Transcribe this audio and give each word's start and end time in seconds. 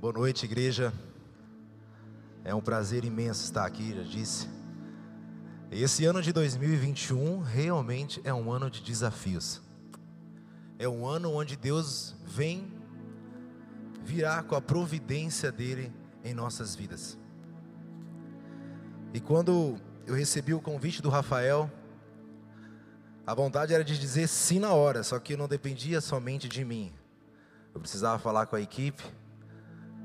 Boa 0.00 0.12
noite, 0.12 0.44
igreja. 0.44 0.92
É 2.44 2.54
um 2.54 2.60
prazer 2.60 3.04
imenso 3.04 3.42
estar 3.42 3.66
aqui, 3.66 3.92
já 3.96 4.04
disse. 4.04 4.48
Esse 5.72 6.04
ano 6.04 6.22
de 6.22 6.32
2021 6.32 7.40
realmente 7.40 8.20
é 8.22 8.32
um 8.32 8.52
ano 8.52 8.70
de 8.70 8.80
desafios. 8.80 9.60
É 10.78 10.88
um 10.88 11.04
ano 11.04 11.32
onde 11.32 11.56
Deus 11.56 12.14
vem 12.24 12.72
virar 14.04 14.44
com 14.44 14.54
a 14.54 14.60
providência 14.60 15.50
dele 15.50 15.92
em 16.22 16.32
nossas 16.32 16.76
vidas. 16.76 17.18
E 19.12 19.18
quando 19.18 19.80
eu 20.06 20.14
recebi 20.14 20.54
o 20.54 20.60
convite 20.60 21.02
do 21.02 21.08
Rafael, 21.08 21.68
a 23.26 23.34
vontade 23.34 23.74
era 23.74 23.82
de 23.82 23.98
dizer 23.98 24.28
sim 24.28 24.60
na 24.60 24.72
hora, 24.72 25.02
só 25.02 25.18
que 25.18 25.36
não 25.36 25.48
dependia 25.48 26.00
somente 26.00 26.48
de 26.48 26.64
mim. 26.64 26.92
Eu 27.74 27.80
precisava 27.80 28.16
falar 28.20 28.46
com 28.46 28.54
a 28.54 28.60
equipe, 28.60 29.02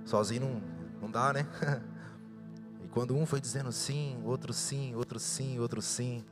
sozinho 0.05 0.41
não, 0.41 0.61
não 1.01 1.11
dá, 1.11 1.33
né? 1.33 1.47
E 2.83 2.87
quando 2.89 3.15
um 3.15 3.25
foi 3.25 3.39
dizendo 3.39 3.71
sim, 3.71 4.21
outro 4.25 4.51
sim, 4.51 4.93
outro 4.93 5.17
sim, 5.17 5.57
outro 5.57 5.81
sim, 5.81 6.23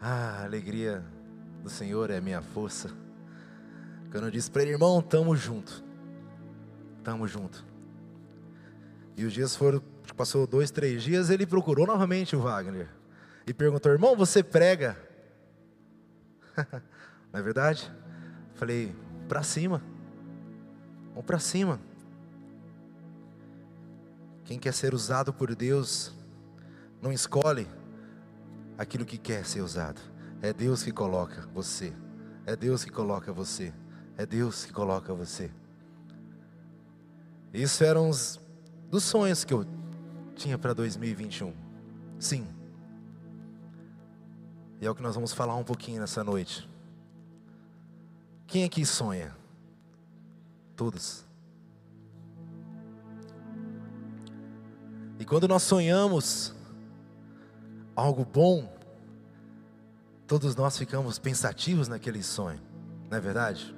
ah, 0.00 0.40
a 0.40 0.44
alegria 0.44 1.04
do 1.62 1.68
Senhor 1.68 2.08
é 2.10 2.20
minha 2.20 2.40
força. 2.40 2.88
Quando 4.10 4.24
eu 4.24 4.30
disse 4.30 4.50
para 4.50 4.62
ele, 4.62 4.72
irmão, 4.72 5.02
tamo 5.02 5.36
junto, 5.36 5.84
tamo 7.04 7.28
junto. 7.28 7.64
E 9.16 9.24
os 9.24 9.32
dias 9.32 9.54
foram, 9.54 9.82
passou 10.16 10.46
dois, 10.46 10.70
três 10.70 11.02
dias, 11.02 11.30
ele 11.30 11.46
procurou 11.46 11.86
novamente 11.86 12.34
o 12.34 12.40
Wagner 12.40 12.88
e 13.46 13.52
perguntou, 13.52 13.92
irmão, 13.92 14.16
você 14.16 14.42
prega? 14.42 14.96
Não 17.32 17.40
é 17.40 17.42
verdade? 17.42 17.90
Falei, 18.54 18.94
para 19.28 19.42
cima. 19.42 19.82
Vamos 21.10 21.24
para 21.24 21.38
cima. 21.38 21.80
Quem 24.50 24.58
quer 24.58 24.74
ser 24.74 24.94
usado 24.94 25.32
por 25.32 25.54
Deus, 25.54 26.12
não 27.00 27.12
escolhe 27.12 27.68
aquilo 28.76 29.04
que 29.04 29.16
quer 29.16 29.46
ser 29.46 29.60
usado. 29.60 30.00
É 30.42 30.52
Deus 30.52 30.82
que 30.82 30.90
coloca 30.90 31.48
você. 31.54 31.92
É 32.44 32.56
Deus 32.56 32.84
que 32.84 32.90
coloca 32.90 33.32
você. 33.32 33.72
É 34.18 34.26
Deus 34.26 34.64
que 34.64 34.72
coloca 34.72 35.14
você. 35.14 35.52
Isso 37.54 37.84
eram 37.84 38.08
os 38.08 38.40
dos 38.90 39.04
sonhos 39.04 39.44
que 39.44 39.54
eu 39.54 39.64
tinha 40.34 40.58
para 40.58 40.72
2021. 40.72 41.54
Sim. 42.18 42.44
E 44.80 44.84
é 44.84 44.90
o 44.90 44.96
que 44.96 45.02
nós 45.02 45.14
vamos 45.14 45.32
falar 45.32 45.54
um 45.54 45.62
pouquinho 45.62 46.00
nessa 46.00 46.24
noite. 46.24 46.68
Quem 48.48 48.64
aqui 48.64 48.84
sonha? 48.84 49.32
Todos. 50.74 51.29
E 55.20 55.24
quando 55.26 55.46
nós 55.46 55.62
sonhamos 55.62 56.54
algo 57.94 58.24
bom, 58.24 58.72
todos 60.26 60.56
nós 60.56 60.78
ficamos 60.78 61.18
pensativos 61.18 61.88
naquele 61.88 62.22
sonho, 62.22 62.58
não 63.10 63.18
é 63.18 63.20
verdade? 63.20 63.76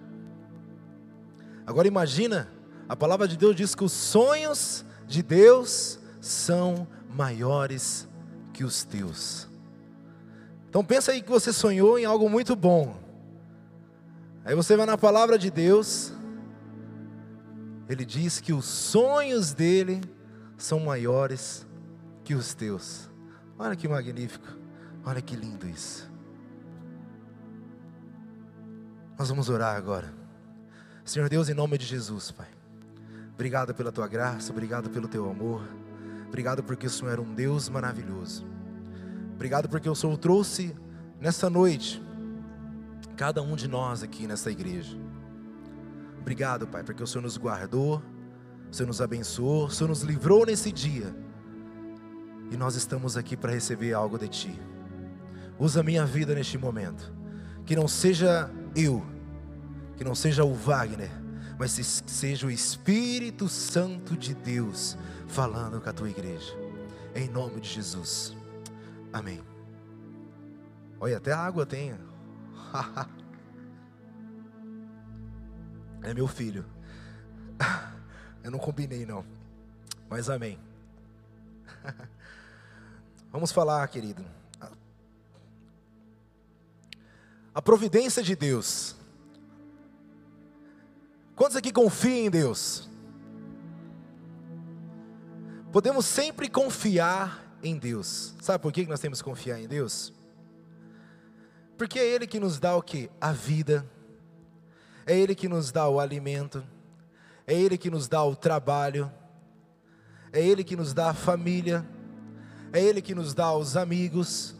Agora 1.66 1.88
imagina, 1.88 2.48
a 2.88 2.94
palavra 2.94 3.26
de 3.26 3.36
Deus 3.36 3.56
diz 3.56 3.74
que 3.74 3.82
os 3.82 3.90
sonhos 3.90 4.84
de 5.08 5.20
Deus 5.20 5.98
são 6.20 6.86
maiores 7.10 8.08
que 8.52 8.62
os 8.62 8.84
teus. 8.84 9.48
Então 10.68 10.84
pensa 10.84 11.10
aí 11.10 11.22
que 11.22 11.30
você 11.30 11.52
sonhou 11.52 11.98
em 11.98 12.04
algo 12.04 12.30
muito 12.30 12.54
bom. 12.54 12.96
Aí 14.44 14.54
você 14.54 14.76
vai 14.76 14.86
na 14.86 14.96
palavra 14.96 15.36
de 15.36 15.50
Deus. 15.50 16.12
Ele 17.88 18.04
diz 18.04 18.40
que 18.40 18.52
os 18.52 18.64
sonhos 18.64 19.52
dele 19.52 20.00
são 20.62 20.78
maiores 20.78 21.66
que 22.22 22.36
os 22.36 22.54
teus. 22.54 23.10
Olha 23.58 23.74
que 23.74 23.88
magnífico. 23.88 24.46
Olha 25.04 25.20
que 25.20 25.34
lindo 25.34 25.68
isso. 25.68 26.08
Nós 29.18 29.28
vamos 29.28 29.48
orar 29.48 29.76
agora. 29.76 30.14
Senhor 31.04 31.28
Deus, 31.28 31.48
em 31.48 31.54
nome 31.54 31.76
de 31.76 31.84
Jesus, 31.84 32.30
Pai. 32.30 32.46
Obrigado 33.34 33.74
pela 33.74 33.90
tua 33.90 34.06
graça, 34.06 34.52
obrigado 34.52 34.88
pelo 34.88 35.08
teu 35.08 35.28
amor. 35.28 35.66
Obrigado 36.28 36.62
porque 36.62 36.86
o 36.86 36.90
Senhor 36.90 37.18
é 37.18 37.20
um 37.20 37.34
Deus 37.34 37.68
maravilhoso. 37.68 38.46
Obrigado 39.34 39.68
porque 39.68 39.88
o 39.88 39.96
Senhor 39.96 40.16
trouxe 40.16 40.76
nessa 41.20 41.50
noite 41.50 42.00
cada 43.16 43.42
um 43.42 43.56
de 43.56 43.66
nós 43.66 44.04
aqui 44.04 44.28
nessa 44.28 44.48
igreja. 44.48 44.96
Obrigado, 46.20 46.68
Pai, 46.68 46.84
porque 46.84 47.02
o 47.02 47.06
Senhor 47.06 47.22
nos 47.22 47.36
guardou, 47.36 48.00
o 48.72 48.74
Senhor 48.74 48.86
nos 48.86 49.02
abençoou, 49.02 49.66
o 49.66 49.70
Senhor 49.70 49.90
nos 49.90 50.00
livrou 50.00 50.46
nesse 50.46 50.72
dia. 50.72 51.14
E 52.50 52.56
nós 52.56 52.74
estamos 52.74 53.18
aqui 53.18 53.36
para 53.36 53.52
receber 53.52 53.92
algo 53.92 54.18
de 54.18 54.28
Ti. 54.28 54.58
Usa 55.58 55.80
a 55.80 55.82
minha 55.82 56.06
vida 56.06 56.34
neste 56.34 56.56
momento. 56.56 57.12
Que 57.66 57.76
não 57.76 57.86
seja 57.86 58.50
eu, 58.74 59.04
que 59.94 60.02
não 60.02 60.14
seja 60.14 60.42
o 60.42 60.54
Wagner, 60.54 61.10
mas 61.58 61.76
que 61.76 61.84
seja 62.10 62.46
o 62.46 62.50
Espírito 62.50 63.46
Santo 63.46 64.16
de 64.16 64.34
Deus 64.34 64.96
falando 65.28 65.78
com 65.78 65.90
a 65.90 65.92
tua 65.92 66.08
igreja. 66.08 66.56
Em 67.14 67.28
nome 67.28 67.60
de 67.60 67.68
Jesus. 67.68 68.34
Amém. 69.12 69.42
Olha, 70.98 71.18
até 71.18 71.30
a 71.30 71.38
água 71.38 71.66
tem. 71.66 71.92
é 76.02 76.14
meu 76.14 76.26
filho. 76.26 76.64
Eu 78.42 78.50
não 78.50 78.58
combinei 78.58 79.06
não. 79.06 79.24
Mas 80.08 80.28
amém. 80.28 80.58
Vamos 83.30 83.52
falar, 83.52 83.86
querido. 83.88 84.24
A 87.54 87.62
providência 87.62 88.22
de 88.22 88.34
Deus. 88.34 88.96
Quantos 91.36 91.56
aqui 91.56 91.72
confiam 91.72 92.26
em 92.26 92.30
Deus? 92.30 92.88
Podemos 95.72 96.04
sempre 96.04 96.48
confiar 96.48 97.42
em 97.62 97.78
Deus. 97.78 98.34
Sabe 98.40 98.60
por 98.60 98.72
que 98.72 98.86
nós 98.86 99.00
temos 99.00 99.20
que 99.20 99.24
confiar 99.24 99.60
em 99.60 99.66
Deus? 99.66 100.12
Porque 101.78 101.98
é 101.98 102.06
Ele 102.06 102.26
que 102.26 102.38
nos 102.38 102.60
dá 102.60 102.76
o 102.76 102.82
que? 102.82 103.10
A 103.20 103.32
vida, 103.32 103.88
é 105.06 105.18
Ele 105.18 105.34
que 105.34 105.48
nos 105.48 105.72
dá 105.72 105.88
o 105.88 105.98
alimento, 105.98 106.62
é 107.46 107.54
Ele 107.54 107.76
que 107.76 107.90
nos 107.90 108.08
dá 108.08 108.22
o 108.24 108.36
trabalho, 108.36 109.10
é 110.32 110.40
Ele 110.40 110.64
que 110.64 110.76
nos 110.76 110.92
dá 110.92 111.10
a 111.10 111.14
família, 111.14 111.86
é 112.72 112.82
Ele 112.82 113.02
que 113.02 113.14
nos 113.14 113.34
dá 113.34 113.52
os 113.54 113.76
amigos. 113.76 114.54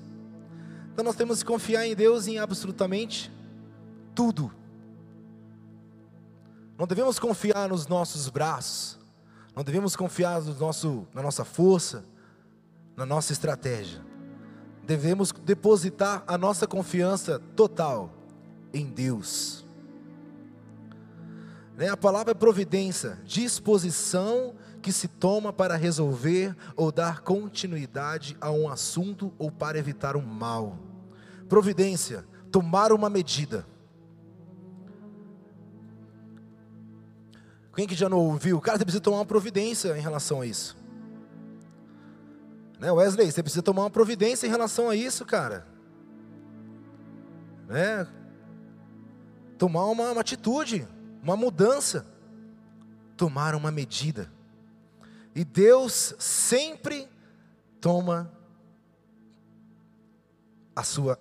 Então 0.92 1.04
nós 1.04 1.16
temos 1.16 1.42
que 1.42 1.46
confiar 1.46 1.86
em 1.86 1.94
Deus 1.94 2.26
em 2.26 2.38
absolutamente 2.38 3.32
tudo. 4.14 4.52
Não 6.78 6.86
devemos 6.86 7.18
confiar 7.18 7.68
nos 7.68 7.86
nossos 7.86 8.28
braços, 8.28 8.98
não 9.54 9.62
devemos 9.62 9.94
confiar 9.94 10.42
no 10.42 10.54
nosso, 10.54 11.06
na 11.14 11.22
nossa 11.22 11.44
força, 11.44 12.04
na 12.96 13.06
nossa 13.06 13.32
estratégia. 13.32 14.00
Devemos 14.84 15.30
depositar 15.32 16.24
a 16.26 16.36
nossa 16.36 16.66
confiança 16.66 17.38
total 17.54 18.10
em 18.74 18.86
Deus. 18.86 19.61
Né? 21.76 21.88
A 21.88 21.96
palavra 21.96 22.32
é 22.32 22.34
providência, 22.34 23.18
disposição 23.24 24.54
que 24.80 24.92
se 24.92 25.08
toma 25.08 25.52
para 25.52 25.76
resolver 25.76 26.56
ou 26.76 26.90
dar 26.90 27.20
continuidade 27.20 28.36
a 28.40 28.50
um 28.50 28.68
assunto 28.68 29.32
ou 29.38 29.50
para 29.50 29.78
evitar 29.78 30.16
um 30.16 30.22
mal. 30.22 30.78
Providência, 31.48 32.24
tomar 32.50 32.92
uma 32.92 33.08
medida. 33.08 33.66
Quem 37.74 37.86
que 37.86 37.94
já 37.94 38.08
não 38.08 38.18
ouviu? 38.18 38.60
Cara, 38.60 38.76
você 38.76 38.84
precisa 38.84 39.02
tomar 39.02 39.18
uma 39.18 39.26
providência 39.26 39.96
em 39.96 40.00
relação 40.00 40.42
a 40.42 40.46
isso. 40.46 40.76
Né, 42.78 42.90
Wesley, 42.90 43.30
você 43.30 43.42
precisa 43.42 43.62
tomar 43.62 43.84
uma 43.84 43.90
providência 43.90 44.46
em 44.46 44.50
relação 44.50 44.90
a 44.90 44.96
isso, 44.96 45.24
cara. 45.24 45.66
Né? 47.68 48.06
Tomar 49.56 49.86
uma, 49.86 50.10
uma 50.10 50.20
atitude, 50.20 50.86
uma 51.22 51.36
mudança, 51.36 52.04
tomar 53.16 53.54
uma 53.54 53.70
medida. 53.70 54.30
E 55.34 55.44
Deus 55.44 56.14
sempre 56.18 57.08
toma 57.80 58.30
a 60.74 60.82
sua 60.82 61.18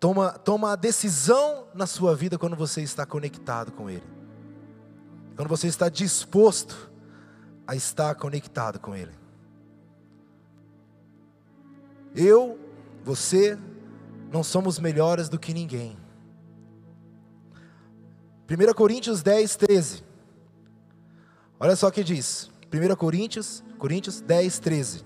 toma 0.00 0.32
toma 0.32 0.72
a 0.72 0.76
decisão 0.76 1.66
na 1.74 1.86
sua 1.86 2.14
vida 2.14 2.36
quando 2.36 2.56
você 2.56 2.82
está 2.82 3.06
conectado 3.06 3.72
com 3.72 3.88
ele. 3.88 4.04
Quando 5.36 5.48
você 5.48 5.66
está 5.66 5.88
disposto 5.88 6.90
a 7.66 7.74
estar 7.74 8.14
conectado 8.16 8.78
com 8.78 8.94
ele. 8.94 9.12
Eu, 12.14 12.58
você, 13.02 13.58
não 14.30 14.44
somos 14.44 14.78
melhores 14.78 15.28
do 15.28 15.38
que 15.38 15.52
ninguém. 15.52 16.03
1 18.48 18.74
Coríntios 18.74 19.22
10, 19.22 19.56
13. 19.56 20.04
Olha 21.58 21.74
só 21.74 21.88
o 21.88 21.92
que 21.92 22.04
diz. 22.04 22.50
1 22.72 22.94
Coríntios, 22.96 23.64
Coríntios 23.78 24.20
10, 24.20 24.58
13. 24.58 25.04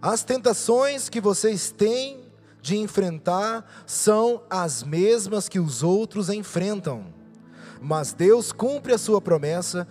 As 0.00 0.22
tentações 0.22 1.10
que 1.10 1.20
vocês 1.20 1.70
têm 1.70 2.24
de 2.62 2.76
enfrentar 2.76 3.66
são 3.86 4.42
as 4.48 4.82
mesmas 4.82 5.48
que 5.48 5.60
os 5.60 5.82
outros 5.82 6.30
enfrentam. 6.30 7.12
Mas 7.80 8.12
Deus 8.14 8.52
cumpre 8.52 8.94
a 8.94 8.98
sua 8.98 9.20
promessa 9.20 9.86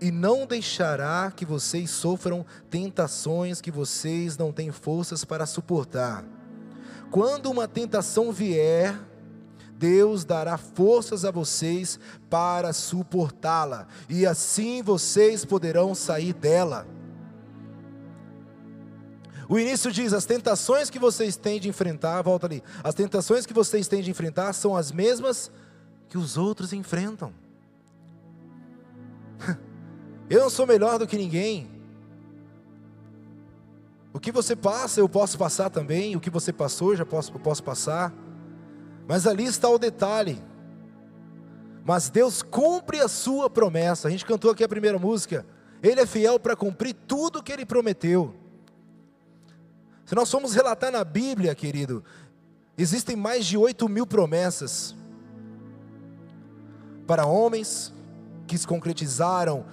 e 0.00 0.10
não 0.10 0.46
deixará 0.46 1.30
que 1.30 1.44
vocês 1.44 1.90
sofram 1.90 2.44
tentações 2.70 3.60
que 3.60 3.70
vocês 3.70 4.36
não 4.38 4.50
têm 4.50 4.70
forças 4.70 5.24
para 5.24 5.46
suportar. 5.46 6.24
Quando 7.10 7.50
uma 7.50 7.68
tentação 7.68 8.32
vier, 8.32 8.98
Deus 9.82 10.24
dará 10.24 10.56
forças 10.56 11.24
a 11.24 11.32
vocês 11.32 11.98
para 12.30 12.72
suportá-la, 12.72 13.88
e 14.08 14.24
assim 14.24 14.80
vocês 14.80 15.44
poderão 15.44 15.92
sair 15.92 16.32
dela. 16.32 16.86
O 19.48 19.58
início 19.58 19.90
diz: 19.90 20.12
as 20.12 20.24
tentações 20.24 20.88
que 20.88 21.00
vocês 21.00 21.34
têm 21.36 21.58
de 21.58 21.68
enfrentar, 21.68 22.22
volta 22.22 22.46
ali, 22.46 22.62
as 22.84 22.94
tentações 22.94 23.44
que 23.44 23.52
vocês 23.52 23.88
têm 23.88 24.02
de 24.02 24.10
enfrentar 24.12 24.52
são 24.52 24.76
as 24.76 24.92
mesmas 24.92 25.50
que 26.08 26.16
os 26.16 26.36
outros 26.36 26.72
enfrentam. 26.72 27.34
Eu 30.30 30.42
não 30.42 30.50
sou 30.50 30.64
melhor 30.64 30.96
do 30.96 31.08
que 31.08 31.18
ninguém. 31.18 31.68
O 34.12 34.20
que 34.20 34.30
você 34.30 34.54
passa, 34.54 35.00
eu 35.00 35.08
posso 35.08 35.36
passar 35.36 35.70
também. 35.70 36.14
O 36.14 36.20
que 36.20 36.30
você 36.30 36.52
passou, 36.52 36.94
já 36.94 37.04
posso, 37.04 37.32
eu 37.32 37.40
posso 37.40 37.64
passar. 37.64 38.14
Mas 39.06 39.26
ali 39.26 39.44
está 39.44 39.68
o 39.68 39.78
detalhe. 39.78 40.42
Mas 41.84 42.08
Deus 42.08 42.42
cumpre 42.42 43.00
a 43.00 43.08
sua 43.08 43.50
promessa. 43.50 44.08
A 44.08 44.10
gente 44.10 44.24
cantou 44.24 44.50
aqui 44.50 44.62
a 44.62 44.68
primeira 44.68 44.98
música. 44.98 45.44
Ele 45.82 46.00
é 46.00 46.06
fiel 46.06 46.38
para 46.38 46.54
cumprir 46.54 46.94
tudo 47.06 47.40
o 47.40 47.42
que 47.42 47.52
ele 47.52 47.66
prometeu. 47.66 48.34
Se 50.04 50.14
nós 50.14 50.30
formos 50.30 50.54
relatar 50.54 50.92
na 50.92 51.02
Bíblia, 51.04 51.54
querido, 51.54 52.04
existem 52.76 53.16
mais 53.16 53.46
de 53.46 53.56
8 53.56 53.88
mil 53.88 54.06
promessas 54.06 54.94
para 57.06 57.26
homens 57.26 57.92
que 58.46 58.56
se 58.56 58.66
concretizaram, 58.66 59.64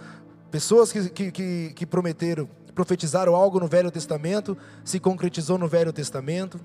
pessoas 0.49 0.91
que, 0.91 1.09
que, 1.09 1.31
que, 1.31 1.73
que 1.75 1.85
prometeram, 1.85 2.49
profetizaram 2.73 3.35
algo 3.35 3.59
no 3.59 3.67
Velho 3.67 3.91
Testamento, 3.91 4.57
se 4.83 4.99
concretizou 4.99 5.57
no 5.57 5.67
Velho 5.67 5.93
Testamento. 5.93 6.59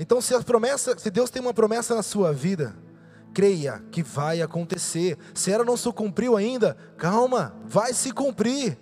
Então, 0.00 0.18
se 0.18 0.34
a 0.34 0.40
promessa, 0.40 0.98
se 0.98 1.10
Deus 1.10 1.28
tem 1.28 1.42
uma 1.42 1.52
promessa 1.52 1.94
na 1.94 2.02
sua 2.02 2.32
vida, 2.32 2.74
creia 3.34 3.84
que 3.92 4.02
vai 4.02 4.40
acontecer. 4.40 5.18
Se 5.34 5.52
ela 5.52 5.62
não 5.62 5.76
se 5.76 5.92
cumpriu 5.92 6.38
ainda, 6.38 6.74
calma, 6.96 7.54
vai 7.66 7.92
se 7.92 8.10
cumprir. 8.10 8.78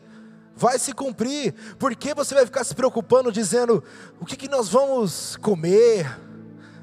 Vai 0.55 0.79
se 0.79 0.93
cumprir. 0.93 1.53
Por 1.77 1.97
que 1.97 2.15
você 2.15 2.37
vai 2.37 2.47
ficar 2.47 2.63
se 2.63 2.73
preocupando 2.73 3.33
dizendo 3.33 3.83
o 4.21 4.25
que, 4.25 4.37
que 4.37 4.49
nós 4.49 4.69
vamos 4.69 5.37
comer, 5.39 6.07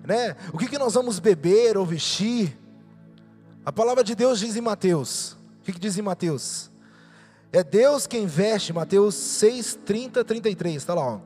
né? 0.06 0.36
O 0.52 0.58
que, 0.58 0.68
que 0.68 0.78
nós 0.78 0.96
vamos 0.96 1.18
beber 1.18 1.78
ou 1.78 1.86
vestir? 1.86 2.60
A 3.66 3.72
palavra 3.72 4.04
de 4.04 4.16
Deus 4.16 4.40
diz 4.40 4.58
em 4.58 4.62
Mateus. 4.62 5.38
O 5.62 5.64
que, 5.64 5.72
que 5.72 5.80
diz 5.80 5.98
em 5.98 6.02
Mateus? 6.02 6.70
É 7.54 7.64
Deus 7.64 8.06
quem 8.06 8.28
veste, 8.28 8.74
Mateus 8.74 9.16
6, 9.16 9.80
30, 9.86 10.26
33, 10.26 10.76
está 10.76 10.94
lá. 10.94 11.08
Ó. 11.08 11.20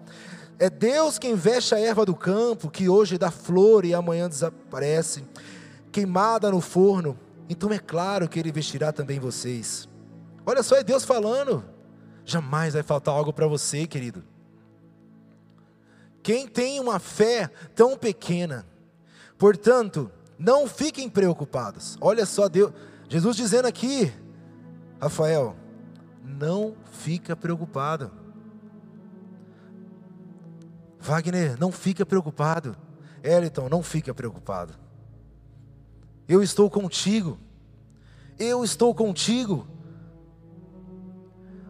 É 0.59 0.69
Deus 0.69 1.17
quem 1.17 1.35
veste 1.35 1.73
a 1.73 1.79
erva 1.79 2.05
do 2.05 2.13
campo, 2.13 2.69
que 2.69 2.89
hoje 2.89 3.17
dá 3.17 3.31
flor 3.31 3.85
e 3.85 3.93
amanhã 3.93 4.27
desaparece, 4.27 5.23
queimada 5.89 6.51
no 6.51 6.59
forno. 6.59 7.17
Então 7.47 7.71
é 7.71 7.79
claro 7.79 8.27
que 8.27 8.37
Ele 8.37 8.51
vestirá 8.51 8.91
também 8.91 9.19
vocês. 9.19 9.87
Olha 10.45 10.61
só, 10.61 10.75
é 10.75 10.83
Deus 10.83 11.05
falando. 11.05 11.63
Jamais 12.25 12.73
vai 12.73 12.83
faltar 12.83 13.15
algo 13.15 13.31
para 13.31 13.47
você, 13.47 13.87
querido. 13.87 14.21
Quem 16.21 16.45
tem 16.45 16.79
uma 16.81 16.99
fé 16.99 17.49
tão 17.73 17.97
pequena, 17.97 18.67
portanto, 19.37 20.11
não 20.37 20.67
fiquem 20.67 21.09
preocupados. 21.09 21.97
Olha 22.01 22.25
só 22.25 22.49
Deus, 22.49 22.73
Jesus 23.07 23.37
dizendo 23.37 23.65
aqui, 23.65 24.11
Rafael, 25.01 25.55
não 26.21 26.75
fica 26.91 27.33
preocupado. 27.35 28.18
Wagner, 30.99 31.57
não 31.59 31.71
fica 31.71 32.05
preocupado. 32.05 32.75
Eliton, 33.23 33.69
não 33.69 33.81
fica 33.81 34.13
preocupado. 34.13 34.73
Eu 36.27 36.43
estou 36.43 36.69
contigo. 36.69 37.39
Eu 38.37 38.63
estou 38.63 38.93
contigo. 38.93 39.67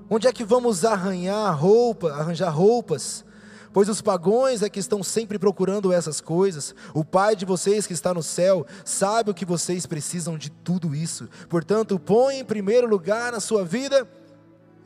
Onde 0.10 0.28
é 0.28 0.34
que 0.34 0.44
vamos 0.44 0.84
arranhar 0.84 1.58
roupa, 1.58 2.12
arranjar 2.12 2.50
roupas 2.50 3.24
pois 3.72 3.88
os 3.90 4.02
pagões 4.02 4.62
é 4.62 4.70
que 4.70 4.80
estão 4.80 5.04
sempre 5.04 5.38
procurando 5.38 5.94
essas 5.94 6.20
coisas. 6.20 6.74
O 6.94 7.04
Pai 7.04 7.36
de 7.36 7.46
vocês 7.46 7.86
que 7.86 7.94
está 7.94 8.14
no 8.14 8.24
céu 8.24 8.66
sabe 8.84 9.32
o 9.32 9.34
que 9.34 9.46
vocês 9.46 9.86
precisam 9.86 10.38
de 10.38 10.50
tudo 10.50 10.96
isso. 10.96 11.30
Portanto, 11.48 12.00
põe 12.00 12.40
em 12.40 12.46
primeiro 12.46 12.88
lugar 12.88 13.32
na 13.32 13.40
sua 13.40 13.64
vida, 13.64 14.08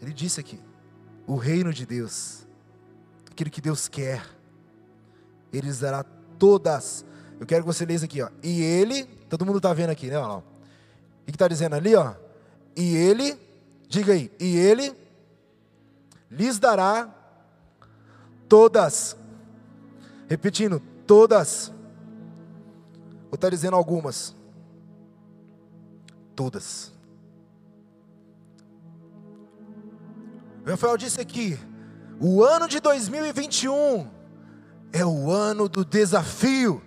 ele 0.02 0.14
disse 0.14 0.40
aqui, 0.40 0.60
o 1.26 1.36
reino 1.36 1.74
de 1.74 1.86
Deus, 1.86 2.46
aquilo 3.32 3.50
que 3.50 3.62
Deus 3.62 3.88
quer, 3.88 4.24
Ele 5.54 5.68
lhes 5.68 5.80
dará 5.80 6.04
todas. 6.38 7.06
Eu 7.40 7.46
quero 7.46 7.62
que 7.64 7.68
você 7.68 7.86
leia 7.86 7.96
isso 7.96 8.06
aqui, 8.06 8.22
ó. 8.22 8.30
E 8.42 8.62
Ele, 8.62 9.06
todo 9.30 9.46
mundo 9.46 9.58
está 9.58 9.74
vendo 9.74 9.92
aqui, 9.92 10.08
né? 10.08 10.18
Ó, 10.18 10.40
o 10.40 10.44
que 11.26 11.32
está 11.32 11.48
dizendo 11.48 11.76
ali, 11.76 11.96
ó? 11.96 12.14
E 12.76 12.96
Ele, 12.98 13.38
diga 13.88 14.12
aí, 14.12 14.32
e 14.40 14.58
Ele 14.58 14.94
lhes 16.30 16.60
dará 16.60 17.24
Todas. 18.54 19.18
Repetindo, 20.30 20.80
todas. 21.08 21.74
Ou 23.32 23.36
está 23.36 23.50
dizendo 23.50 23.76
algumas? 23.76 24.36
Todas. 26.36 26.94
Rafael 30.64 30.98
disse 30.98 31.20
aqui: 31.20 31.58
o 32.22 32.44
ano 32.44 32.68
de 32.68 32.80
2021 32.80 34.08
é 34.94 35.04
o 35.04 35.32
ano 35.32 35.68
do 35.68 35.84
desafio, 35.84 36.82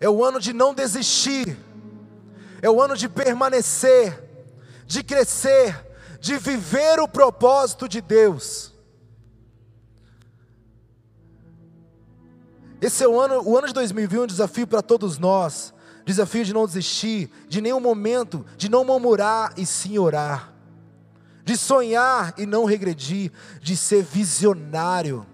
é 0.00 0.08
o 0.08 0.24
ano 0.24 0.40
de 0.40 0.54
não 0.54 0.74
desistir, 0.74 1.56
é 2.62 2.70
o 2.70 2.80
ano 2.80 2.96
de 2.96 3.10
permanecer, 3.10 4.18
de 4.86 5.04
crescer, 5.04 5.86
de 6.18 6.38
viver 6.38 6.98
o 6.98 7.06
propósito 7.06 7.86
de 7.86 8.00
Deus. 8.00 8.72
Esse 12.80 13.04
é 13.04 13.08
o 13.08 13.20
ano, 13.20 13.42
o 13.46 13.56
ano 13.56 13.68
de 13.68 13.74
2021 13.74 14.22
é 14.22 14.24
um 14.24 14.26
desafio 14.26 14.66
para 14.66 14.82
todos 14.82 15.18
nós. 15.18 15.72
Desafio 16.04 16.44
de 16.44 16.52
não 16.52 16.66
desistir, 16.66 17.30
de 17.48 17.60
nenhum 17.60 17.78
momento, 17.78 18.44
de 18.56 18.68
não 18.68 18.84
murmurar 18.84 19.52
e 19.56 19.64
sim 19.64 19.98
orar. 19.98 20.52
De 21.44 21.56
sonhar 21.56 22.34
e 22.36 22.44
não 22.44 22.64
regredir, 22.64 23.30
de 23.60 23.76
ser 23.76 24.02
visionário. 24.02 25.24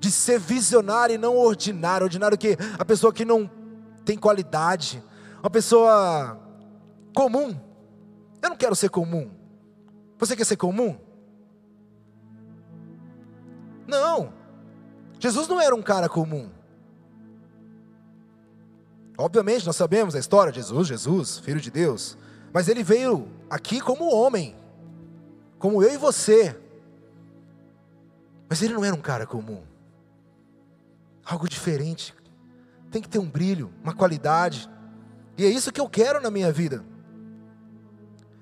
De 0.00 0.10
ser 0.10 0.40
visionário 0.40 1.14
e 1.14 1.18
não 1.18 1.36
ordinário. 1.36 2.04
Ordinário 2.04 2.36
que 2.36 2.56
a 2.76 2.84
pessoa 2.84 3.12
que 3.12 3.24
não 3.24 3.48
tem 4.04 4.18
qualidade, 4.18 5.00
uma 5.40 5.50
pessoa 5.50 6.36
comum. 7.14 7.56
Eu 8.42 8.50
não 8.50 8.56
quero 8.56 8.74
ser 8.74 8.88
comum. 8.88 9.30
Você 10.18 10.34
quer 10.34 10.44
ser 10.44 10.56
comum? 10.56 10.98
Não. 13.86 14.32
Jesus 15.18 15.46
não 15.46 15.60
era 15.60 15.74
um 15.74 15.82
cara 15.82 16.08
comum. 16.08 16.50
Obviamente, 19.18 19.66
nós 19.66 19.76
sabemos 19.76 20.14
a 20.14 20.18
história 20.18 20.50
de 20.50 20.60
Jesus, 20.60 20.88
Jesus, 20.88 21.38
filho 21.38 21.60
de 21.60 21.70
Deus. 21.70 22.16
Mas 22.52 22.68
ele 22.68 22.82
veio 22.82 23.28
aqui 23.50 23.80
como 23.80 24.10
homem, 24.10 24.56
como 25.58 25.82
eu 25.82 25.92
e 25.92 25.98
você. 25.98 26.58
Mas 28.48 28.62
ele 28.62 28.74
não 28.74 28.84
era 28.84 28.96
um 28.96 29.00
cara 29.00 29.26
comum. 29.26 29.62
Algo 31.30 31.48
diferente. 31.48 32.12
Tem 32.90 33.00
que 33.00 33.08
ter 33.08 33.20
um 33.20 33.30
brilho, 33.30 33.72
uma 33.84 33.94
qualidade. 33.94 34.68
E 35.38 35.44
é 35.44 35.48
isso 35.48 35.70
que 35.70 35.80
eu 35.80 35.88
quero 35.88 36.20
na 36.20 36.28
minha 36.28 36.50
vida. 36.50 36.84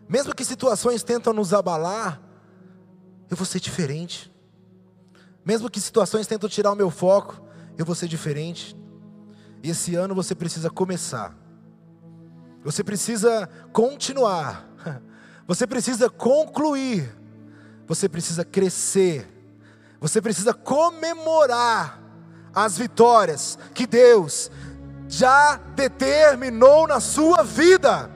Mesmo 0.08 0.34
que 0.34 0.42
situações 0.42 1.02
tentam 1.02 1.34
nos 1.34 1.52
abalar, 1.52 2.18
eu 3.28 3.36
vou 3.36 3.44
ser 3.44 3.60
diferente. 3.60 4.32
Mesmo 5.44 5.68
que 5.68 5.78
situações 5.82 6.26
tentam 6.26 6.48
tirar 6.48 6.72
o 6.72 6.74
meu 6.74 6.88
foco, 6.88 7.38
eu 7.76 7.84
vou 7.84 7.94
ser 7.94 8.08
diferente. 8.08 8.74
E 9.62 9.68
esse 9.68 9.94
ano 9.94 10.14
você 10.14 10.34
precisa 10.34 10.70
começar. 10.70 11.36
Você 12.64 12.82
precisa 12.82 13.46
continuar. 13.70 14.66
Você 15.46 15.66
precisa 15.66 16.10
concluir. 16.10 17.10
Você 17.86 18.06
precisa 18.06 18.44
crescer. 18.44 19.26
Você 19.98 20.20
precisa 20.20 20.52
comemorar 20.52 21.97
as 22.64 22.76
vitórias 22.76 23.58
que 23.74 23.86
Deus 23.86 24.50
já 25.08 25.56
determinou 25.74 26.86
na 26.86 27.00
sua 27.00 27.42
vida. 27.42 28.10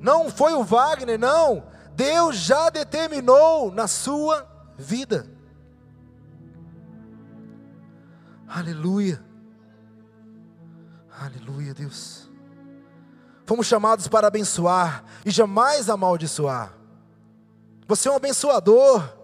Não 0.00 0.30
foi 0.30 0.52
o 0.52 0.62
Wagner, 0.62 1.18
não. 1.18 1.64
Deus 1.94 2.36
já 2.36 2.68
determinou 2.68 3.72
na 3.72 3.88
sua 3.88 4.46
vida. 4.76 5.26
Aleluia. 8.46 9.24
Aleluia, 11.18 11.72
Deus. 11.72 12.30
Fomos 13.46 13.66
chamados 13.66 14.06
para 14.08 14.26
abençoar 14.26 15.04
e 15.24 15.30
jamais 15.30 15.88
amaldiçoar. 15.88 16.74
Você 17.88 18.08
é 18.08 18.12
um 18.12 18.16
abençoador. 18.16 19.15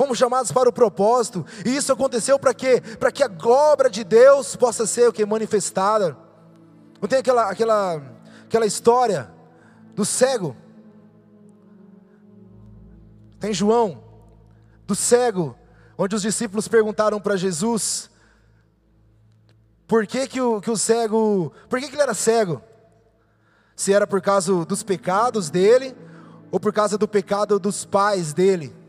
Fomos 0.00 0.16
chamados 0.16 0.50
para 0.50 0.66
o 0.66 0.72
propósito. 0.72 1.44
E 1.62 1.76
isso 1.76 1.92
aconteceu 1.92 2.38
para 2.38 2.54
quê? 2.54 2.80
Para 2.98 3.12
que 3.12 3.22
a 3.22 3.30
obra 3.44 3.90
de 3.90 4.02
Deus 4.02 4.56
possa 4.56 4.86
ser 4.86 5.06
o 5.06 5.12
que 5.12 5.26
manifestada. 5.26 6.16
Não 7.02 7.06
tem 7.06 7.18
aquela 7.18 7.50
aquela 7.50 8.02
aquela 8.46 8.64
história 8.64 9.30
do 9.94 10.02
cego? 10.02 10.56
Tem 13.38 13.52
João 13.52 14.02
do 14.86 14.94
cego, 14.94 15.54
onde 15.98 16.16
os 16.16 16.22
discípulos 16.22 16.66
perguntaram 16.66 17.20
para 17.20 17.36
Jesus 17.36 18.08
por 19.86 20.06
que, 20.06 20.26
que, 20.26 20.40
o, 20.40 20.62
que 20.62 20.70
o 20.70 20.78
cego, 20.78 21.52
por 21.68 21.78
que, 21.78 21.88
que 21.88 21.94
ele 21.94 22.02
era 22.02 22.14
cego? 22.14 22.62
Se 23.76 23.92
era 23.92 24.06
por 24.06 24.22
causa 24.22 24.64
dos 24.64 24.82
pecados 24.82 25.50
dele 25.50 25.94
ou 26.50 26.58
por 26.58 26.72
causa 26.72 26.96
do 26.96 27.06
pecado 27.06 27.58
dos 27.58 27.84
pais 27.84 28.32
dele. 28.32 28.79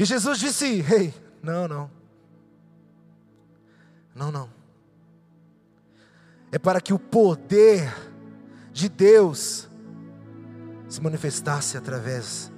E 0.00 0.04
Jesus 0.06 0.38
disse: 0.38 0.64
Ei, 0.90 1.12
não, 1.42 1.68
não. 1.68 1.90
Não, 4.14 4.32
não. 4.32 4.50
É 6.50 6.58
para 6.58 6.80
que 6.80 6.94
o 6.94 6.98
poder 6.98 7.94
de 8.72 8.88
Deus 8.88 9.68
se 10.88 11.02
manifestasse 11.02 11.76
através 11.76 12.50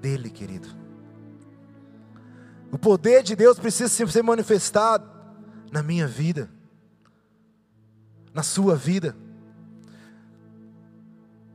dele, 0.00 0.30
querido. 0.30 0.68
O 2.72 2.78
poder 2.78 3.22
de 3.22 3.36
Deus 3.36 3.58
precisa 3.58 3.90
ser 3.90 4.22
manifestado 4.22 5.06
na 5.70 5.82
minha 5.82 6.06
vida, 6.06 6.48
na 8.32 8.42
sua 8.42 8.74
vida. 8.74 9.14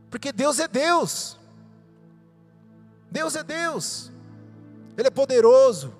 Porque 0.08 0.32
Deus 0.32 0.60
é 0.60 0.68
Deus. 0.68 1.40
Deus 3.10 3.36
é 3.36 3.44
Deus. 3.44 4.12
Ele 5.02 5.08
é 5.08 5.12
poderoso, 5.12 5.92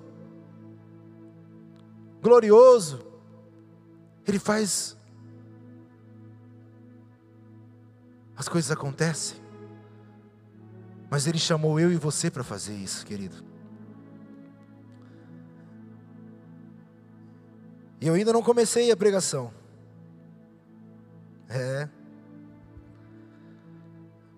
glorioso. 2.22 3.04
Ele 4.24 4.38
faz 4.38 4.96
as 8.36 8.48
coisas 8.48 8.70
acontecem. 8.70 9.38
Mas 11.10 11.26
Ele 11.26 11.38
chamou 11.38 11.80
eu 11.80 11.90
e 11.90 11.96
você 11.96 12.30
para 12.30 12.44
fazer 12.44 12.74
isso, 12.74 13.04
querido. 13.04 13.44
E 18.00 18.06
eu 18.06 18.14
ainda 18.14 18.32
não 18.32 18.42
comecei 18.42 18.92
a 18.92 18.96
pregação. 18.96 19.52
É. 21.48 21.88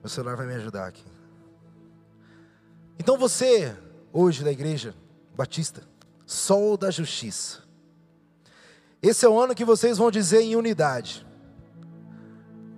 Meu 0.00 0.08
celular 0.08 0.36
vai 0.36 0.46
me 0.46 0.54
ajudar 0.54 0.86
aqui. 0.86 1.04
Então 2.98 3.18
você, 3.18 3.76
hoje 4.14 4.44
da 4.44 4.52
igreja 4.52 4.94
batista, 5.36 5.82
sol 6.24 6.76
da 6.76 6.88
justiça. 6.88 7.64
Esse 9.02 9.26
é 9.26 9.28
o 9.28 9.38
ano 9.38 9.54
que 9.54 9.64
vocês 9.64 9.98
vão 9.98 10.10
dizer 10.10 10.40
em 10.40 10.54
unidade. 10.54 11.26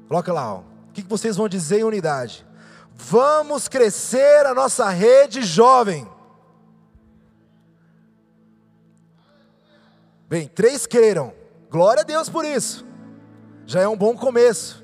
Coloca 0.09 0.33
lá, 0.33 0.55
ó. 0.55 0.61
o 0.61 0.93
que 0.95 1.03
vocês 1.03 1.37
vão 1.37 1.47
dizer 1.47 1.81
em 1.81 1.85
unidade? 1.85 2.47
Vamos 2.95 3.69
crescer 3.69 4.47
a 4.47 4.55
nossa 4.55 4.89
rede 4.89 5.43
jovem. 5.43 6.09
Bem, 10.27 10.49
três 10.49 10.87
queiram. 10.87 11.33
Glória 11.71 12.01
a 12.01 12.05
Deus 12.05 12.31
por 12.31 12.45
isso. 12.45 12.85
Já 13.67 13.83
é 13.83 13.89
um 13.89 13.97
bom 13.97 14.17
começo. 14.17 14.83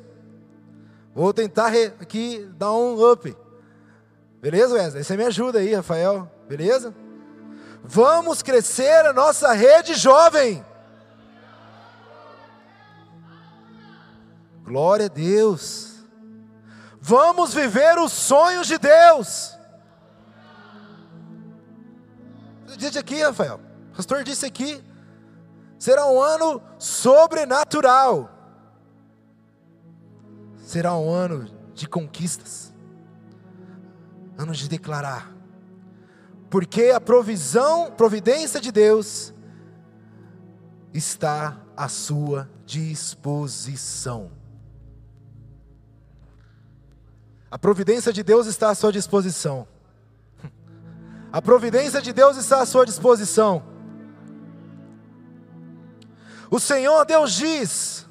Vou 1.15 1.33
tentar 1.33 1.73
aqui 1.99 2.47
dar 2.57 2.73
um 2.73 3.11
up. 3.11 3.35
Beleza, 4.43 4.75
Wesley? 4.75 5.05
Você 5.05 5.17
me 5.17 5.25
ajuda 5.25 5.61
aí, 5.61 5.73
Rafael. 5.73 6.29
Beleza? 6.49 6.93
Vamos 7.85 8.43
crescer 8.43 9.07
a 9.07 9.13
nossa 9.13 9.53
rede 9.53 9.95
jovem. 9.95 10.65
Glória 14.65 15.07
a 15.07 15.09
Deus. 15.09 16.05
Vamos 17.01 17.55
viver 17.55 17.99
os 17.99 18.13
sonhos 18.13 18.67
de 18.67 18.79
Deus. 18.79 19.57
Diz 22.77 22.97
aqui, 22.97 23.23
Rafael. 23.23 23.61
O 23.93 23.97
pastor 23.97 24.25
disse 24.25 24.45
aqui 24.45 24.83
será 25.79 26.07
um 26.07 26.21
ano 26.21 26.63
sobrenatural. 26.79 28.31
Será 30.65 30.97
um 30.97 31.11
ano 31.11 31.49
de 31.75 31.89
conquistas, 31.89 32.72
ano 34.37 34.53
de 34.53 34.69
declarar, 34.69 35.33
porque 36.51 36.91
a 36.91 37.01
provisão, 37.01 37.91
providência 37.91 38.61
de 38.61 38.71
Deus 38.73 39.33
está 40.93 41.61
à 41.77 41.89
sua 41.89 42.51
disposição. 42.65 44.31
A 47.51 47.59
providência 47.59 48.13
de 48.15 48.23
Deus 48.23 48.47
está 48.47 48.71
à 48.71 48.75
sua 48.75 48.91
disposição. 48.91 49.69
A 51.31 51.43
providência 51.43 52.01
de 52.01 52.11
Deus 52.11 52.39
está 52.39 52.63
à 52.63 52.67
sua 52.67 52.87
disposição. 52.87 53.63
O 56.51 56.59
Senhor 56.59 57.05
Deus 57.05 57.33
diz: 57.35 58.07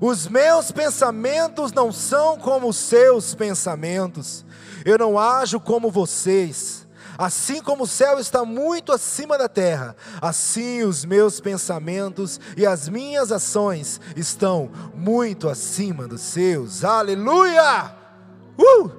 Os 0.00 0.26
meus 0.26 0.72
pensamentos 0.72 1.72
não 1.72 1.92
são 1.92 2.38
como 2.38 2.68
os 2.68 2.76
seus 2.76 3.34
pensamentos, 3.34 4.45
eu 4.86 4.96
não 4.96 5.18
ajo 5.18 5.58
como 5.58 5.90
vocês. 5.90 6.86
Assim 7.18 7.60
como 7.60 7.84
o 7.84 7.88
céu 7.88 8.20
está 8.20 8.44
muito 8.44 8.92
acima 8.92 9.36
da 9.36 9.48
terra, 9.48 9.96
assim 10.20 10.82
os 10.82 11.04
meus 11.04 11.40
pensamentos 11.40 12.38
e 12.56 12.66
as 12.66 12.88
minhas 12.88 13.32
ações 13.32 14.00
estão 14.14 14.70
muito 14.94 15.48
acima 15.48 16.06
dos 16.06 16.20
seus. 16.20 16.84
Aleluia! 16.84 17.96
Uh! 18.58 18.90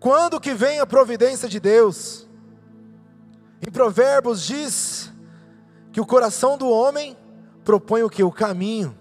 Quando 0.00 0.40
que 0.40 0.52
vem 0.52 0.80
a 0.80 0.86
providência 0.86 1.48
de 1.48 1.58
Deus? 1.58 2.28
Em 3.66 3.70
Provérbios 3.70 4.42
diz 4.42 5.12
que 5.92 6.00
o 6.00 6.06
coração 6.06 6.58
do 6.58 6.68
homem 6.68 7.16
propõe 7.64 8.02
o 8.02 8.10
que? 8.10 8.22
O 8.22 8.32
caminho. 8.32 8.98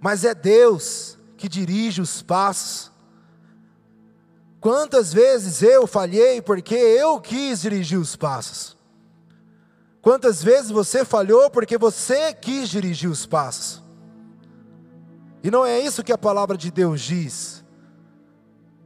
Mas 0.00 0.24
é 0.24 0.34
Deus 0.34 1.15
que 1.46 1.48
dirige 1.48 2.00
os 2.00 2.22
passos. 2.22 2.90
Quantas 4.60 5.12
vezes 5.12 5.62
eu 5.62 5.86
falhei 5.86 6.42
porque 6.42 6.74
eu 6.74 7.20
quis 7.20 7.60
dirigir 7.60 8.00
os 8.00 8.16
passos? 8.16 8.76
Quantas 10.02 10.42
vezes 10.42 10.72
você 10.72 11.04
falhou 11.04 11.48
porque 11.48 11.78
você 11.78 12.34
quis 12.34 12.68
dirigir 12.68 13.08
os 13.08 13.26
passos? 13.26 13.80
E 15.40 15.48
não 15.48 15.64
é 15.64 15.78
isso 15.78 16.02
que 16.02 16.12
a 16.12 16.18
palavra 16.18 16.56
de 16.56 16.68
Deus 16.68 17.00
diz. 17.00 17.64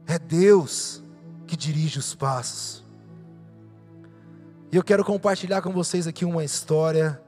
É 0.05 0.19
Deus 0.19 1.03
que 1.47 1.57
dirige 1.57 1.97
os 1.97 2.13
passos. 2.13 2.85
E 4.71 4.75
eu 4.75 4.83
quero 4.83 5.03
compartilhar 5.03 5.63
com 5.63 5.73
vocês 5.73 6.05
aqui 6.05 6.25
uma 6.25 6.43
história 6.43 7.19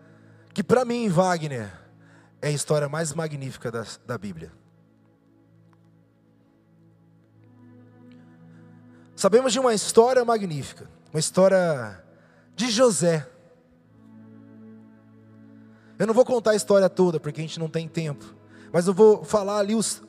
que, 0.54 0.63
para 0.63 0.86
mim, 0.86 1.10
Wagner, 1.10 1.74
é 2.40 2.50
a 2.50 2.52
história 2.52 2.88
mais 2.88 3.13
magnífica 3.13 3.72
da, 3.72 3.84
da 4.06 4.16
Bíblia. 4.16 4.52
Sabemos 9.24 9.53
de 9.53 9.60
uma 9.62 9.74
história 9.74 10.25
magnífica, 10.25 10.86
uma 11.13 11.18
história 11.18 12.03
de 12.58 12.70
José. 12.70 13.25
Eu 15.98 16.06
não 16.06 16.13
vou 16.13 16.25
contar 16.25 16.51
a 16.51 16.56
história 16.58 16.89
toda, 16.89 17.22
porque 17.22 17.39
a 17.39 17.44
gente 17.46 17.58
não 17.58 17.70
tem 17.70 17.88
tempo, 17.88 18.36
mas 18.70 18.86
eu 18.86 18.94
vou 18.94 19.24
falar 19.24 19.60
ali 19.60 19.75
os, 19.75 20.03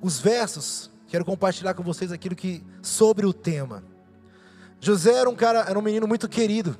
os 0.00 0.18
versos, 0.18 0.90
quero 1.08 1.26
compartilhar 1.26 1.74
com 1.74 1.82
vocês 1.82 2.10
aquilo 2.10 2.34
que 2.34 2.64
sobre 2.80 3.26
o 3.26 3.34
tema. 3.34 3.84
José 4.80 5.12
era 5.12 5.28
um 5.28 5.36
cara, 5.36 5.66
era 5.68 5.78
um 5.78 5.82
menino 5.82 6.08
muito 6.08 6.26
querido 6.26 6.74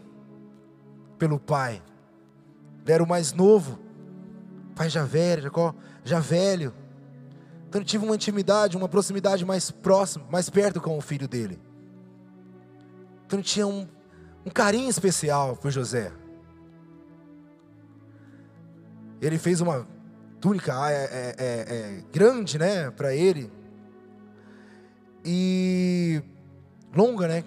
pelo 1.18 1.38
pai. 1.38 1.82
Ele 2.82 2.92
era 2.92 3.04
o 3.04 3.06
mais 3.06 3.34
novo, 3.34 3.78
pai 4.74 4.88
já 4.88 5.04
velho, 5.04 5.42
Jacó 5.42 5.74
já 6.02 6.18
velho. 6.18 6.72
Então 7.68 7.78
ele 7.78 7.86
tive 7.86 8.06
uma 8.06 8.14
intimidade, 8.14 8.74
uma 8.74 8.88
proximidade 8.88 9.44
mais 9.44 9.70
próxima, 9.70 10.24
mais 10.30 10.48
perto 10.48 10.80
com 10.80 10.96
o 10.96 11.02
filho 11.02 11.28
dele. 11.28 11.60
Então 13.34 13.40
ele 13.40 13.48
tinha 13.48 13.66
um, 13.66 13.88
um 14.46 14.50
carinho 14.50 14.88
especial 14.88 15.56
por 15.56 15.68
José. 15.68 16.12
Ele 19.20 19.38
fez 19.38 19.60
uma 19.60 19.88
túnica 20.40 20.72
é, 20.88 20.94
é, 20.94 21.34
é, 21.36 21.44
é 21.44 22.04
grande, 22.12 22.56
né, 22.58 22.92
para 22.92 23.12
ele 23.12 23.50
e 25.24 26.22
longa, 26.94 27.26
né, 27.26 27.44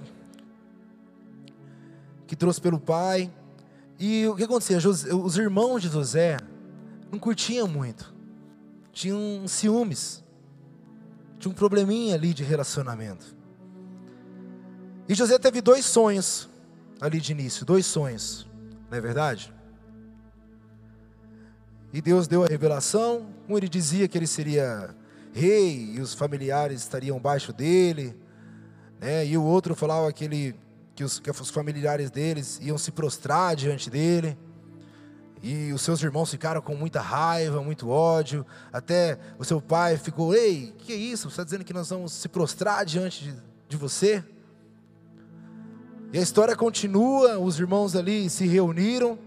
que 2.26 2.36
trouxe 2.36 2.60
pelo 2.60 2.82
pai. 2.82 3.32
E 3.98 4.28
o 4.28 4.36
que 4.36 4.44
acontecia? 4.44 4.78
Os 4.78 5.38
irmãos 5.38 5.82
de 5.82 5.88
José 5.88 6.36
não 7.10 7.18
curtiam 7.18 7.66
muito, 7.66 8.14
tinham 8.92 9.48
ciúmes, 9.48 10.22
tinha 11.40 11.50
um 11.50 11.56
probleminha 11.56 12.16
ali 12.16 12.34
de 12.34 12.44
relacionamento. 12.44 13.37
E 15.10 15.16
José 15.16 15.40
teve 15.40 15.62
dois 15.62 15.86
sonhos 15.86 16.50
ali 17.00 17.20
de 17.20 17.32
início, 17.32 17.66
dois 17.66 17.86
sonhos, 17.86 18.48
não 18.90 18.98
é 18.98 19.02
verdade? 19.02 19.54
E 21.94 22.02
Deus 22.02 22.28
deu 22.28 22.44
a 22.44 22.48
revelação, 22.48 23.28
um 23.48 23.56
ele 23.58 23.70
dizia 23.70 24.08
que 24.08 24.18
ele 24.18 24.28
seria 24.28 24.94
rei 25.34 25.94
e 25.96 26.02
os 26.02 26.14
familiares 26.14 26.82
estariam 26.82 27.18
abaixo 27.18 27.54
dele, 27.54 28.18
né? 29.00 29.26
E 29.26 29.38
o 29.38 29.44
outro 29.44 29.76
falava 29.76 30.12
que 30.12 30.26
ele 30.26 30.56
que 30.98 31.04
os, 31.04 31.20
que 31.20 31.30
os 31.30 31.50
familiares 31.52 32.10
deles 32.10 32.60
iam 32.60 32.76
se 32.76 32.92
prostrar 32.92 33.56
diante 33.56 33.88
dele. 33.88 34.36
E 35.44 35.72
os 35.72 35.84
seus 35.84 36.02
irmãos 36.02 36.32
ficaram 36.32 36.60
com 36.60 36.76
muita 36.76 37.00
raiva, 37.00 37.62
muito 37.62 37.88
ódio. 37.88 38.44
Até 38.74 39.20
o 39.38 39.46
seu 39.46 39.62
pai 39.62 39.96
ficou: 39.98 40.34
Ei, 40.34 40.74
que 40.80 40.92
é 40.92 40.96
isso? 40.96 41.30
Você 41.30 41.34
está 41.34 41.44
dizendo 41.44 41.64
que 41.64 41.72
nós 41.72 41.92
vamos 41.92 42.12
se 42.14 42.28
prostrar 42.28 42.84
diante 42.84 43.26
de, 43.26 43.36
de 43.70 43.78
você? 43.78 44.24
E 46.12 46.18
a 46.18 46.22
história 46.22 46.56
continua, 46.56 47.38
os 47.38 47.60
irmãos 47.60 47.96
ali 47.96 48.30
se 48.30 48.48
reuniram 48.48 49.20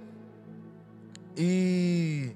e 1.37 2.35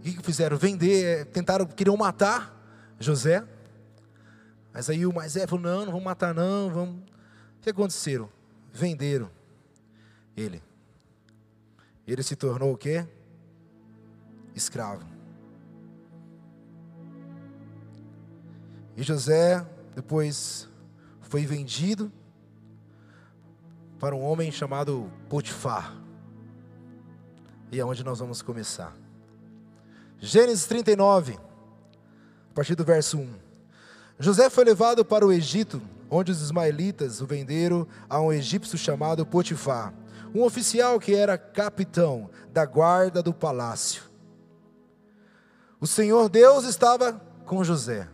o 0.00 0.02
que 0.02 0.22
fizeram? 0.22 0.56
Vender, 0.56 1.26
tentaram, 1.26 1.66
queriam 1.66 1.96
matar 1.96 2.58
José. 2.98 3.44
Mas 4.72 4.88
aí 4.88 5.06
o 5.06 5.12
mais 5.12 5.36
é 5.36 5.46
falou: 5.46 5.64
não, 5.64 5.80
não 5.80 5.92
vamos 5.92 6.04
matar, 6.04 6.34
não. 6.34 6.70
Vamos. 6.70 6.96
O 6.96 7.62
que 7.62 7.70
aconteceram? 7.70 8.28
Venderam 8.72 9.30
ele. 10.36 10.62
Ele 12.06 12.22
se 12.22 12.34
tornou 12.34 12.72
o 12.72 12.76
quê? 12.76 13.06
Escravo. 14.54 15.06
E 18.96 19.02
José 19.02 19.64
depois 19.94 20.68
foi 21.20 21.46
vendido 21.46 22.10
para 24.02 24.16
um 24.16 24.24
homem 24.24 24.50
chamado 24.50 25.08
Potifar. 25.28 25.94
E 27.70 27.78
é 27.78 27.84
onde 27.84 28.02
nós 28.02 28.18
vamos 28.18 28.42
começar. 28.42 28.92
Gênesis 30.18 30.66
39, 30.66 31.34
a 32.50 32.52
partir 32.52 32.74
do 32.74 32.84
verso 32.84 33.16
1. 33.16 33.32
José 34.18 34.50
foi 34.50 34.64
levado 34.64 35.04
para 35.04 35.24
o 35.24 35.30
Egito, 35.30 35.80
onde 36.10 36.32
os 36.32 36.42
ismaelitas 36.42 37.20
o 37.20 37.26
venderam 37.26 37.86
a 38.10 38.20
um 38.20 38.32
egípcio 38.32 38.76
chamado 38.76 39.24
Potifar, 39.24 39.94
um 40.34 40.42
oficial 40.42 40.98
que 40.98 41.14
era 41.14 41.38
capitão 41.38 42.28
da 42.52 42.66
guarda 42.66 43.22
do 43.22 43.32
palácio. 43.32 44.02
O 45.80 45.86
Senhor 45.86 46.28
Deus 46.28 46.64
estava 46.64 47.22
com 47.46 47.62
José. 47.62 48.08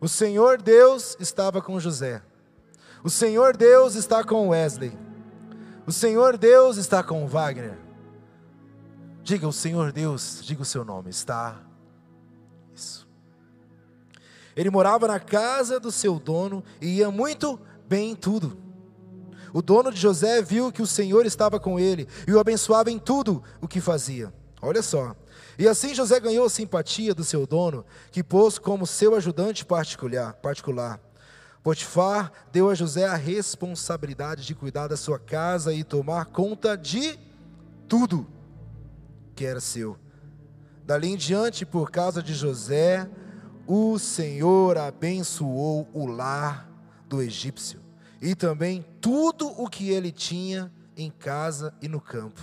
O 0.00 0.06
Senhor 0.06 0.62
Deus 0.62 1.16
estava 1.18 1.60
com 1.60 1.80
José. 1.80 2.22
O 3.02 3.10
Senhor 3.10 3.56
Deus 3.56 3.94
está 3.94 4.24
com 4.24 4.48
Wesley. 4.48 4.96
O 5.86 5.92
Senhor 5.92 6.36
Deus 6.36 6.76
está 6.76 7.02
com 7.02 7.26
Wagner. 7.26 7.78
Diga 9.22 9.46
o 9.46 9.52
Senhor 9.52 9.92
Deus, 9.92 10.40
diga 10.42 10.62
o 10.62 10.64
seu 10.64 10.84
nome, 10.84 11.10
está. 11.10 11.60
Isso. 12.74 13.06
Ele 14.56 14.70
morava 14.70 15.06
na 15.06 15.20
casa 15.20 15.78
do 15.78 15.92
seu 15.92 16.18
dono 16.18 16.64
e 16.80 16.96
ia 16.96 17.10
muito 17.10 17.60
bem 17.86 18.10
em 18.10 18.16
tudo. 18.16 18.58
O 19.52 19.62
dono 19.62 19.92
de 19.92 20.00
José 20.00 20.42
viu 20.42 20.72
que 20.72 20.82
o 20.82 20.86
Senhor 20.86 21.24
estava 21.24 21.58
com 21.60 21.78
ele 21.78 22.08
e 22.26 22.32
o 22.32 22.40
abençoava 22.40 22.90
em 22.90 22.98
tudo 22.98 23.42
o 23.60 23.68
que 23.68 23.80
fazia. 23.80 24.32
Olha 24.60 24.82
só. 24.82 25.14
E 25.58 25.68
assim 25.68 25.94
José 25.94 26.18
ganhou 26.20 26.46
a 26.46 26.50
simpatia 26.50 27.14
do 27.14 27.24
seu 27.24 27.46
dono, 27.46 27.84
que 28.10 28.22
pôs 28.22 28.58
como 28.58 28.86
seu 28.86 29.14
ajudante 29.14 29.64
particular. 29.64 30.34
particular. 30.34 31.00
Potifar 31.62 32.32
deu 32.52 32.70
a 32.70 32.74
José 32.74 33.06
a 33.06 33.16
responsabilidade 33.16 34.46
de 34.46 34.54
cuidar 34.54 34.86
da 34.88 34.96
sua 34.96 35.18
casa 35.18 35.74
e 35.74 35.82
tomar 35.82 36.26
conta 36.26 36.76
de 36.76 37.18
tudo 37.88 38.26
que 39.34 39.44
era 39.44 39.60
seu. 39.60 39.98
Dali 40.84 41.08
em 41.08 41.16
diante, 41.16 41.66
por 41.66 41.90
causa 41.90 42.22
de 42.22 42.32
José, 42.32 43.08
o 43.66 43.98
Senhor 43.98 44.78
abençoou 44.78 45.88
o 45.92 46.06
lar 46.06 46.68
do 47.08 47.20
egípcio 47.20 47.80
e 48.20 48.34
também 48.34 48.84
tudo 49.00 49.48
o 49.60 49.68
que 49.68 49.90
ele 49.90 50.10
tinha 50.10 50.72
em 50.96 51.10
casa 51.10 51.74
e 51.82 51.88
no 51.88 52.00
campo. 52.00 52.40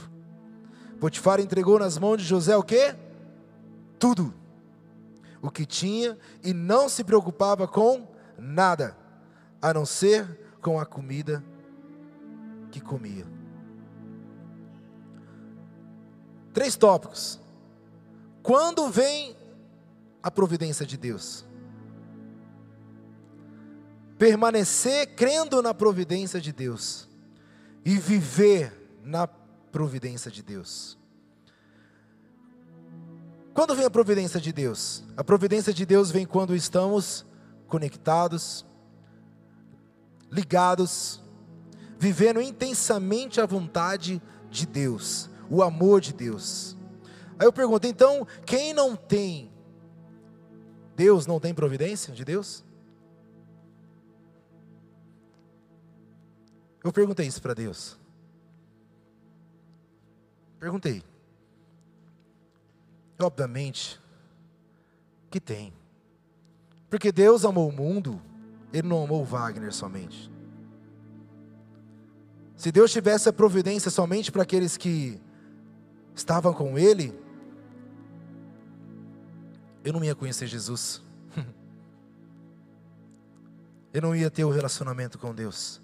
Potifar 0.99 1.39
entregou 1.39 1.79
nas 1.79 1.97
mãos 1.97 2.17
de 2.17 2.23
José 2.23 2.55
o 2.55 2.63
quê? 2.63 2.95
Tudo. 3.97 4.33
O 5.41 5.49
que 5.49 5.65
tinha 5.65 6.17
e 6.43 6.53
não 6.53 6.87
se 6.87 7.03
preocupava 7.03 7.67
com 7.67 8.07
nada 8.37 8.95
a 9.65 9.73
não 9.73 9.83
ser 9.83 10.39
com 10.61 10.79
a 10.79 10.85
comida 10.85 11.43
que 12.69 12.79
comia. 12.79 13.25
Três 16.53 16.75
tópicos. 16.75 17.39
Quando 18.43 18.87
vem 18.89 19.35
a 20.21 20.29
providência 20.29 20.85
de 20.85 20.97
Deus? 20.97 21.43
Permanecer 24.19 25.15
crendo 25.15 25.63
na 25.63 25.73
providência 25.73 26.39
de 26.39 26.53
Deus 26.53 27.09
e 27.83 27.97
viver 27.97 28.71
na 29.03 29.25
providência 29.25 30.29
de 30.29 30.43
Deus. 30.43 30.95
Quando 33.51 33.73
vem 33.73 33.85
a 33.85 33.89
providência 33.89 34.39
de 34.39 34.53
Deus? 34.53 35.03
A 35.17 35.23
providência 35.23 35.73
de 35.73 35.87
Deus 35.87 36.11
vem 36.11 36.23
quando 36.23 36.55
estamos 36.55 37.25
conectados, 37.67 38.63
ligados, 40.35 41.23
vivendo 41.97 42.41
intensamente 42.41 43.39
a 43.39 43.45
vontade 43.45 44.21
de 44.49 44.65
Deus, 44.65 45.29
o 45.49 45.63
amor 45.63 46.01
de 46.01 46.13
Deus. 46.13 46.77
Aí 47.39 47.47
eu 47.47 47.53
pergunto, 47.53 47.87
então, 47.87 48.27
quem 48.45 48.73
não 48.73 48.95
tem 48.95 49.51
Deus, 50.95 51.25
não 51.25 51.39
tem 51.39 51.53
providência 51.53 52.13
de 52.13 52.23
Deus? 52.23 52.63
Eu 56.83 56.93
perguntei 56.93 57.25
isso 57.25 57.41
para 57.41 57.53
Deus. 57.53 57.97
Perguntei. 60.59 61.03
Obviamente 63.19 63.99
que 65.29 65.39
tem. 65.39 65.73
Porque 66.89 67.11
Deus 67.11 67.43
amou 67.43 67.67
o 67.67 67.71
mundo 67.71 68.21
ele 68.73 68.87
não 68.87 69.03
amou 69.03 69.23
Wagner 69.23 69.73
somente. 69.73 70.31
Se 72.55 72.71
Deus 72.71 72.91
tivesse 72.91 73.27
a 73.27 73.33
providência 73.33 73.91
somente 73.91 74.31
para 74.31 74.43
aqueles 74.43 74.77
que 74.77 75.19
estavam 76.15 76.53
com 76.53 76.79
Ele, 76.79 77.13
eu 79.83 79.91
não 79.91 80.03
ia 80.03 80.15
conhecer 80.15 80.47
Jesus. 80.47 81.03
Eu 83.93 84.01
não 84.01 84.13
ia 84.13 84.29
ter 84.29 84.43
o 84.43 84.49
um 84.49 84.51
relacionamento 84.51 85.17
com 85.17 85.33
Deus, 85.33 85.81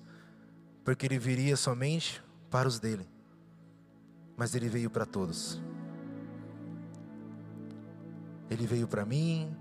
porque 0.84 1.06
Ele 1.06 1.18
viria 1.18 1.56
somente 1.56 2.22
para 2.50 2.68
os 2.68 2.78
dele, 2.78 3.08
mas 4.36 4.54
Ele 4.54 4.68
veio 4.68 4.90
para 4.90 5.06
todos. 5.06 5.62
Ele 8.50 8.68
veio 8.68 8.86
para 8.86 9.06
mim, 9.06 9.56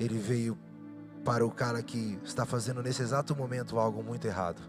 Ele 0.00 0.16
veio 0.16 0.56
para 1.24 1.46
o 1.46 1.50
cara 1.50 1.82
que 1.82 2.18
está 2.24 2.46
fazendo 2.46 2.82
nesse 2.82 3.02
exato 3.02 3.36
momento 3.36 3.78
algo 3.78 4.02
muito 4.02 4.26
errado. 4.26 4.62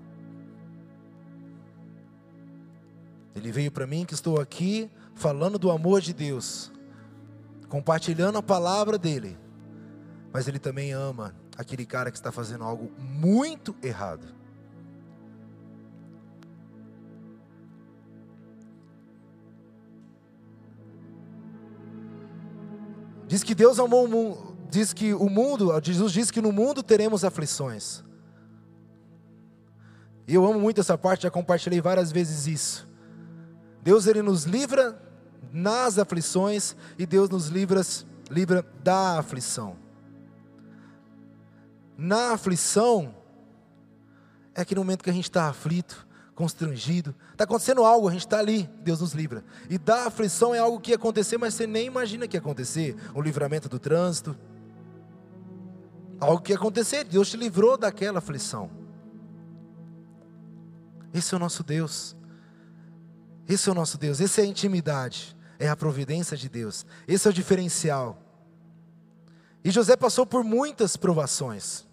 Ele 3.36 3.52
veio 3.52 3.72
para 3.72 3.88
mim 3.88 4.06
que 4.06 4.14
estou 4.14 4.40
aqui 4.40 4.90
falando 5.16 5.58
do 5.58 5.72
amor 5.72 6.02
de 6.02 6.14
Deus, 6.14 6.72
compartilhando 7.68 8.38
a 8.38 8.44
palavra 8.44 8.98
dele, 8.98 9.38
mas 10.32 10.48
ele 10.48 10.60
também 10.60 10.92
ama 10.92 11.36
aquele 11.58 11.86
cara 11.86 12.12
que 12.12 12.18
está 12.18 12.32
fazendo 12.32 12.64
algo 12.64 12.92
muito 12.98 13.76
errado. 13.84 14.40
Diz 23.28 23.44
que 23.44 23.54
Deus 23.54 23.78
amou 23.78 24.06
o 24.06 24.08
mundo, 24.08 24.49
diz 24.70 24.94
que 24.94 25.14
o 25.14 25.30
mundo, 25.30 25.72
Jesus 25.84 26.12
diz 26.12 26.32
que 26.32 26.42
no 26.42 26.52
mundo 26.52 26.84
teremos 26.84 27.24
aflições. 27.24 28.04
E 30.28 30.36
eu 30.36 30.46
amo 30.46 30.60
muito 30.60 30.80
essa 30.80 30.98
parte, 30.98 31.24
já 31.24 31.32
compartilhei 31.32 31.82
várias 31.82 32.12
vezes 32.12 32.46
isso. 32.46 32.88
Deus 33.82 34.06
ele 34.06 34.22
nos 34.22 34.44
livra 34.44 35.02
nas 35.52 35.98
aflições 35.98 36.76
e 36.98 37.06
Deus 37.06 37.30
nos 37.30 37.48
livra, 37.48 37.82
livra 38.30 38.64
da 38.84 39.18
aflição. 39.18 39.76
Na 41.98 42.34
aflição 42.34 43.16
é 44.54 44.62
aquele 44.62 44.80
momento 44.80 45.04
que 45.04 45.10
a 45.10 45.14
gente 45.14 45.30
está 45.30 45.50
aflito, 45.50 46.08
constrangido, 46.36 47.16
está 47.32 47.44
acontecendo 47.44 47.84
algo, 47.84 48.08
a 48.08 48.12
gente 48.12 48.26
está 48.26 48.38
ali, 48.38 48.70
Deus 48.82 49.02
nos 49.02 49.14
livra. 49.14 49.44
E 49.70 49.78
da 49.78 50.06
aflição 50.06 50.54
é 50.54 50.60
algo 50.60 50.80
que 50.80 50.92
ia 50.92 50.96
acontecer, 50.96 51.38
mas 51.38 51.56
você 51.56 51.66
nem 51.66 51.88
imagina 51.88 52.28
que 52.28 52.38
ia 52.38 52.40
acontecer. 52.40 52.96
O 53.16 53.22
livramento 53.22 53.68
do 53.68 53.80
trânsito, 53.80 54.38
algo 56.20 56.42
que 56.42 56.52
ia 56.52 56.58
acontecer, 56.58 57.04
Deus 57.04 57.30
te 57.30 57.38
livrou 57.38 57.78
daquela 57.78 58.20
aflição. 58.20 58.70
Esse 61.14 61.34
é 61.34 61.38
o 61.38 61.40
nosso 61.40 61.64
Deus. 61.64 62.16
Esse 63.48 63.68
é 63.68 63.72
o 63.72 63.76
nosso 63.76 63.98
Deus, 63.98 64.22
essa 64.22 64.42
é 64.42 64.44
a 64.44 64.48
intimidade, 64.48 65.36
é 65.58 65.68
a 65.68 65.76
providência 65.76 66.38
de 66.38 66.48
Deus. 66.48 66.86
Esse 67.08 67.28
é 67.28 67.32
o 67.32 67.34
diferencial. 67.34 68.22
E 69.64 69.72
José 69.72 69.96
passou 69.96 70.24
por 70.24 70.44
muitas 70.44 70.96
provações. 70.96 71.84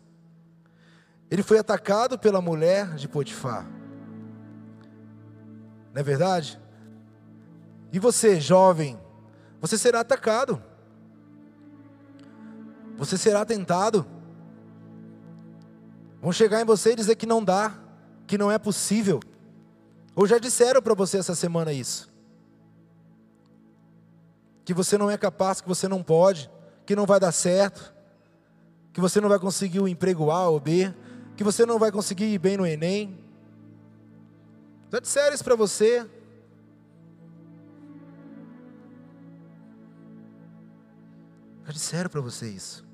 Ele 1.31 1.43
foi 1.43 1.59
atacado 1.59 2.19
pela 2.19 2.43
mulher 2.43 2.95
de 2.97 3.09
Potifar. 3.09 3.67
Não 5.95 6.01
é 6.01 6.03
verdade? 6.03 6.61
E 7.91 7.99
você, 7.99 8.39
jovem, 8.39 9.01
você 9.59 9.79
será 9.79 10.01
atacado. 10.01 10.63
Você 12.99 13.17
será 13.17 13.47
tentado. 13.47 14.07
Vão 16.27 16.33
chegar 16.33 16.61
em 16.61 16.65
você 16.65 16.91
e 16.91 16.97
dizer 16.97 17.15
que 17.15 17.25
não 17.25 17.45
dá, 17.45 17.73
que 18.27 18.37
não 18.37 18.51
é 18.51 18.59
possível. 18.59 19.21
Ou 20.13 20.27
já 20.27 20.39
disseram 20.39 20.83
para 20.83 20.93
você 20.93 21.19
essa 21.19 21.37
semana 21.37 21.73
isso? 21.73 22.13
Que 24.65 24.75
você 24.75 24.99
não 24.99 25.09
é 25.09 25.17
capaz, 25.17 25.61
que 25.61 25.69
você 25.69 25.87
não 25.87 26.03
pode, 26.03 26.51
que 26.85 26.97
não 26.97 27.07
vai 27.07 27.21
dar 27.21 27.31
certo, 27.31 27.95
que 28.93 29.01
você 29.01 29.21
não 29.21 29.29
vai 29.29 29.39
conseguir 29.39 29.79
o 29.79 29.87
emprego 29.87 30.33
A 30.33 30.49
ou 30.49 30.59
B, 30.59 30.93
que 31.37 31.45
você 31.45 31.65
não 31.65 31.79
vai 31.79 31.93
conseguir 31.93 32.25
ir 32.25 32.39
bem 32.39 32.57
no 32.57 32.67
Enem, 32.67 33.17
já 34.91 34.99
disseram 34.99 35.33
isso 35.33 35.45
para 35.45 35.55
você? 35.55 36.05
Já 41.67 41.73
disseram 41.73 42.11
para 42.11 42.21
você 42.21 42.51
isso? 42.51 42.86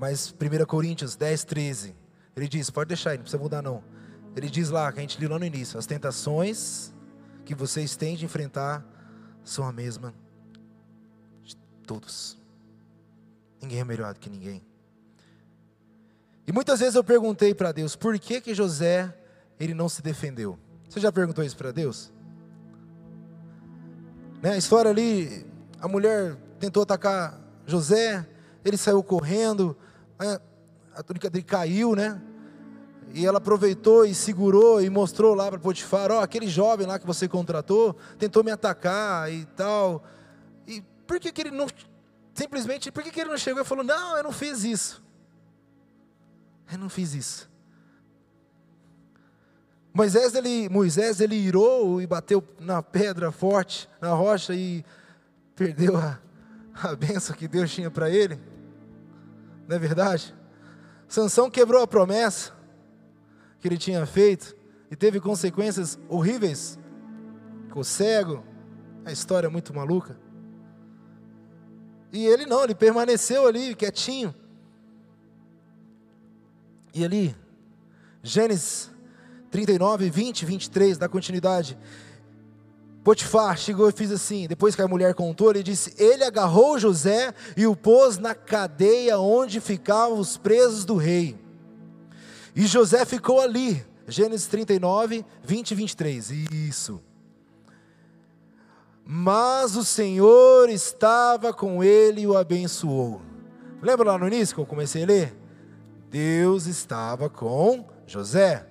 Mas 0.00 0.32
1 0.32 0.64
Coríntios 0.64 1.14
10, 1.14 1.44
13, 1.44 1.94
ele 2.34 2.48
diz, 2.48 2.70
pode 2.70 2.88
deixar 2.88 3.10
aí, 3.10 3.18
não 3.18 3.22
precisa 3.22 3.42
mudar 3.42 3.60
não. 3.60 3.84
Ele 4.34 4.48
diz 4.48 4.70
lá, 4.70 4.90
que 4.90 4.98
a 4.98 5.02
gente 5.02 5.20
leu 5.20 5.28
lá 5.28 5.38
no 5.38 5.44
início, 5.44 5.78
as 5.78 5.84
tentações 5.84 6.90
que 7.44 7.54
vocês 7.54 7.96
têm 7.96 8.16
de 8.16 8.24
enfrentar 8.24 8.82
são 9.44 9.62
a 9.66 9.70
mesma 9.70 10.14
de 11.44 11.54
todos. 11.86 12.38
Ninguém 13.60 13.80
é 13.80 13.84
melhor 13.84 14.14
do 14.14 14.20
que 14.20 14.30
ninguém. 14.30 14.62
E 16.46 16.52
muitas 16.52 16.80
vezes 16.80 16.94
eu 16.94 17.04
perguntei 17.04 17.54
para 17.54 17.70
Deus, 17.70 17.94
por 17.94 18.18
que 18.18 18.40
que 18.40 18.54
José 18.54 19.14
ele 19.58 19.74
não 19.74 19.86
se 19.86 20.00
defendeu? 20.00 20.58
Você 20.88 20.98
já 20.98 21.12
perguntou 21.12 21.44
isso 21.44 21.58
para 21.58 21.72
Deus? 21.72 22.10
Né, 24.40 24.52
a 24.52 24.56
história 24.56 24.90
ali, 24.90 25.46
a 25.78 25.86
mulher 25.86 26.38
tentou 26.58 26.84
atacar 26.84 27.38
José, 27.66 28.26
ele 28.64 28.78
saiu 28.78 29.02
correndo, 29.02 29.76
a 30.94 31.02
túnica 31.02 31.30
dele 31.30 31.44
caiu, 31.44 31.94
né? 31.94 32.20
E 33.12 33.26
ela 33.26 33.38
aproveitou 33.38 34.04
e 34.04 34.14
segurou 34.14 34.80
e 34.80 34.88
mostrou 34.88 35.34
lá 35.34 35.50
para 35.50 35.58
Potifar, 35.58 36.12
ó, 36.12 36.18
oh, 36.18 36.20
aquele 36.20 36.46
jovem 36.46 36.86
lá 36.86 36.98
que 36.98 37.06
você 37.06 37.26
contratou 37.26 37.96
tentou 38.18 38.44
me 38.44 38.50
atacar 38.50 39.32
e 39.32 39.44
tal. 39.46 40.04
E 40.66 40.82
por 41.06 41.18
que, 41.18 41.32
que 41.32 41.40
ele 41.40 41.50
não 41.50 41.66
Simplesmente, 42.34 42.90
por 42.90 43.02
que, 43.02 43.10
que 43.10 43.20
ele 43.20 43.30
não 43.30 43.36
chegou 43.36 43.62
e 43.62 43.66
falou: 43.66 43.84
Não, 43.84 44.16
eu 44.16 44.22
não 44.22 44.32
fiz 44.32 44.64
isso. 44.64 45.02
Eu 46.72 46.78
não 46.78 46.88
fiz 46.88 47.14
isso. 47.14 47.50
Moisés 49.92 50.34
ele, 50.34 50.68
Moisés, 50.68 51.20
ele 51.20 51.34
irou 51.34 52.00
e 52.00 52.06
bateu 52.06 52.42
na 52.60 52.82
pedra 52.82 53.32
forte, 53.32 53.90
na 54.00 54.12
rocha 54.12 54.54
e 54.54 54.84
perdeu 55.56 55.96
a, 55.98 56.18
a 56.74 56.94
benção 56.94 57.34
que 57.34 57.48
Deus 57.48 57.70
tinha 57.72 57.90
para 57.90 58.08
ele. 58.08 58.40
Não 59.70 59.76
é 59.76 59.78
verdade? 59.78 60.34
Sansão 61.06 61.48
quebrou 61.48 61.80
a 61.80 61.86
promessa 61.86 62.52
que 63.60 63.68
ele 63.68 63.78
tinha 63.78 64.04
feito 64.04 64.56
e 64.90 64.96
teve 64.96 65.20
consequências 65.20 65.96
horríveis. 66.08 66.76
Ficou 67.68 67.84
cego. 67.84 68.44
A 69.04 69.12
história 69.12 69.46
é 69.46 69.48
muito 69.48 69.72
maluca. 69.72 70.18
E 72.12 72.26
ele 72.26 72.46
não, 72.46 72.64
ele 72.64 72.74
permaneceu 72.74 73.46
ali, 73.46 73.76
quietinho. 73.76 74.34
E 76.92 77.04
ali, 77.04 77.36
Gênesis 78.24 78.90
39, 79.52 80.10
20, 80.10 80.44
23, 80.46 80.98
dá 80.98 81.08
continuidade. 81.08 81.78
Potifar 83.02 83.56
chegou 83.56 83.88
e 83.88 83.92
fez 83.92 84.12
assim, 84.12 84.46
depois 84.46 84.74
que 84.74 84.82
a 84.82 84.88
mulher 84.88 85.14
contou, 85.14 85.50
ele 85.50 85.62
disse: 85.62 85.94
Ele 85.96 86.22
agarrou 86.22 86.78
José 86.78 87.32
e 87.56 87.66
o 87.66 87.74
pôs 87.74 88.18
na 88.18 88.34
cadeia 88.34 89.18
onde 89.18 89.58
ficavam 89.58 90.18
os 90.18 90.36
presos 90.36 90.84
do 90.84 90.96
rei. 90.96 91.38
E 92.54 92.66
José 92.66 93.04
ficou 93.04 93.40
ali. 93.40 93.84
Gênesis 94.06 94.48
39, 94.48 95.24
20 95.42 95.70
e 95.70 95.74
23. 95.74 96.30
Isso. 96.52 97.00
Mas 99.04 99.76
o 99.76 99.84
Senhor 99.84 100.68
estava 100.68 101.52
com 101.52 101.82
ele 101.82 102.22
e 102.22 102.26
o 102.26 102.36
abençoou. 102.36 103.22
Lembra 103.80 104.12
lá 104.12 104.18
no 104.18 104.26
início 104.26 104.54
que 104.54 104.60
eu 104.60 104.66
comecei 104.66 105.04
a 105.04 105.06
ler? 105.06 105.36
Deus 106.10 106.66
estava 106.66 107.30
com 107.30 107.86
José. 108.06 108.69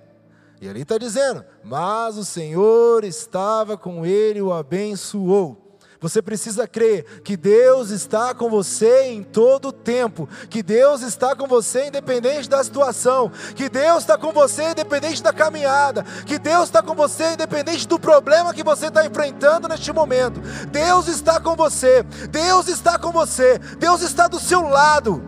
E 0.60 0.68
ali 0.68 0.82
está 0.82 0.98
dizendo: 0.98 1.44
Mas 1.64 2.16
o 2.16 2.24
Senhor 2.24 3.04
estava 3.04 3.76
com 3.76 4.04
ele 4.04 4.40
e 4.40 4.42
o 4.42 4.52
abençoou. 4.52 5.66
Você 6.00 6.22
precisa 6.22 6.66
crer 6.66 7.20
que 7.22 7.36
Deus 7.36 7.90
está 7.90 8.34
com 8.34 8.48
você 8.48 9.02
em 9.08 9.22
todo 9.22 9.68
o 9.68 9.72
tempo, 9.72 10.26
que 10.48 10.62
Deus 10.62 11.02
está 11.02 11.36
com 11.36 11.46
você 11.46 11.88
independente 11.88 12.48
da 12.48 12.64
situação, 12.64 13.30
que 13.54 13.68
Deus 13.68 13.98
está 13.98 14.16
com 14.16 14.32
você 14.32 14.70
independente 14.70 15.22
da 15.22 15.30
caminhada, 15.30 16.02
que 16.24 16.38
Deus 16.38 16.64
está 16.64 16.82
com 16.82 16.94
você 16.94 17.34
independente 17.34 17.86
do 17.86 17.98
problema 17.98 18.54
que 18.54 18.64
você 18.64 18.86
está 18.86 19.04
enfrentando 19.04 19.68
neste 19.68 19.92
momento. 19.92 20.40
Deus 20.70 21.06
está 21.06 21.38
com 21.38 21.54
você, 21.54 22.02
Deus 22.30 22.66
está 22.68 22.98
com 22.98 23.12
você, 23.12 23.58
Deus 23.78 24.00
está 24.00 24.26
do 24.26 24.40
seu 24.40 24.62
lado. 24.62 25.22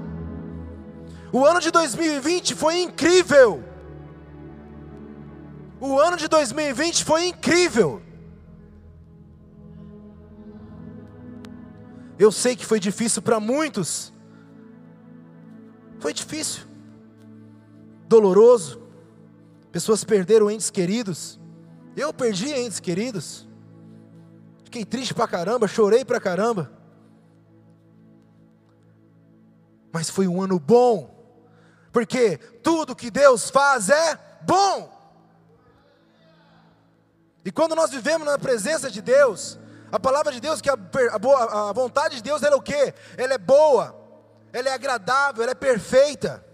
O 1.31 1.45
ano 1.45 1.61
de 1.61 1.71
2020 1.71 2.55
foi 2.55 2.81
incrível. 2.81 3.72
O 5.85 5.99
ano 5.99 6.17
de 6.17 6.29
2020 6.29 7.05
foi 7.05 7.27
incrível. 7.27 8.01
Eu 12.17 12.31
sei 12.31 12.55
que 12.55 12.65
foi 12.65 12.79
difícil 12.79 13.21
para 13.21 13.41
muitos. 13.41 14.13
Foi 15.99 16.15
difícil, 16.15 16.63
doloroso. 18.07 18.81
Pessoas 19.73 20.05
perderam 20.05 20.49
entes 20.49 20.71
queridos. 20.71 21.41
Eu 21.97 22.15
perdi 22.15 22.53
entes 22.53 22.79
queridos. 22.79 23.49
Fiquei 24.63 24.85
triste 24.85 25.13
pra 25.13 25.27
caramba, 25.27 25.67
chorei 25.67 26.05
pra 26.05 26.21
caramba. 26.21 26.71
Mas 29.93 30.09
foi 30.09 30.29
um 30.29 30.41
ano 30.41 30.61
bom, 30.61 31.13
porque 31.91 32.39
tudo 32.63 32.95
que 32.95 33.11
Deus 33.11 33.51
faz 33.51 33.89
é 33.89 34.17
bom. 34.47 34.92
E 37.45 37.51
quando 37.51 37.75
nós 37.75 37.91
vivemos 37.91 38.27
na 38.27 38.39
presença 38.39 38.91
de 38.91 39.03
Deus, 39.03 39.59
a 39.91 39.99
palavra 39.99 40.33
de 40.33 40.41
Deus, 40.41 40.61
que 40.61 40.71
a, 40.71 40.75
a, 40.75 41.71
a 41.71 41.73
vontade 41.73 42.17
de 42.17 42.23
Deus, 42.23 42.43
ela 42.43 42.55
é 42.55 42.59
o 42.59 42.63
que? 42.63 42.95
Ela 43.17 43.35
é 43.35 43.39
boa, 43.39 43.95
ela 44.53 44.69
é 44.69 44.73
agradável, 44.73 45.43
ela 45.43 45.53
é 45.53 45.55
perfeita. 45.55 46.45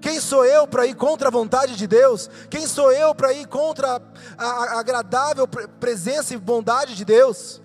Quem 0.00 0.18
sou 0.18 0.44
eu 0.46 0.66
para 0.66 0.86
ir 0.86 0.94
contra 0.94 1.28
a 1.28 1.30
vontade 1.30 1.76
de 1.76 1.86
Deus? 1.86 2.30
Quem 2.48 2.66
sou 2.66 2.90
eu 2.92 3.14
para 3.14 3.32
ir 3.32 3.46
contra 3.46 4.00
a, 4.38 4.44
a, 4.44 4.80
agradável 4.80 5.46
presença 5.46 6.32
e 6.32 6.38
bondade 6.38 6.94
de 6.94 7.04
Deus? 7.04 7.60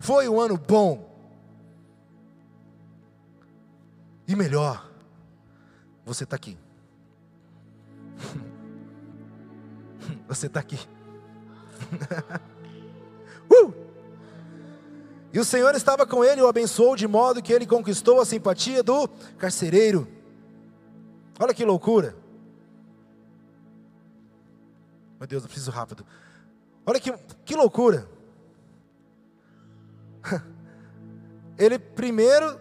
Foi 0.00 0.28
um 0.28 0.40
ano 0.40 0.56
bom. 0.56 1.08
E 4.26 4.34
melhor, 4.34 4.90
você 6.04 6.24
está 6.24 6.36
aqui. 6.36 6.58
você 10.28 10.46
está 10.46 10.60
aqui. 10.60 10.78
Uh! 13.50 13.72
E 15.32 15.38
o 15.38 15.44
Senhor 15.44 15.74
estava 15.74 16.06
com 16.06 16.22
ele 16.22 16.42
e 16.42 16.44
o 16.44 16.48
abençoou 16.48 16.94
de 16.94 17.08
modo 17.08 17.42
que 17.42 17.50
ele 17.50 17.66
conquistou 17.66 18.20
a 18.20 18.26
simpatia 18.26 18.82
do 18.82 19.08
carcereiro. 19.38 20.06
Olha 21.38 21.54
que 21.54 21.64
loucura. 21.64 22.14
Meu 25.18 25.26
Deus, 25.26 25.42
eu 25.42 25.48
preciso 25.48 25.70
rápido. 25.70 26.04
Olha 26.84 27.00
que, 27.00 27.12
que 27.44 27.56
loucura. 27.56 28.08
Ele 31.58 31.78
primeiro 31.78 32.58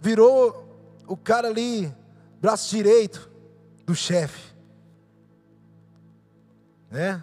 virou 0.00 0.64
o 1.06 1.16
cara 1.16 1.48
ali, 1.48 1.92
braço 2.40 2.70
direito 2.70 3.30
do 3.84 3.94
chefe. 3.94 4.47
Né? 6.90 7.22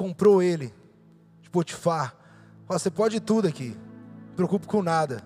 comprou 0.00 0.42
ele, 0.42 0.72
de 1.42 1.50
Potifar. 1.50 2.16
Você 2.66 2.90
pode 2.90 3.20
tudo 3.20 3.46
aqui, 3.46 3.76
não 4.28 4.34
preocupe 4.34 4.66
com 4.66 4.82
nada. 4.82 5.22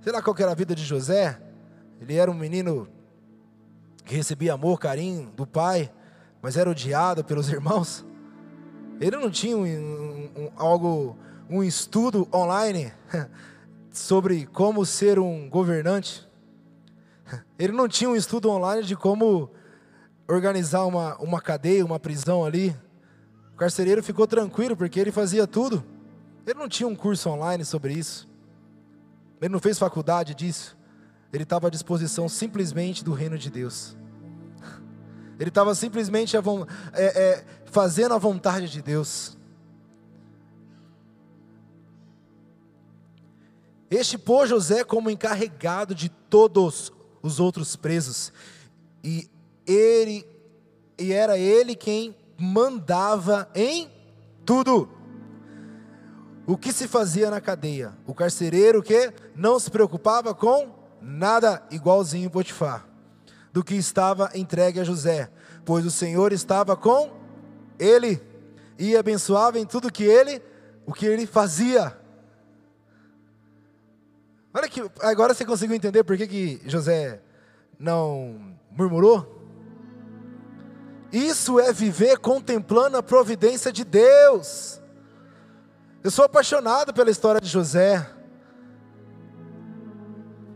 Sei 0.00 0.12
lá 0.12 0.20
qual 0.20 0.34
era 0.36 0.50
a 0.50 0.54
vida 0.54 0.74
de 0.74 0.82
José. 0.82 1.40
Ele 2.00 2.16
era 2.16 2.28
um 2.28 2.34
menino 2.34 2.88
que 4.04 4.16
recebia 4.16 4.54
amor, 4.54 4.80
carinho 4.80 5.30
do 5.30 5.46
pai, 5.46 5.92
mas 6.42 6.56
era 6.56 6.68
odiado 6.68 7.22
pelos 7.22 7.46
irmãos. 7.52 8.04
Ele 9.00 9.16
não 9.16 9.30
tinha 9.30 9.56
um, 9.56 9.62
um, 9.64 10.50
algo, 10.56 11.16
um 11.48 11.62
estudo 11.62 12.26
online 12.34 12.92
sobre 13.92 14.46
como 14.46 14.84
ser 14.84 15.20
um 15.20 15.48
governante. 15.48 16.28
Ele 17.56 17.72
não 17.72 17.86
tinha 17.86 18.10
um 18.10 18.16
estudo 18.16 18.50
online 18.50 18.82
de 18.82 18.96
como 18.96 19.52
organizar 20.28 20.84
uma, 20.86 21.16
uma 21.16 21.40
cadeia, 21.40 21.84
uma 21.84 21.98
prisão 21.98 22.44
ali. 22.44 22.76
O 23.52 23.56
carcereiro 23.56 24.02
ficou 24.02 24.26
tranquilo 24.26 24.76
porque 24.76 24.98
ele 24.98 25.12
fazia 25.12 25.46
tudo. 25.46 25.84
Ele 26.46 26.58
não 26.58 26.68
tinha 26.68 26.88
um 26.88 26.96
curso 26.96 27.28
online 27.30 27.64
sobre 27.64 27.92
isso. 27.94 28.28
Ele 29.40 29.52
não 29.52 29.60
fez 29.60 29.78
faculdade 29.78 30.34
disso. 30.34 30.76
Ele 31.32 31.42
estava 31.44 31.68
à 31.68 31.70
disposição 31.70 32.28
simplesmente 32.28 33.04
do 33.04 33.12
reino 33.12 33.38
de 33.38 33.50
Deus. 33.50 33.96
Ele 35.40 35.48
estava 35.48 35.74
simplesmente 35.74 36.36
a, 36.36 36.42
é, 36.92 37.04
é, 37.04 37.44
fazendo 37.64 38.14
a 38.14 38.18
vontade 38.18 38.68
de 38.68 38.82
Deus. 38.82 39.36
Este 43.90 44.16
pôs 44.16 44.48
José 44.48 44.84
como 44.84 45.10
encarregado 45.10 45.94
de 45.94 46.08
todos 46.08 46.92
os 47.22 47.40
outros 47.40 47.76
presos. 47.76 48.32
E 49.02 49.28
ele 49.66 50.26
e 50.98 51.12
era 51.12 51.38
ele 51.38 51.74
quem 51.74 52.16
mandava 52.38 53.48
em 53.54 53.90
tudo. 54.44 54.88
O 56.46 56.56
que 56.56 56.72
se 56.72 56.88
fazia 56.88 57.30
na 57.30 57.40
cadeia? 57.40 57.92
O 58.06 58.14
carcereiro 58.14 58.82
que 58.82 59.12
não 59.34 59.58
se 59.58 59.70
preocupava 59.70 60.34
com 60.34 60.74
nada, 61.00 61.62
igualzinho 61.70 62.30
Potifar, 62.30 62.86
do 63.52 63.62
que 63.62 63.74
estava 63.74 64.30
entregue 64.34 64.80
a 64.80 64.84
José, 64.84 65.30
pois 65.64 65.84
o 65.86 65.90
Senhor 65.90 66.32
estava 66.32 66.76
com 66.76 67.10
ele 67.78 68.20
e 68.78 68.96
abençoava 68.96 69.58
em 69.58 69.66
tudo 69.66 69.92
que 69.92 70.04
ele, 70.04 70.42
o 70.84 70.92
que 70.92 71.06
ele 71.06 71.26
fazia. 71.26 71.96
Olha 74.54 74.68
que 74.68 74.82
agora 75.00 75.32
você 75.32 75.44
conseguiu 75.44 75.76
entender 75.76 76.04
por 76.04 76.16
que, 76.16 76.26
que 76.26 76.60
José 76.66 77.20
não 77.78 78.56
murmurou? 78.70 79.31
Isso 81.12 81.60
é 81.60 81.72
viver 81.72 82.18
contemplando 82.18 82.96
a 82.96 83.02
providência 83.02 83.70
de 83.70 83.84
Deus. 83.84 84.80
Eu 86.02 86.10
sou 86.10 86.24
apaixonado 86.24 86.94
pela 86.94 87.10
história 87.10 87.40
de 87.40 87.48
José. 87.48 88.10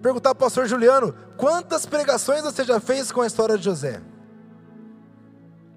Perguntar 0.01 0.35
para 0.35 0.43
o 0.43 0.47
pastor 0.47 0.67
Juliano: 0.67 1.15
quantas 1.37 1.85
pregações 1.85 2.43
você 2.43 2.65
já 2.65 2.81
fez 2.81 3.13
com 3.13 3.21
a 3.21 3.27
história 3.27 3.59
de 3.59 3.65
José? 3.65 4.01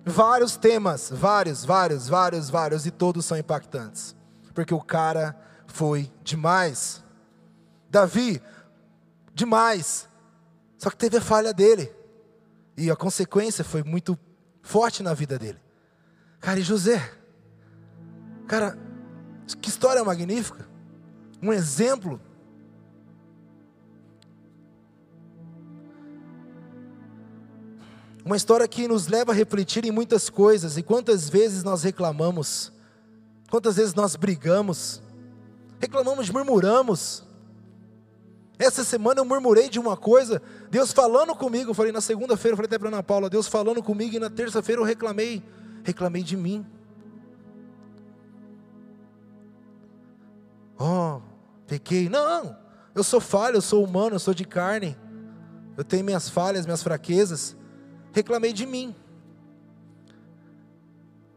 Vários 0.05 0.55
temas, 0.55 1.09
vários, 1.11 1.65
vários, 1.65 2.07
vários, 2.07 2.49
vários, 2.49 2.85
e 2.85 2.91
todos 2.91 3.25
são 3.25 3.37
impactantes, 3.37 4.15
porque 4.55 4.73
o 4.73 4.81
cara 4.81 5.37
foi 5.67 6.09
demais. 6.23 7.03
Davi, 7.89 8.41
demais, 9.33 10.07
só 10.77 10.89
que 10.89 10.95
teve 10.95 11.17
a 11.17 11.21
falha 11.21 11.53
dele, 11.53 11.93
e 12.77 12.89
a 12.89 12.95
consequência 12.95 13.63
foi 13.63 13.83
muito 13.83 14.17
forte 14.69 15.01
na 15.01 15.15
vida 15.15 15.39
dele. 15.39 15.57
Cara, 16.39 16.59
e 16.59 16.61
José? 16.61 17.11
Cara, 18.47 18.77
que 19.59 19.67
história 19.67 20.03
magnífica. 20.03 20.69
Um 21.41 21.51
exemplo. 21.51 22.21
Uma 28.23 28.37
história 28.37 28.67
que 28.67 28.87
nos 28.87 29.07
leva 29.07 29.31
a 29.31 29.35
refletir 29.35 29.85
em 29.85 29.91
muitas 29.91 30.29
coisas. 30.29 30.77
E 30.77 30.83
quantas 30.83 31.27
vezes 31.27 31.63
nós 31.63 31.81
reclamamos, 31.81 32.71
quantas 33.49 33.77
vezes 33.77 33.95
nós 33.95 34.15
brigamos, 34.15 35.01
reclamamos, 35.79 36.29
murmuramos. 36.29 37.25
Essa 38.59 38.83
semana 38.83 39.21
eu 39.21 39.25
murmurei 39.25 39.69
de 39.69 39.79
uma 39.79 39.95
coisa, 39.95 40.41
Deus 40.69 40.91
falando 40.91 41.33
comigo, 41.33 41.69
eu 41.71 41.73
falei 41.73 41.93
na 41.93 42.01
segunda-feira, 42.01 42.57
falei 42.57 42.67
até 42.67 42.77
para 42.77 42.89
Ana 42.89 43.01
Paula, 43.01 43.29
Deus 43.29 43.47
falando 43.47 43.81
comigo, 43.81 44.17
e 44.17 44.19
na 44.19 44.29
terça-feira 44.29 44.81
eu 44.81 44.85
reclamei, 44.85 45.41
reclamei 45.81 46.21
de 46.21 46.35
mim. 46.35 46.65
Oh, 50.77 51.21
pequei. 51.65 52.09
Não, 52.09 52.57
eu 52.93 53.01
sou 53.01 53.21
falho, 53.21 53.55
eu 53.55 53.61
sou 53.61 53.81
humano, 53.81 54.15
eu 54.15 54.19
sou 54.19 54.33
de 54.33 54.43
carne. 54.43 54.97
Eu 55.77 55.85
tenho 55.85 56.03
minhas 56.03 56.27
falhas, 56.27 56.65
minhas 56.65 56.83
fraquezas. 56.83 57.55
Reclamei 58.11 58.51
de 58.51 58.65
mim. 58.65 58.93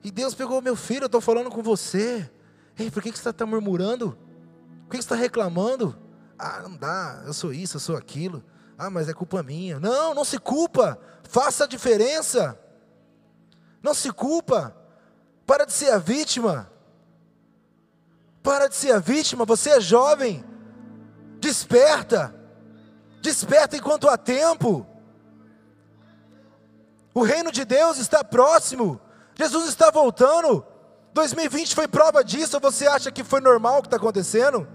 E 0.02 0.10
Deus 0.10 0.34
pegou 0.34 0.60
meu 0.60 0.74
filho, 0.74 1.04
eu 1.04 1.06
estou 1.06 1.20
falando 1.20 1.50
com 1.50 1.62
você. 1.62 2.28
Ei, 2.76 2.90
por 2.90 3.00
que, 3.00 3.12
que 3.12 3.18
você 3.18 3.28
está 3.28 3.46
murmurando? 3.46 4.18
Por 4.86 4.90
que, 4.90 4.98
que 4.98 5.04
você 5.04 5.14
está 5.14 5.14
reclamando? 5.14 6.01
Ah, 6.44 6.60
não 6.60 6.76
dá, 6.76 7.22
eu 7.24 7.32
sou 7.32 7.52
isso, 7.52 7.76
eu 7.76 7.80
sou 7.80 7.96
aquilo. 7.96 8.42
Ah, 8.76 8.90
mas 8.90 9.08
é 9.08 9.14
culpa 9.14 9.44
minha. 9.44 9.78
Não, 9.78 10.12
não 10.12 10.24
se 10.24 10.40
culpa. 10.40 10.98
Faça 11.22 11.62
a 11.62 11.68
diferença. 11.68 12.58
Não 13.80 13.94
se 13.94 14.10
culpa. 14.10 14.76
Para 15.46 15.64
de 15.64 15.72
ser 15.72 15.90
a 15.92 15.98
vítima. 15.98 16.68
Para 18.42 18.66
de 18.66 18.74
ser 18.74 18.90
a 18.90 18.98
vítima. 18.98 19.44
Você 19.44 19.70
é 19.70 19.80
jovem. 19.80 20.44
Desperta. 21.38 22.34
Desperta 23.20 23.76
enquanto 23.76 24.08
há 24.08 24.18
tempo. 24.18 24.84
O 27.14 27.22
reino 27.22 27.52
de 27.52 27.64
Deus 27.64 27.98
está 27.98 28.24
próximo. 28.24 29.00
Jesus 29.36 29.68
está 29.68 29.92
voltando. 29.92 30.66
2020 31.14 31.72
foi 31.76 31.86
prova 31.86 32.24
disso. 32.24 32.58
Você 32.58 32.88
acha 32.88 33.12
que 33.12 33.22
foi 33.22 33.40
normal 33.40 33.78
o 33.78 33.82
que 33.82 33.86
está 33.86 33.96
acontecendo? 33.96 34.66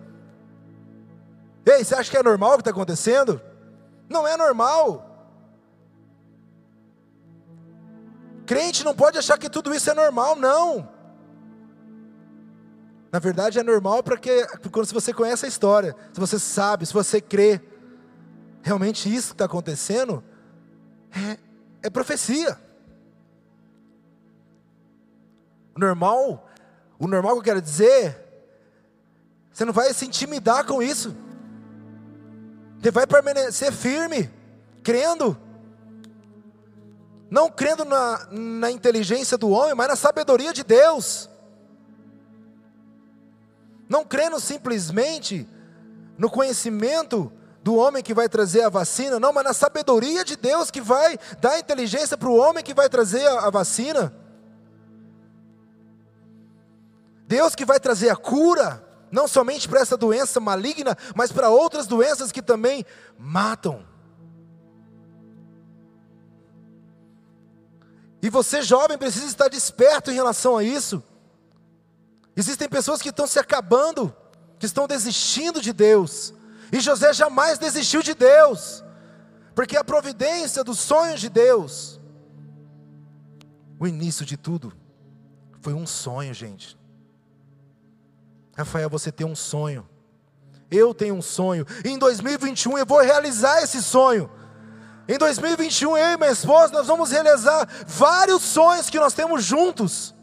Ei, 1.67 1.84
você 1.84 1.95
acha 1.95 2.10
que 2.10 2.17
é 2.17 2.23
normal 2.23 2.51
o 2.51 2.56
que 2.56 2.62
está 2.62 2.71
acontecendo? 2.71 3.41
Não 4.10 4.25
é 4.25 4.38
normal. 4.38 5.03
Crente 8.45 8.86
não 8.86 8.95
pode 8.95 9.17
achar 9.17 9.38
que 9.38 9.49
tudo 9.49 9.75
isso 9.75 9.89
é 9.89 9.93
normal, 9.93 10.38
não. 10.38 10.89
Na 13.12 13.19
verdade 13.19 13.60
é 13.60 13.63
normal 13.63 14.01
porque 14.01 14.47
quando 14.71 14.86
você 14.86 15.13
conhece 15.13 15.45
a 15.45 15.49
história, 15.49 15.93
se 16.13 16.19
você 16.19 16.39
sabe, 16.39 16.86
se 16.86 16.93
você 16.93 17.19
crê, 17.19 17.62
realmente 18.62 19.13
isso 19.13 19.30
que 19.30 19.34
está 19.34 19.45
acontecendo 19.45 20.23
é, 21.12 21.38
é 21.84 21.89
profecia. 21.89 22.58
O 25.75 25.80
normal, 25.80 26.49
o 26.97 27.08
normal 27.08 27.34
que 27.34 27.39
eu 27.39 27.43
quero 27.43 27.62
dizer, 27.62 28.17
você 29.51 29.65
não 29.65 29.73
vai 29.73 29.93
se 29.93 30.06
intimidar 30.06 30.65
com 30.65 30.82
isso. 30.82 31.27
Você 32.82 32.92
vai 32.92 33.08
permanecer 33.08 33.72
firme, 33.72 34.30
crendo. 34.84 35.38
Não 37.30 37.50
crendo 37.50 37.84
na, 37.84 38.28
na 38.32 38.72
inteligência 38.72 39.38
do 39.38 39.50
homem, 39.50 39.76
mas 39.76 39.88
na 39.88 39.96
sabedoria 39.96 40.54
de 40.54 40.63
Deus. 40.63 41.30
Não 43.90 44.06
crendo 44.06 44.40
simplesmente 44.40 45.48
no 46.18 46.30
conhecimento 46.30 47.32
do 47.63 47.76
homem 47.76 48.02
que 48.02 48.13
vai 48.13 48.30
trazer 48.30 48.62
a 48.62 48.70
vacina, 48.70 49.20
não, 49.20 49.34
mas 49.34 49.44
na 49.44 49.54
sabedoria 49.54 50.24
de 50.24 50.38
Deus 50.38 50.72
que 50.72 50.80
vai 50.80 51.20
dar 51.42 51.60
inteligência 51.60 52.18
para 52.18 52.30
o 52.30 52.38
homem 52.38 52.63
que 52.63 52.74
vai 52.74 52.88
trazer 52.88 53.26
a, 53.28 53.48
a 53.48 53.50
vacina. 53.50 54.13
Deus 57.28 57.56
que 57.56 57.66
vai 57.66 57.78
trazer 57.78 58.10
a 58.10 58.16
cura 58.16 58.87
não 59.12 59.28
somente 59.28 59.67
para 59.67 59.82
essa 59.82 59.98
doença 59.98 60.39
maligna, 60.39 60.98
mas 61.15 61.32
para 61.32 61.50
outras 61.50 61.88
doenças 61.88 62.32
que 62.32 62.41
também 62.41 62.86
matam. 63.17 63.86
E 68.22 68.30
você, 68.30 68.62
jovem, 68.62 68.98
precisa 68.98 69.26
estar 69.26 69.48
desperto 69.48 70.12
em 70.12 70.15
relação 70.15 70.58
a 70.58 70.63
isso. 70.63 71.04
Existem 72.36 72.67
pessoas 72.67 73.02
que 73.02 73.10
estão 73.10 73.26
se 73.26 73.39
acabando, 73.39 74.15
que 74.60 74.65
estão 74.65 74.88
desistindo 74.88 75.62
de 75.62 75.72
Deus. 75.72 76.34
E 76.72 76.80
José 76.80 77.13
jamais 77.13 77.58
desistiu 77.58 78.02
de 78.02 78.13
Deus, 78.13 78.84
porque 79.56 79.78
a 79.78 79.84
providência 79.84 80.63
dos 80.63 80.80
sonhos 80.80 81.22
de 81.22 81.30
Deus, 81.30 82.00
o 83.80 83.88
início 83.88 84.26
de 84.26 84.36
tudo, 84.36 84.74
foi 85.62 85.74
um 85.74 85.88
sonho, 85.88 86.34
gente. 86.34 86.78
Rafael, 88.58 88.89
você 88.89 89.12
tem 89.12 89.26
um 89.26 89.36
sonho. 89.36 89.88
Eu 90.72 90.93
tenho 90.93 91.13
um 91.13 91.22
sonho. 91.22 91.65
E 91.86 91.89
em 91.89 92.00
2021 92.00 92.80
eu 92.80 92.86
vou 92.86 93.00
realizar 93.00 93.62
esse 93.62 93.82
sonho. 93.84 94.30
Em 95.08 95.17
2021 95.17 95.96
eu 95.96 96.06
e 96.13 96.17
minha 96.17 96.32
esposa 96.32 96.74
nós 96.74 96.88
vamos 96.88 97.12
realizar 97.12 97.70
vários 97.86 98.41
sonhos 98.41 98.89
que 98.89 99.00
nós 99.00 99.13
temos 99.13 99.43
juntos. 99.43 100.13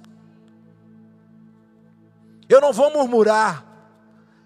Eu 2.49 2.61
não 2.61 2.73
vou 2.73 2.91
murmurar. 2.91 3.65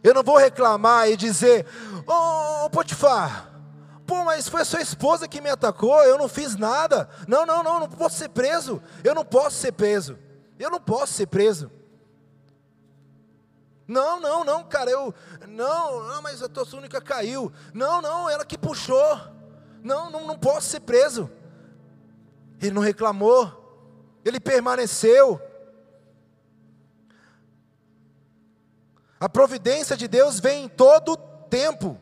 Eu 0.05 0.15
não 0.15 0.23
vou 0.23 0.37
reclamar 0.37 1.09
e 1.09 1.17
dizer: 1.17 1.67
Ô 2.07 2.67
oh, 2.67 2.71
Potifar, 2.71 3.51
pô, 4.07 4.23
mas 4.23 4.49
foi 4.49 4.65
sua 4.65 4.81
esposa 4.81 5.27
que 5.27 5.41
me 5.41 5.51
atacou, 5.51 6.05
eu 6.05 6.17
não 6.17 6.29
fiz 6.29 6.55
nada. 6.55 7.09
Não, 7.27 7.45
não, 7.45 7.63
não, 7.63 7.81
não 7.81 7.89
posso 7.89 8.17
ser 8.17 8.29
preso. 8.29 8.81
Eu 9.03 9.15
não 9.15 9.25
posso 9.25 9.57
ser 9.57 9.73
preso. 9.73 10.17
Eu 10.59 10.71
não 10.71 10.81
posso 10.81 11.15
ser 11.15 11.27
preso. 11.27 11.71
Não, 13.89 14.21
não, 14.21 14.45
não, 14.45 14.63
cara, 14.65 14.91
eu. 14.91 15.15
Não, 15.49 16.07
não, 16.07 16.21
mas 16.21 16.43
a 16.43 16.49
tua 16.49 16.67
única 16.77 17.01
caiu. 17.01 17.51
Não, 17.73 18.03
não, 18.03 18.29
ela 18.29 18.45
que 18.45 18.59
puxou. 18.59 19.19
Não, 19.83 20.11
não, 20.11 20.27
não 20.27 20.39
posso 20.39 20.69
ser 20.69 20.81
preso. 20.81 21.31
Ele 22.61 22.73
não 22.73 22.83
reclamou. 22.83 24.21
Ele 24.23 24.39
permaneceu. 24.39 25.41
A 29.19 29.29
providência 29.29 29.97
de 29.97 30.07
Deus 30.07 30.39
vem 30.39 30.65
em 30.65 30.69
todo 30.69 31.17
tempo. 31.49 31.99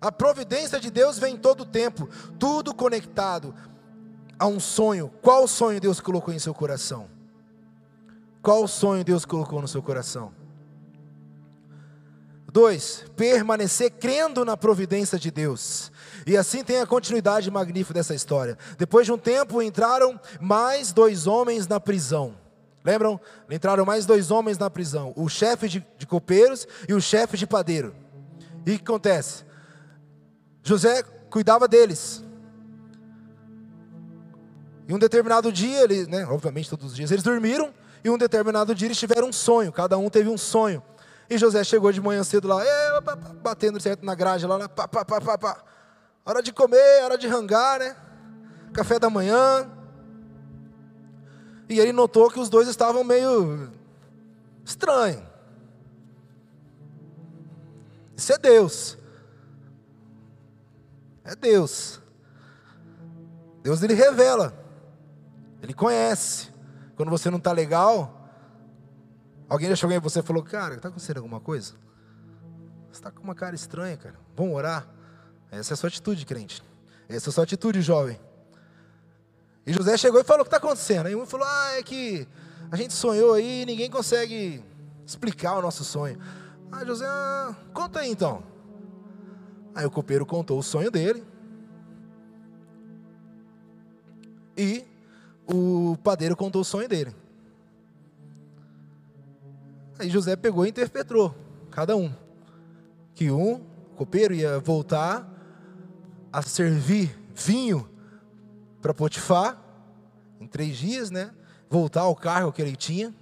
A 0.00 0.10
providência 0.10 0.80
de 0.80 0.90
Deus 0.90 1.18
vem 1.18 1.34
em 1.34 1.38
todo 1.38 1.66
tempo, 1.66 2.08
tudo 2.38 2.74
conectado 2.74 3.54
a 4.38 4.46
um 4.46 4.58
sonho. 4.58 5.12
Qual 5.20 5.46
sonho 5.46 5.80
Deus 5.80 6.00
colocou 6.00 6.32
em 6.32 6.38
seu 6.38 6.54
coração? 6.54 7.10
Qual 8.40 8.66
sonho 8.66 9.04
Deus 9.04 9.24
colocou 9.24 9.60
no 9.60 9.68
seu 9.68 9.82
coração? 9.82 10.37
Dois, 12.58 13.04
permanecer 13.14 13.88
crendo 13.88 14.44
na 14.44 14.56
providência 14.56 15.16
de 15.16 15.30
Deus. 15.30 15.92
E 16.26 16.36
assim 16.36 16.64
tem 16.64 16.80
a 16.80 16.86
continuidade 16.88 17.48
magnífica 17.52 17.94
dessa 17.94 18.16
história. 18.16 18.58
Depois 18.76 19.06
de 19.06 19.12
um 19.12 19.16
tempo 19.16 19.62
entraram 19.62 20.18
mais 20.40 20.92
dois 20.92 21.28
homens 21.28 21.68
na 21.68 21.78
prisão. 21.78 22.34
Lembram? 22.84 23.20
Entraram 23.48 23.84
mais 23.84 24.06
dois 24.06 24.32
homens 24.32 24.58
na 24.58 24.68
prisão: 24.68 25.12
o 25.14 25.28
chefe 25.28 25.68
de, 25.68 25.86
de 25.96 26.04
copeiros 26.04 26.66
e 26.88 26.94
o 26.94 27.00
chefe 27.00 27.36
de 27.36 27.46
padeiro. 27.46 27.94
E 28.66 28.72
o 28.72 28.76
que 28.76 28.82
acontece? 28.82 29.44
José 30.60 31.04
cuidava 31.30 31.68
deles. 31.68 32.24
E 34.88 34.92
um 34.92 34.98
determinado 34.98 35.52
dia, 35.52 35.84
ele, 35.84 36.08
né, 36.08 36.26
obviamente 36.26 36.68
todos 36.68 36.86
os 36.86 36.96
dias 36.96 37.12
eles 37.12 37.22
dormiram, 37.22 37.72
e 38.02 38.10
um 38.10 38.18
determinado 38.18 38.74
dia 38.74 38.88
eles 38.88 38.98
tiveram 38.98 39.28
um 39.28 39.32
sonho, 39.32 39.70
cada 39.70 39.96
um 39.96 40.10
teve 40.10 40.28
um 40.28 40.36
sonho. 40.36 40.82
E 41.30 41.36
José 41.36 41.62
chegou 41.62 41.92
de 41.92 42.00
manhã 42.00 42.24
cedo 42.24 42.48
lá, 42.48 42.62
batendo 43.42 43.80
certo 43.80 44.04
na 44.04 44.14
grade 44.14 44.46
lá, 44.46 44.68
pá, 44.68 44.88
pá, 44.88 45.04
pá, 45.04 45.20
pá, 45.20 45.38
pá. 45.38 45.64
hora 46.24 46.42
de 46.42 46.52
comer, 46.52 47.04
hora 47.04 47.18
de 47.18 47.26
rangar, 47.26 47.78
né? 47.78 47.96
Café 48.72 48.98
da 48.98 49.10
manhã. 49.10 49.70
E 51.68 51.78
ele 51.78 51.92
notou 51.92 52.30
que 52.30 52.40
os 52.40 52.48
dois 52.48 52.66
estavam 52.66 53.04
meio 53.04 53.70
estranho. 54.64 55.26
Isso 58.16 58.32
é 58.32 58.38
Deus. 58.38 58.96
É 61.24 61.36
Deus. 61.36 62.00
Deus 63.62 63.82
ele 63.82 63.92
revela. 63.92 64.54
Ele 65.62 65.74
conhece. 65.74 66.48
Quando 66.96 67.10
você 67.10 67.30
não 67.30 67.36
está 67.36 67.52
legal, 67.52 68.17
alguém 69.48 69.68
já 69.68 69.76
chegou 69.76 69.96
em 69.96 70.00
você 70.00 70.20
e 70.20 70.22
falou: 70.22 70.42
Cara, 70.42 70.74
está 70.74 70.88
acontecendo 70.88 71.18
alguma 71.18 71.40
coisa? 71.40 71.74
Você 72.90 73.00
está 73.00 73.10
com 73.10 73.22
uma 73.22 73.34
cara 73.34 73.54
estranha, 73.54 73.96
cara. 73.96 74.14
Vamos 74.36 74.54
orar? 74.54 74.88
Essa 75.50 75.72
é 75.72 75.74
a 75.74 75.76
sua 75.76 75.88
atitude, 75.88 76.24
crente. 76.26 76.62
Essa 77.08 77.28
é 77.28 77.30
a 77.30 77.32
sua 77.32 77.44
atitude, 77.44 77.80
jovem. 77.80 78.18
E 79.66 79.72
José 79.72 79.96
chegou 79.96 80.20
e 80.20 80.24
falou: 80.24 80.42
O 80.42 80.44
que 80.44 80.48
está 80.48 80.56
acontecendo? 80.56 81.06
Aí 81.06 81.14
um 81.14 81.26
falou: 81.26 81.46
Ah, 81.46 81.72
é 81.78 81.82
que 81.82 82.26
a 82.70 82.76
gente 82.76 82.92
sonhou 82.92 83.34
aí 83.34 83.62
e 83.62 83.66
ninguém 83.66 83.90
consegue 83.90 84.64
explicar 85.06 85.58
o 85.58 85.62
nosso 85.62 85.84
sonho. 85.84 86.18
Ah, 86.70 86.84
José, 86.84 87.06
ah, 87.06 87.54
conta 87.72 88.00
aí 88.00 88.10
então. 88.10 88.42
Aí 89.74 89.86
o 89.86 89.90
copeiro 89.90 90.26
contou 90.26 90.58
o 90.58 90.62
sonho 90.62 90.90
dele. 90.90 91.24
E 94.56 94.84
o 95.46 95.96
padeiro 96.02 96.36
contou 96.36 96.62
o 96.62 96.64
sonho 96.64 96.88
dele. 96.88 97.14
Aí 99.98 100.08
José 100.08 100.36
pegou 100.36 100.64
e 100.64 100.68
interpretou, 100.68 101.34
cada 101.70 101.96
um. 101.96 102.12
Que 103.14 103.30
um 103.30 103.64
copeiro 103.96 104.32
ia 104.32 104.60
voltar 104.60 105.28
a 106.32 106.40
servir 106.40 107.18
vinho 107.34 107.88
para 108.80 108.94
Potifar, 108.94 109.60
em 110.40 110.46
três 110.46 110.76
dias, 110.76 111.10
né? 111.10 111.32
Voltar 111.68 112.02
ao 112.02 112.14
cargo 112.14 112.52
que 112.52 112.62
ele 112.62 112.76
tinha. 112.76 113.12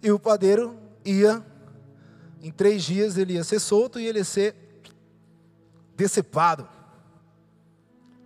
E 0.00 0.12
o 0.12 0.18
padeiro 0.18 0.78
ia, 1.04 1.44
em 2.40 2.52
três 2.52 2.84
dias, 2.84 3.18
ele 3.18 3.32
ia 3.32 3.42
ser 3.42 3.58
solto 3.58 3.98
e 3.98 4.06
ele 4.06 4.18
ia 4.18 4.24
ser 4.24 4.54
decepado. 5.96 6.68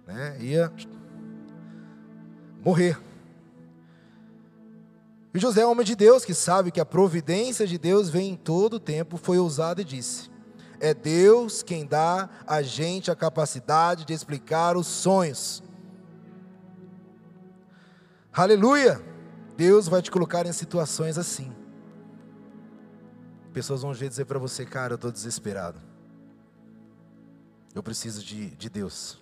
Né? 0.06 0.37
Ia 0.40 0.72
morrer. 2.62 3.07
E 5.38 5.40
José, 5.40 5.64
homem 5.64 5.87
de 5.87 5.94
Deus, 5.94 6.24
que 6.24 6.35
sabe 6.35 6.72
que 6.72 6.81
a 6.81 6.85
providência 6.85 7.64
de 7.64 7.79
Deus 7.79 8.11
vem 8.11 8.31
em 8.31 8.37
todo 8.37 8.74
o 8.74 8.81
tempo, 8.81 9.16
foi 9.16 9.38
ousado 9.38 9.81
e 9.81 9.85
disse: 9.85 10.29
É 10.81 10.92
Deus 10.92 11.62
quem 11.62 11.87
dá 11.87 12.29
a 12.44 12.61
gente 12.61 13.09
a 13.09 13.14
capacidade 13.14 14.05
de 14.05 14.12
explicar 14.12 14.77
os 14.77 14.88
sonhos. 14.88 15.62
Aleluia! 18.33 19.01
Deus 19.57 19.87
vai 19.87 20.03
te 20.03 20.11
colocar 20.11 20.44
em 20.44 20.53
situações 20.53 21.16
assim. 21.16 21.55
Pessoas 23.53 23.83
vão 23.83 23.92
dizer 23.92 24.24
para 24.24 24.40
você, 24.40 24.66
cara, 24.66 24.94
eu 24.94 24.96
estou 24.96 25.12
desesperado. 25.12 25.81
Eu 27.72 27.83
preciso 27.85 28.24
de, 28.24 28.51
de 28.57 28.68
Deus. 28.68 29.20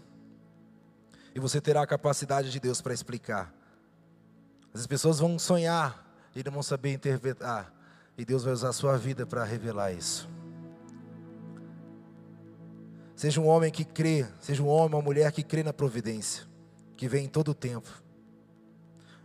E 1.34 1.38
você 1.38 1.60
terá 1.60 1.82
a 1.82 1.86
capacidade 1.86 2.50
de 2.50 2.58
Deus 2.58 2.80
para 2.80 2.94
explicar. 2.94 3.52
As 4.72 4.86
pessoas 4.86 5.18
vão 5.18 5.38
sonhar 5.38 6.05
e 6.36 6.50
não 6.50 6.62
saber 6.62 6.92
interpretar. 6.92 7.72
E 8.16 8.24
Deus 8.24 8.44
vai 8.44 8.52
usar 8.52 8.68
a 8.68 8.72
sua 8.72 8.96
vida 8.98 9.26
para 9.26 9.42
revelar 9.42 9.92
isso. 9.92 10.28
Seja 13.14 13.40
um 13.40 13.46
homem 13.46 13.70
que 13.72 13.84
crê, 13.84 14.26
seja 14.40 14.62
um 14.62 14.68
homem 14.68 14.94
ou 14.94 15.02
mulher 15.02 15.32
que 15.32 15.42
crê 15.42 15.62
na 15.62 15.72
providência, 15.72 16.44
que 16.96 17.08
vem 17.08 17.24
em 17.24 17.28
todo 17.28 17.48
o 17.48 17.54
tempo. 17.54 17.88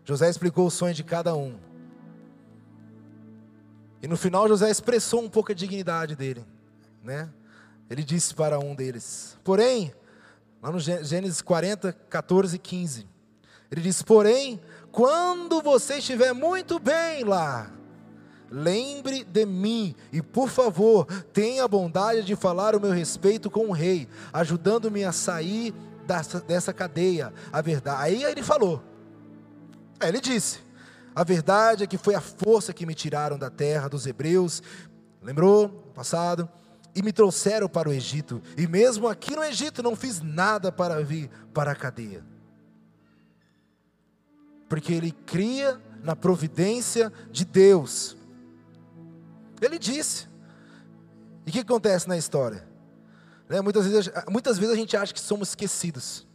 José 0.06 0.30
explicou 0.30 0.65
o 0.65 0.71
sonho 0.71 0.93
de 0.93 1.04
cada 1.04 1.36
um. 1.36 1.58
E 4.02 4.08
no 4.08 4.15
final 4.15 4.47
José 4.47 4.69
expressou 4.69 5.21
um 5.21 5.30
pouco 5.30 5.52
a 5.52 5.56
dignidade 5.56 6.15
dele, 6.15 6.45
né? 7.04 7.30
Ele 7.89 8.04
disse 8.04 8.34
para 8.34 8.58
um 8.58 8.74
deles: 8.74 9.38
Porém, 9.43 9.93
lá 10.62 10.71
no 10.71 10.80
Gênesis 10.80 11.41
40, 11.41 11.91
14 11.91 12.56
e 12.56 12.60
15, 12.60 13.08
ele 13.69 13.82
disse: 13.82 14.04
Porém, 14.04 14.60
quando 14.92 15.62
você 15.62 15.98
estiver 15.98 16.34
muito 16.34 16.80
bem 16.80 17.24
lá, 17.24 17.72
lembre 18.50 19.24
de 19.24 19.46
mim 19.46 19.96
e, 20.12 20.22
por 20.22 20.50
favor, 20.50 21.06
tenha 21.32 21.64
a 21.64 21.68
bondade 21.68 22.24
de 22.24 22.36
falar 22.36 22.76
o 22.76 22.82
meu 22.82 22.92
respeito 22.92 23.50
com 23.50 23.68
o 23.68 23.72
rei, 23.72 24.08
ajudando-me 24.34 25.04
a 25.04 25.12
sair 25.12 25.74
dessa, 26.06 26.42
dessa 26.42 26.74
cadeia. 26.74 27.34
A 27.52 27.62
verdade. 27.62 28.04
Aí 28.04 28.24
ele 28.24 28.44
falou. 28.44 28.84
Aí 30.00 30.10
ele 30.10 30.20
disse: 30.20 30.60
A 31.16 31.24
verdade 31.24 31.84
é 31.84 31.88
que 31.88 31.98
foi 31.98 32.16
a 32.16 32.22
força 32.22 32.74
que 32.74 32.86
me 32.86 32.94
tiraram 32.94 33.38
da 33.38 33.50
terra 33.50 33.88
dos 33.88 34.06
hebreus. 34.06 34.62
Lembrou? 35.22 35.70
Passado 35.94 36.50
e 36.94 37.02
me 37.02 37.14
trouxeram 37.14 37.70
para 37.70 37.89
o 37.89 37.94
Egito, 37.94 38.42
e 38.58 38.68
mesmo 38.68 39.08
aqui 39.08 39.36
no 39.36 39.44
Egito 39.44 39.82
não 39.82 39.96
fiz 39.96 40.22
nada 40.22 40.72
para 40.72 41.02
vir 41.04 41.30
para 41.54 41.72
a 41.72 41.76
cadeia. 41.76 42.31
Porque 44.72 44.93
ele 44.93 45.11
cria 45.11 45.82
na 46.01 46.15
providência 46.15 47.11
de 47.30 47.43
Deus. 47.43 48.15
Ele 49.59 49.78
disse. 49.78 50.30
E 51.45 51.49
o 51.49 51.51
que 51.51 51.59
acontece 51.59 52.07
na 52.07 52.17
história? 52.17 52.65
Né, 53.49 53.59
muitas, 53.59 53.86
vezes, 53.86 54.09
muitas 54.30 54.57
vezes 54.57 54.74
a 54.74 54.78
gente 54.78 54.95
acha 54.95 55.13
que 55.13 55.19
somos 55.19 55.49
esquecidos. 55.49 56.26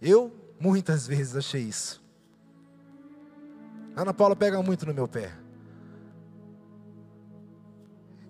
Eu, 0.00 0.34
muitas 0.58 1.06
vezes, 1.06 1.36
achei 1.36 1.60
isso. 1.60 2.02
Ana 3.94 4.14
Paula 4.14 4.34
pega 4.34 4.62
muito 4.62 4.86
no 4.86 4.94
meu 4.94 5.06
pé. 5.06 5.30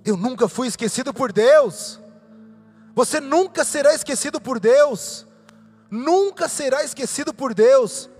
Eu 0.04 0.16
nunca 0.16 0.48
fui 0.48 0.66
esquecido 0.66 1.14
por 1.14 1.30
Deus. 1.30 2.00
Você 2.96 3.20
nunca 3.20 3.64
será 3.64 3.94
esquecido 3.94 4.40
por 4.40 4.58
Deus. 4.58 5.24
Nunca 5.88 6.48
será 6.48 6.82
esquecido 6.82 7.32
por 7.32 7.54
Deus. 7.54 8.10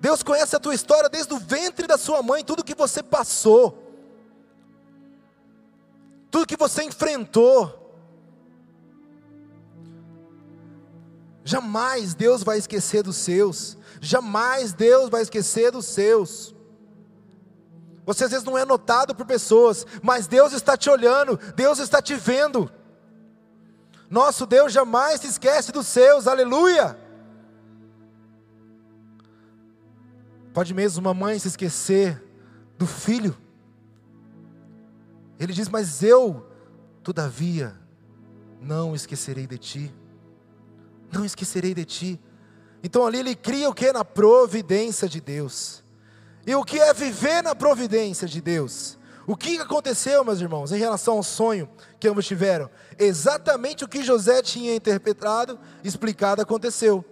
Deus 0.00 0.22
conhece 0.22 0.54
a 0.54 0.60
tua 0.60 0.74
história 0.74 1.08
desde 1.08 1.32
o 1.34 1.38
ventre 1.38 1.86
da 1.86 1.98
sua 1.98 2.22
mãe, 2.22 2.44
tudo 2.44 2.64
que 2.64 2.74
você 2.74 3.02
passou, 3.02 3.76
tudo 6.30 6.46
que 6.46 6.56
você 6.56 6.84
enfrentou. 6.84 7.86
Jamais 11.44 12.14
Deus 12.14 12.42
vai 12.42 12.58
esquecer 12.58 13.02
dos 13.02 13.16
seus, 13.16 13.76
jamais 14.00 14.72
Deus 14.72 15.08
vai 15.10 15.22
esquecer 15.22 15.72
dos 15.72 15.86
seus. 15.86 16.54
Você 18.04 18.24
às 18.24 18.30
vezes 18.30 18.44
não 18.44 18.56
é 18.56 18.64
notado 18.64 19.14
por 19.14 19.26
pessoas, 19.26 19.84
mas 20.02 20.26
Deus 20.26 20.52
está 20.52 20.76
te 20.76 20.88
olhando, 20.88 21.38
Deus 21.56 21.78
está 21.78 22.00
te 22.00 22.14
vendo. 22.14 22.70
Nosso 24.08 24.46
Deus 24.46 24.72
jamais 24.72 25.20
se 25.20 25.26
esquece 25.26 25.72
dos 25.72 25.86
seus, 25.86 26.26
aleluia. 26.26 27.07
Pode 30.52 30.74
mesmo 30.74 31.00
uma 31.00 31.14
mãe 31.14 31.38
se 31.38 31.48
esquecer 31.48 32.22
do 32.76 32.86
filho. 32.86 33.36
Ele 35.38 35.52
diz: 35.52 35.68
Mas 35.68 36.02
eu, 36.02 36.46
todavia, 37.02 37.76
não 38.60 38.94
esquecerei 38.94 39.46
de 39.46 39.58
ti. 39.58 39.94
Não 41.12 41.24
esquecerei 41.24 41.74
de 41.74 41.84
ti. 41.84 42.20
Então 42.82 43.06
ali 43.06 43.18
ele 43.18 43.34
cria 43.34 43.68
o 43.68 43.74
que? 43.74 43.92
Na 43.92 44.04
providência 44.04 45.08
de 45.08 45.20
Deus. 45.20 45.82
E 46.46 46.54
o 46.54 46.64
que 46.64 46.78
é 46.78 46.92
viver 46.94 47.42
na 47.42 47.54
providência 47.54 48.26
de 48.26 48.40
Deus? 48.40 48.98
O 49.26 49.36
que 49.36 49.58
aconteceu, 49.58 50.24
meus 50.24 50.40
irmãos, 50.40 50.72
em 50.72 50.78
relação 50.78 51.18
ao 51.18 51.22
sonho 51.22 51.68
que 52.00 52.08
ambos 52.08 52.26
tiveram? 52.26 52.70
Exatamente 52.98 53.84
o 53.84 53.88
que 53.88 54.02
José 54.02 54.40
tinha 54.40 54.74
interpretado, 54.74 55.58
explicado, 55.84 56.40
aconteceu. 56.40 57.04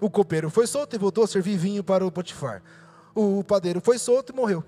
O 0.00 0.10
copeiro 0.10 0.50
foi 0.50 0.66
solto 0.66 0.94
e 0.94 0.98
voltou 0.98 1.24
a 1.24 1.26
servir 1.26 1.56
vinho 1.56 1.82
para 1.82 2.06
o 2.06 2.12
Potifar. 2.12 2.62
O 3.14 3.42
padeiro 3.42 3.80
foi 3.80 3.98
solto 3.98 4.32
e 4.32 4.36
morreu. 4.36 4.62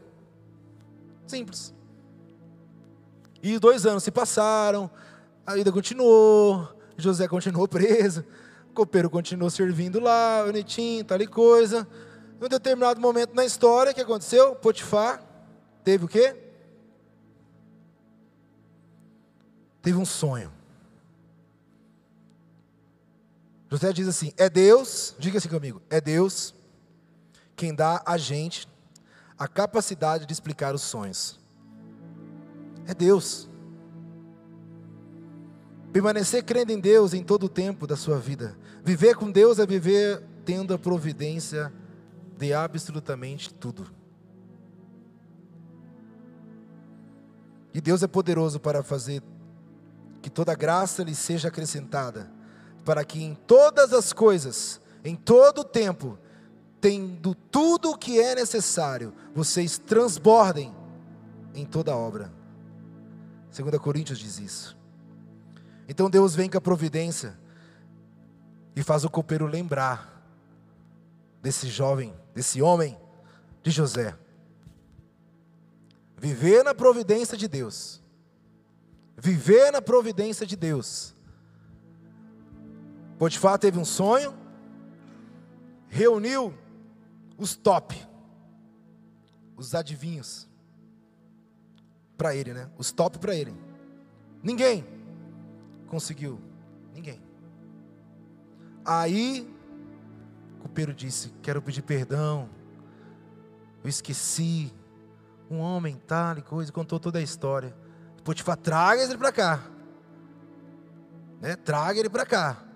Simples. 1.27 1.75
E 3.43 3.59
dois 3.59 3.87
anos 3.87 4.03
se 4.03 4.11
passaram, 4.11 4.91
a 5.47 5.55
vida 5.55 5.71
continuou, 5.71 6.69
José 6.97 7.29
continuou 7.29 7.69
preso, 7.69 8.25
o 8.71 8.75
copeiro 8.75 9.09
continuou 9.09 9.51
servindo 9.51 10.01
lá, 10.01 10.43
bonitinho, 10.45 11.05
tal 11.05 11.21
e 11.21 11.27
coisa. 11.27 11.87
Em 12.41 12.45
um 12.45 12.49
determinado 12.49 13.01
momento 13.01 13.35
na 13.35 13.45
história, 13.45 13.93
o 13.93 13.95
que 13.95 14.01
aconteceu? 14.01 14.55
Potifar 14.57 15.23
teve 15.85 16.05
o 16.05 16.09
quê? 16.09 16.37
Teve 19.83 19.99
um 19.99 20.05
sonho. 20.05 20.58
José 23.71 23.93
diz 23.93 24.09
assim: 24.09 24.33
é 24.37 24.49
Deus, 24.49 25.15
diga 25.19 25.39
assim 25.39 25.49
comigo, 25.49 25.83
é 25.91 26.01
Deus 26.01 26.55
quem 27.55 27.75
dá 27.75 28.03
a 28.07 28.17
gente 28.17 28.69
a 29.37 29.47
capacidade 29.47 30.27
de 30.27 30.33
explicar 30.33 30.75
os 30.75 30.83
sonhos. 30.83 31.39
É 32.87 32.95
Deus. 32.95 33.49
Permanecer 35.93 36.45
crendo 36.45 36.73
em 36.73 36.81
Deus 36.81 37.15
em 37.15 37.23
todo 37.23 37.45
o 37.45 37.49
tempo 37.49 37.87
da 37.87 37.97
sua 37.97 38.19
vida. 38.19 38.57
Viver 38.85 39.17
com 39.17 39.31
Deus 39.31 39.59
é 39.59 39.67
viver 39.67 40.23
tendo 40.45 40.73
a 40.73 40.79
providência 40.79 41.73
de 42.37 42.53
absolutamente 42.53 43.53
tudo. 43.53 43.91
E 47.75 47.81
Deus 47.81 48.03
é 48.03 48.07
poderoso 48.07 48.59
para 48.59 48.83
fazer 48.83 49.23
que 50.23 50.31
toda 50.31 50.55
graça 50.55 51.03
lhe 51.03 51.15
seja 51.15 51.49
acrescentada 51.49 52.38
para 52.89 53.05
que 53.05 53.23
em 53.23 53.35
todas 53.35 53.93
as 53.93 54.15
coisas, 54.15 54.81
em 55.05 55.15
todo 55.15 55.59
o 55.59 55.65
tempo, 55.65 56.19
tendo 56.81 57.35
tudo 57.35 57.91
o 57.91 57.99
que 57.99 58.19
é 58.19 58.35
necessário, 58.35 59.13
vocês 59.35 59.77
transbordem 59.77 60.75
em 61.55 61.67
toda 61.67 61.93
a 61.93 61.97
obra. 61.99 62.33
2 63.55 63.79
Coríntios 63.79 64.19
diz 64.19 64.39
isso. 64.39 64.79
Então 65.87 66.09
Deus 66.09 66.35
vem 66.35 66.49
com 66.49 66.57
a 66.57 66.63
providência 66.63 67.39
e 68.75 68.83
faz 68.83 69.05
o 69.05 69.11
copeiro 69.11 69.45
lembrar 69.45 70.27
desse 71.43 71.69
jovem, 71.69 72.17
desse 72.35 72.63
homem, 72.63 72.99
de 73.63 73.71
José. 73.71 74.17
Viver 76.17 76.65
na 76.65 76.73
providência 76.73 77.37
de 77.37 77.49
Deus. 77.49 78.01
Viver 79.15 79.73
na 79.73 79.83
providência 79.83 80.47
de 80.47 80.57
Deus 80.57 81.18
Potifar 83.19 83.59
teve 83.59 83.79
um 83.79 83.85
sonho, 83.85 84.33
reuniu 85.89 86.55
os 87.37 87.57
top, 87.57 87.97
os 89.57 89.75
adivinhos, 89.75 90.49
para 92.17 92.35
ele, 92.35 92.53
né? 92.53 92.71
Os 92.79 92.93
top 92.93 93.19
para 93.19 93.35
ele. 93.35 93.53
Ninguém 94.43 94.87
conseguiu, 95.89 96.41
ninguém. 96.95 97.21
Aí, 98.85 99.53
o 100.59 100.63
copeiro 100.63 100.95
disse: 100.95 101.31
Quero 101.43 101.61
pedir 101.61 101.83
perdão, 101.83 102.49
eu 103.83 103.89
esqueci. 103.89 104.73
Um 105.51 105.61
homem, 105.61 105.99
tal 106.07 106.37
e 106.37 106.43
coisa, 106.43 106.71
contou 106.71 107.01
toda 107.01 107.19
a 107.19 107.23
história. 107.23 107.75
Potifar, 108.23 108.55
traga 108.55 109.03
ele 109.03 109.17
para 109.17 109.33
cá. 109.33 109.63
Né? 111.41 111.57
Traga 111.57 111.99
ele 111.99 112.11
para 112.11 112.27
cá. 112.27 112.68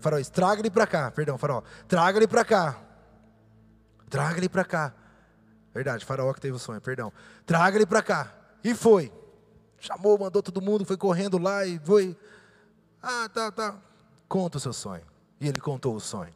Farol, 0.00 0.24
traga 0.24 0.60
ele 0.60 0.70
para 0.70 0.86
cá. 0.86 1.10
Perdão, 1.10 1.38
farol. 1.38 1.64
Traga 1.88 2.18
ele 2.18 2.28
para 2.28 2.44
cá. 2.44 2.78
Traga 4.08 4.38
ele 4.38 4.48
para 4.48 4.64
cá. 4.64 4.94
Verdade, 5.74 6.04
farol 6.04 6.32
que 6.32 6.40
teve 6.40 6.56
o 6.56 6.58
sonho, 6.58 6.80
perdão. 6.80 7.12
Traga 7.44 7.76
ele 7.76 7.86
para 7.86 8.02
cá. 8.02 8.32
E 8.64 8.74
foi. 8.74 9.12
Chamou, 9.78 10.18
mandou 10.18 10.42
todo 10.42 10.62
mundo, 10.62 10.84
foi 10.84 10.96
correndo 10.96 11.38
lá 11.38 11.66
e 11.66 11.78
foi. 11.78 12.16
Ah, 13.02 13.28
tá, 13.32 13.52
tá. 13.52 13.76
Conta 14.28 14.56
o 14.58 14.60
seu 14.60 14.72
sonho. 14.72 15.04
E 15.40 15.46
ele 15.46 15.60
contou 15.60 15.94
o 15.94 16.00
sonho. 16.00 16.32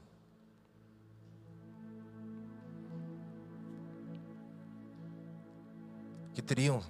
Que 6.35 6.43
teriam 6.43 6.83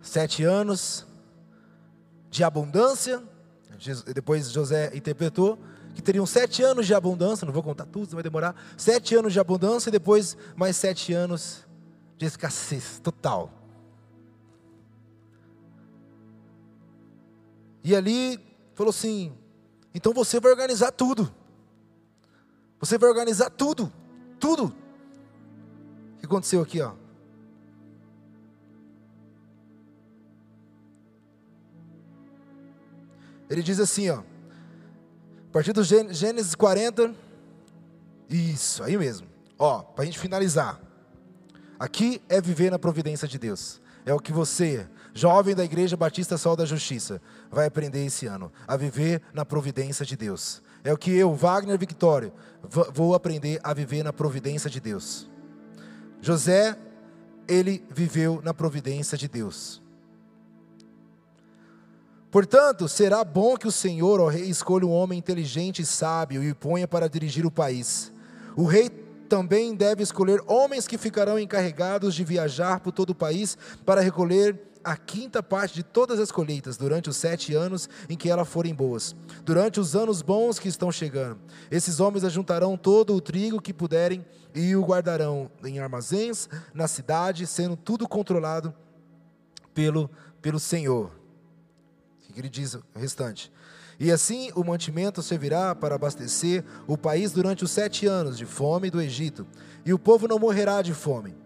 sete 0.00 0.42
anos 0.44 1.06
de 2.28 2.42
abundância 2.42 3.22
depois 4.14 4.50
José 4.50 4.90
interpretou 4.94 5.58
que 5.94 6.02
teriam 6.02 6.24
sete 6.24 6.62
anos 6.62 6.86
de 6.86 6.94
abundância, 6.94 7.44
não 7.44 7.52
vou 7.52 7.62
contar 7.62 7.86
tudo, 7.86 8.14
vai 8.14 8.22
demorar. 8.22 8.54
Sete 8.76 9.14
anos 9.14 9.32
de 9.32 9.40
abundância 9.40 9.88
e 9.88 9.92
depois 9.92 10.36
mais 10.56 10.76
sete 10.76 11.12
anos 11.12 11.66
de 12.16 12.26
escassez 12.26 12.98
total. 13.02 13.52
E 17.84 17.94
ali 17.94 18.38
falou 18.74 18.90
assim: 18.90 19.32
então 19.94 20.12
você 20.12 20.40
vai 20.40 20.52
organizar 20.52 20.92
tudo. 20.92 21.32
Você 22.80 22.98
vai 22.98 23.10
organizar 23.10 23.50
tudo, 23.50 23.92
tudo. 24.40 24.74
O 26.16 26.18
que 26.20 26.26
aconteceu 26.26 26.62
aqui, 26.62 26.80
ó? 26.80 26.94
Ele 33.52 33.62
diz 33.62 33.78
assim, 33.78 34.08
ó, 34.08 34.20
a 34.20 35.52
partir 35.52 35.74
do 35.74 35.84
Gênesis 35.84 36.54
40, 36.54 37.14
isso, 38.30 38.82
aí 38.82 38.96
mesmo. 38.96 39.26
Ó, 39.58 39.82
para 39.82 40.04
a 40.04 40.06
gente 40.06 40.18
finalizar. 40.18 40.80
Aqui 41.78 42.22
é 42.30 42.40
viver 42.40 42.70
na 42.70 42.78
providência 42.78 43.28
de 43.28 43.38
Deus. 43.38 43.78
É 44.06 44.14
o 44.14 44.18
que 44.18 44.32
você, 44.32 44.88
jovem 45.12 45.54
da 45.54 45.62
Igreja 45.62 45.98
Batista 45.98 46.38
Sol 46.38 46.56
da 46.56 46.64
Justiça, 46.64 47.20
vai 47.50 47.66
aprender 47.66 48.02
esse 48.06 48.24
ano. 48.24 48.50
A 48.66 48.74
viver 48.74 49.20
na 49.34 49.44
providência 49.44 50.06
de 50.06 50.16
Deus. 50.16 50.62
É 50.82 50.90
o 50.90 50.96
que 50.96 51.10
eu, 51.10 51.34
Wagner 51.34 51.78
Victório, 51.78 52.32
vou 52.94 53.14
aprender 53.14 53.60
a 53.62 53.74
viver 53.74 54.02
na 54.02 54.14
providência 54.14 54.70
de 54.70 54.80
Deus. 54.80 55.30
José, 56.22 56.78
ele 57.46 57.84
viveu 57.90 58.40
na 58.42 58.54
providência 58.54 59.18
de 59.18 59.28
Deus. 59.28 59.82
Portanto, 62.32 62.88
será 62.88 63.22
bom 63.22 63.58
que 63.58 63.68
o 63.68 63.70
Senhor, 63.70 64.18
ó 64.18 64.26
rei, 64.26 64.44
escolha 64.44 64.86
um 64.86 64.90
homem 64.90 65.18
inteligente 65.18 65.82
e 65.82 65.86
sábio 65.86 66.42
e 66.42 66.50
o 66.50 66.56
ponha 66.56 66.88
para 66.88 67.06
dirigir 67.06 67.44
o 67.44 67.50
país. 67.50 68.10
O 68.56 68.64
rei 68.64 68.88
também 69.28 69.74
deve 69.74 70.02
escolher 70.02 70.42
homens 70.46 70.88
que 70.88 70.96
ficarão 70.96 71.38
encarregados 71.38 72.14
de 72.14 72.24
viajar 72.24 72.80
por 72.80 72.90
todo 72.90 73.10
o 73.10 73.14
país 73.14 73.58
para 73.84 74.00
recolher 74.00 74.58
a 74.82 74.96
quinta 74.96 75.42
parte 75.42 75.74
de 75.74 75.82
todas 75.82 76.18
as 76.18 76.32
colheitas 76.32 76.78
durante 76.78 77.10
os 77.10 77.18
sete 77.18 77.54
anos 77.54 77.86
em 78.08 78.16
que 78.16 78.30
elas 78.30 78.48
forem 78.48 78.74
boas, 78.74 79.14
durante 79.44 79.78
os 79.78 79.94
anos 79.94 80.22
bons 80.22 80.58
que 80.58 80.68
estão 80.68 80.90
chegando. 80.90 81.38
Esses 81.70 82.00
homens 82.00 82.24
ajuntarão 82.24 82.78
todo 82.78 83.14
o 83.14 83.20
trigo 83.20 83.60
que 83.60 83.74
puderem 83.74 84.24
e 84.54 84.74
o 84.74 84.82
guardarão 84.82 85.50
em 85.62 85.80
armazéns 85.80 86.48
na 86.72 86.88
cidade, 86.88 87.46
sendo 87.46 87.76
tudo 87.76 88.08
controlado 88.08 88.72
pelo, 89.74 90.08
pelo 90.40 90.58
Senhor. 90.58 91.21
Que 92.32 92.40
ele 92.40 92.48
diz 92.48 92.74
o 92.74 92.82
restante? 92.94 93.52
E 94.00 94.10
assim 94.10 94.50
o 94.54 94.64
mantimento 94.64 95.22
servirá 95.22 95.74
para 95.74 95.94
abastecer 95.94 96.64
o 96.86 96.96
país 96.96 97.32
durante 97.32 97.62
os 97.62 97.70
sete 97.70 98.06
anos 98.06 98.36
de 98.36 98.46
fome 98.46 98.90
do 98.90 99.00
Egito, 99.00 99.46
e 99.84 99.92
o 99.92 99.98
povo 99.98 100.26
não 100.26 100.38
morrerá 100.38 100.82
de 100.82 100.94
fome. 100.94 101.36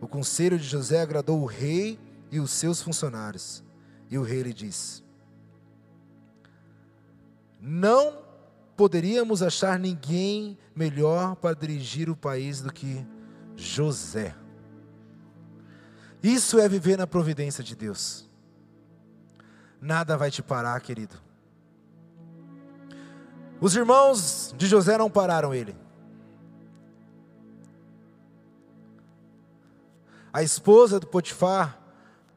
O 0.00 0.08
conselho 0.08 0.58
de 0.58 0.64
José 0.64 1.00
agradou 1.00 1.40
o 1.40 1.46
rei 1.46 1.98
e 2.30 2.40
os 2.40 2.50
seus 2.50 2.80
funcionários. 2.80 3.62
E 4.10 4.16
o 4.16 4.22
rei 4.22 4.42
lhe 4.42 4.54
disse: 4.54 5.02
Não 7.60 8.18
poderíamos 8.76 9.42
achar 9.42 9.78
ninguém 9.78 10.56
melhor 10.74 11.34
para 11.36 11.54
dirigir 11.54 12.08
o 12.08 12.16
país 12.16 12.60
do 12.60 12.72
que 12.72 13.04
José. 13.56 14.34
Isso 16.22 16.58
é 16.58 16.68
viver 16.68 16.96
na 16.96 17.06
providência 17.06 17.62
de 17.62 17.74
Deus. 17.74 18.27
Nada 19.80 20.16
vai 20.16 20.30
te 20.30 20.42
parar, 20.42 20.80
querido. 20.80 21.16
Os 23.60 23.74
irmãos 23.74 24.54
de 24.56 24.66
José 24.66 24.96
não 24.96 25.10
pararam 25.10 25.54
ele. 25.54 25.76
A 30.32 30.42
esposa 30.42 31.00
do 31.00 31.06
Potifar 31.06 31.78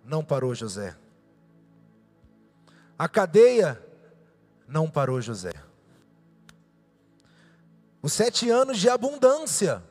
não 0.03 0.23
parou 0.23 0.55
José. 0.55 0.95
A 2.97 3.07
cadeia 3.07 3.83
não 4.67 4.89
parou 4.89 5.21
José. 5.21 5.53
Os 8.01 8.13
sete 8.13 8.49
anos 8.49 8.79
de 8.79 8.89
abundância 8.89 9.83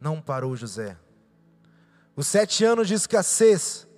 não 0.00 0.20
parou 0.20 0.54
José. 0.54 0.96
Os 2.14 2.28
sete 2.28 2.64
anos 2.64 2.86
de 2.86 2.94
escassez 2.94 3.88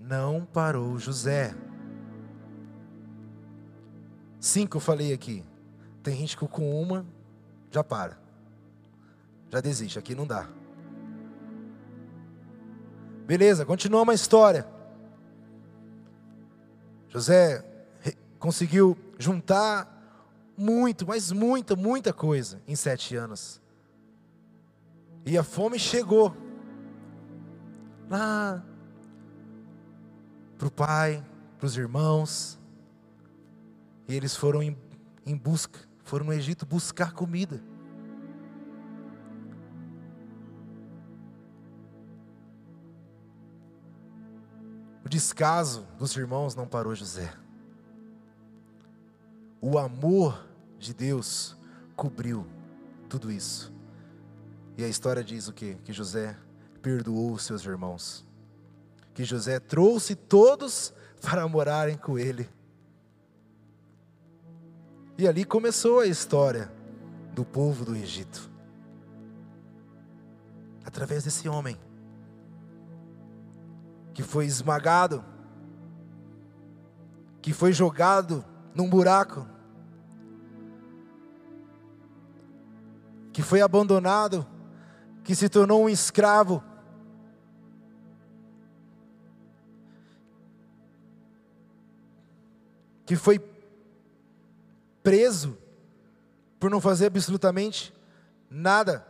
não 0.00 0.44
parou 0.44 0.98
José. 0.98 1.54
Cinco 4.42 4.78
eu 4.78 4.80
falei 4.80 5.12
aqui. 5.12 5.44
Tem 6.02 6.16
gente 6.16 6.36
que 6.36 6.44
com 6.48 6.82
uma 6.82 7.06
já 7.70 7.84
para. 7.84 8.18
Já 9.48 9.60
desiste, 9.60 10.00
aqui 10.00 10.16
não 10.16 10.26
dá. 10.26 10.48
Beleza, 13.24 13.64
continua 13.64 14.02
uma 14.02 14.12
história. 14.12 14.66
José 17.08 17.64
conseguiu 18.40 18.98
juntar 19.16 19.88
muito, 20.58 21.06
mas 21.06 21.30
muita, 21.30 21.76
muita 21.76 22.12
coisa 22.12 22.60
em 22.66 22.74
sete 22.74 23.14
anos. 23.14 23.62
E 25.24 25.38
a 25.38 25.44
fome 25.44 25.78
chegou 25.78 26.36
lá 28.10 28.60
para 30.58 30.66
o 30.66 30.70
pai, 30.70 31.24
para 31.58 31.66
os 31.66 31.76
irmãos. 31.76 32.60
E 34.12 34.14
eles 34.14 34.36
foram 34.36 34.62
em, 34.62 34.76
em 35.24 35.34
busca 35.34 35.80
foram 36.04 36.26
no 36.26 36.34
Egito 36.34 36.66
buscar 36.66 37.14
comida. 37.14 37.62
O 45.02 45.08
descaso 45.08 45.86
dos 45.98 46.14
irmãos 46.14 46.54
não 46.54 46.68
parou 46.68 46.94
José. 46.94 47.32
O 49.62 49.78
amor 49.78 50.46
de 50.78 50.92
Deus 50.92 51.56
cobriu 51.96 52.46
tudo 53.08 53.32
isso. 53.32 53.72
E 54.76 54.84
a 54.84 54.88
história 54.88 55.24
diz 55.24 55.48
o 55.48 55.54
quê? 55.54 55.78
Que 55.82 55.92
José 55.94 56.36
perdoou 56.82 57.32
os 57.32 57.44
seus 57.44 57.64
irmãos. 57.64 58.26
Que 59.14 59.24
José 59.24 59.58
trouxe 59.58 60.14
todos 60.14 60.92
para 61.22 61.48
morarem 61.48 61.96
com 61.96 62.18
ele. 62.18 62.46
E 65.22 65.28
ali 65.28 65.44
começou 65.44 66.00
a 66.00 66.06
história 66.08 66.68
do 67.32 67.44
povo 67.44 67.84
do 67.84 67.94
Egito. 67.94 68.50
Através 70.84 71.22
desse 71.22 71.48
homem 71.48 71.78
que 74.12 74.24
foi 74.24 74.46
esmagado, 74.46 75.24
que 77.40 77.52
foi 77.52 77.72
jogado 77.72 78.44
num 78.74 78.90
buraco, 78.90 79.46
que 83.32 83.42
foi 83.42 83.60
abandonado, 83.60 84.44
que 85.22 85.36
se 85.36 85.48
tornou 85.48 85.84
um 85.84 85.88
escravo. 85.88 86.60
Que 93.06 93.14
foi 93.14 93.51
preso 95.02 95.58
por 96.58 96.70
não 96.70 96.80
fazer 96.80 97.06
absolutamente 97.06 97.92
nada 98.48 99.06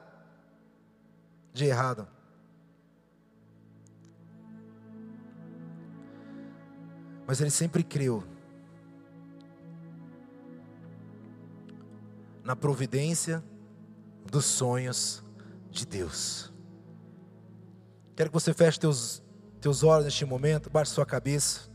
de 1.53 1.67
errado. 1.67 2.09
Mas 7.27 7.41
ele 7.41 7.51
sempre 7.51 7.83
creu 7.83 8.25
na 12.43 12.57
providência 12.57 13.43
dos 14.31 14.45
sonhos 14.45 15.23
de 15.71 15.87
Deus. 15.87 16.53
Quero 18.17 18.31
que 18.31 18.35
você 18.35 18.53
feche 18.53 18.79
teus, 18.79 19.23
teus 19.61 19.83
olhos 19.83 20.05
neste 20.05 20.25
momento, 20.25 20.69
baixe 20.69 20.93
sua 20.93 21.07
cabeça. 21.07 21.72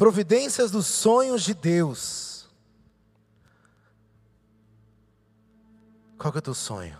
Providências 0.00 0.70
dos 0.70 0.86
sonhos 0.86 1.42
de 1.42 1.52
Deus. 1.52 2.48
Qual 6.16 6.32
é 6.34 6.38
o 6.38 6.40
teu 6.40 6.54
sonho? 6.54 6.96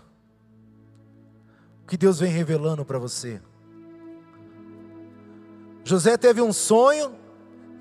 O 1.83 1.87
que 1.87 1.97
Deus 1.97 2.19
vem 2.19 2.31
revelando 2.31 2.85
para 2.85 2.99
você? 2.99 3.41
José 5.83 6.15
teve 6.15 6.43
um 6.43 6.53
sonho 6.53 7.15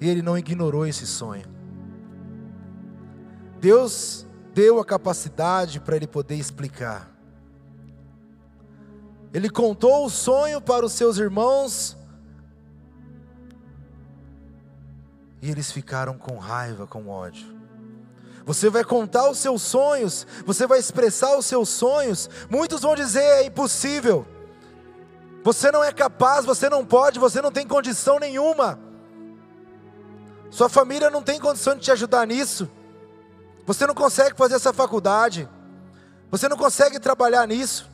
e 0.00 0.08
ele 0.08 0.22
não 0.22 0.38
ignorou 0.38 0.86
esse 0.86 1.06
sonho. 1.06 1.44
Deus 3.60 4.26
deu 4.54 4.80
a 4.80 4.86
capacidade 4.86 5.80
para 5.80 5.96
ele 5.96 6.06
poder 6.06 6.36
explicar. 6.36 7.14
Ele 9.34 9.50
contou 9.50 10.06
o 10.06 10.08
sonho 10.08 10.62
para 10.62 10.86
os 10.86 10.94
seus 10.94 11.18
irmãos 11.18 11.99
E 15.42 15.50
eles 15.50 15.72
ficaram 15.72 16.18
com 16.18 16.36
raiva, 16.36 16.86
com 16.86 17.08
ódio. 17.08 17.58
Você 18.44 18.68
vai 18.68 18.84
contar 18.84 19.30
os 19.30 19.38
seus 19.38 19.62
sonhos, 19.62 20.26
você 20.44 20.66
vai 20.66 20.78
expressar 20.78 21.36
os 21.36 21.46
seus 21.46 21.68
sonhos. 21.68 22.28
Muitos 22.50 22.82
vão 22.82 22.94
dizer 22.94 23.22
é 23.22 23.44
impossível. 23.44 24.26
Você 25.42 25.70
não 25.70 25.82
é 25.82 25.92
capaz, 25.92 26.44
você 26.44 26.68
não 26.68 26.84
pode, 26.84 27.18
você 27.18 27.40
não 27.40 27.52
tem 27.52 27.66
condição 27.66 28.18
nenhuma. 28.18 28.78
Sua 30.50 30.68
família 30.68 31.08
não 31.10 31.22
tem 31.22 31.40
condição 31.40 31.74
de 31.74 31.80
te 31.80 31.92
ajudar 31.92 32.26
nisso. 32.26 32.68
Você 33.64 33.86
não 33.86 33.94
consegue 33.94 34.36
fazer 34.36 34.56
essa 34.56 34.72
faculdade. 34.72 35.48
Você 36.30 36.48
não 36.48 36.56
consegue 36.56 36.98
trabalhar 36.98 37.46
nisso. 37.46 37.88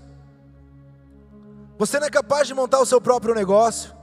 Você 1.79 2.01
não 2.01 2.07
é 2.07 2.11
capaz 2.11 2.49
de 2.49 2.55
montar 2.55 2.81
o 2.81 2.87
seu 2.87 3.01
próprio 3.01 3.35
negócio. 3.35 3.95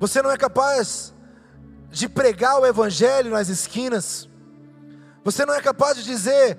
Você 0.00 0.20
não 0.20 0.30
é 0.30 0.36
capaz 0.36 1.13
de 1.94 2.08
pregar 2.08 2.60
o 2.60 2.66
Evangelho 2.66 3.30
nas 3.30 3.48
esquinas. 3.48 4.28
Você 5.22 5.46
não 5.46 5.54
é 5.54 5.62
capaz 5.62 5.96
de 5.96 6.02
dizer 6.02 6.58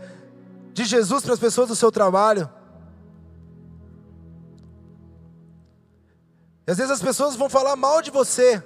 de 0.73 0.85
Jesus 0.85 1.23
para 1.23 1.33
as 1.33 1.39
pessoas 1.39 1.67
do 1.67 1.75
seu 1.75 1.91
trabalho. 1.91 2.49
E 6.65 6.71
às 6.71 6.77
vezes 6.77 6.91
as 6.91 7.01
pessoas 7.01 7.35
vão 7.35 7.49
falar 7.49 7.75
mal 7.75 8.01
de 8.01 8.09
você. 8.09 8.63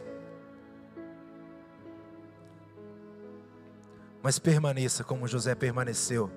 Mas 4.22 4.38
permaneça 4.38 5.04
como 5.04 5.28
José 5.28 5.56
permaneceu. 5.56 6.32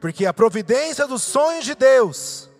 Porque 0.00 0.24
a 0.24 0.32
providência 0.32 1.06
dos 1.06 1.22
sonhos 1.22 1.64
de 1.64 1.74
Deus 1.74 2.50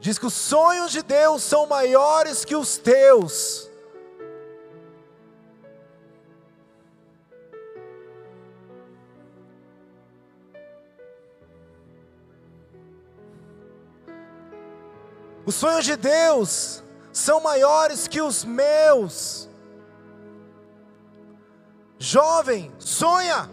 diz 0.00 0.18
que 0.18 0.26
os 0.26 0.34
sonhos 0.34 0.90
de 0.90 1.02
Deus 1.02 1.42
são 1.42 1.66
maiores 1.66 2.44
que 2.44 2.56
os 2.56 2.76
teus. 2.78 3.69
Os 15.44 15.54
sonhos 15.54 15.84
de 15.84 15.96
Deus 15.96 16.82
são 17.12 17.40
maiores 17.40 18.06
que 18.06 18.20
os 18.20 18.44
meus. 18.44 19.48
Jovem, 21.98 22.72
sonha. 22.78 23.50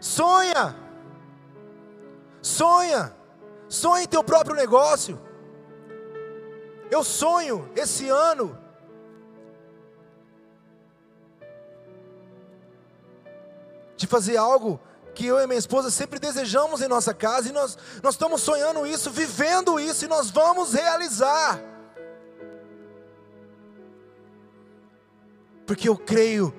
Sonha. 0.00 0.76
Sonha. 2.42 3.14
Sonhe 3.68 4.06
teu 4.06 4.22
próprio 4.22 4.54
negócio. 4.54 5.18
Eu 6.90 7.02
sonho 7.02 7.70
esse 7.74 8.08
ano 8.08 8.58
de 13.96 14.06
fazer 14.06 14.36
algo 14.36 14.80
que 15.14 15.26
eu 15.26 15.38
e 15.38 15.46
minha 15.46 15.58
esposa 15.58 15.90
sempre 15.90 16.18
desejamos 16.18 16.82
em 16.82 16.88
nossa 16.88 17.14
casa, 17.14 17.48
e 17.48 17.52
nós, 17.52 17.78
nós 18.02 18.14
estamos 18.14 18.42
sonhando 18.42 18.86
isso, 18.86 19.10
vivendo 19.10 19.78
isso, 19.80 20.04
e 20.04 20.08
nós 20.08 20.30
vamos 20.30 20.74
realizar. 20.74 21.60
Porque 25.66 25.88
eu 25.88 25.96
creio 25.96 26.52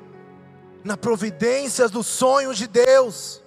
na 0.84 0.96
providência 0.96 1.88
dos 1.90 2.08
sonhos 2.08 2.58
de 2.58 2.68
Deus. 2.68 3.44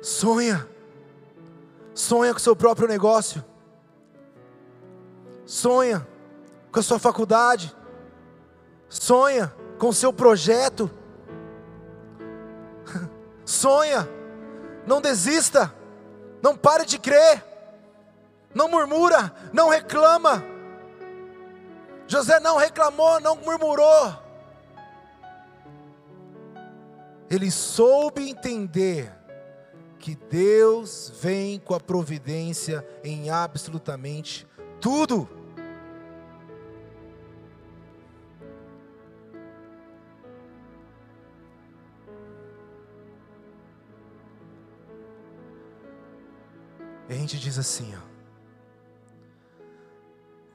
Sonha, 0.00 0.68
sonha 1.92 2.32
com 2.32 2.38
o 2.38 2.42
seu 2.42 2.54
próprio 2.54 2.86
negócio, 2.86 3.44
sonha 5.44 6.06
com 6.70 6.78
a 6.78 6.82
sua 6.82 6.98
faculdade, 6.98 7.74
sonha 8.88 9.54
com 9.78 9.92
seu 9.92 10.12
projeto, 10.12 10.90
sonha, 13.44 14.08
não 14.86 15.00
desista, 15.00 15.72
não 16.42 16.56
pare 16.56 16.84
de 16.84 16.98
crer, 16.98 17.44
não 18.54 18.68
murmura, 18.68 19.32
não 19.52 19.68
reclama. 19.68 20.42
José 22.06 22.38
não 22.38 22.56
reclamou, 22.56 23.20
não 23.20 23.36
murmurou. 23.36 24.26
Ele 27.28 27.50
soube 27.50 28.30
entender 28.30 29.12
que 29.98 30.14
Deus 30.14 31.12
vem 31.20 31.58
com 31.58 31.74
a 31.74 31.80
providência 31.80 32.86
em 33.02 33.28
absolutamente 33.28 34.46
tudo. 34.80 35.28
E 47.08 47.12
a 47.12 47.16
gente 47.16 47.38
diz 47.38 47.58
assim, 47.58 47.94
ó. 47.94 48.16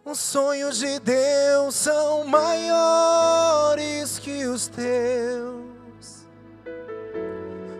Os 0.04 0.20
sonhos 0.20 0.80
de 0.80 1.00
Deus 1.00 1.76
são 1.76 2.26
maiores 2.26 4.18
que 4.20 4.46
os 4.46 4.68
teus, 4.68 6.28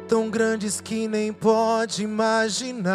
tão 0.08 0.30
grandes 0.30 0.80
que 0.80 1.08
nem 1.08 1.34
pode 1.34 2.04
imaginar. 2.04 2.92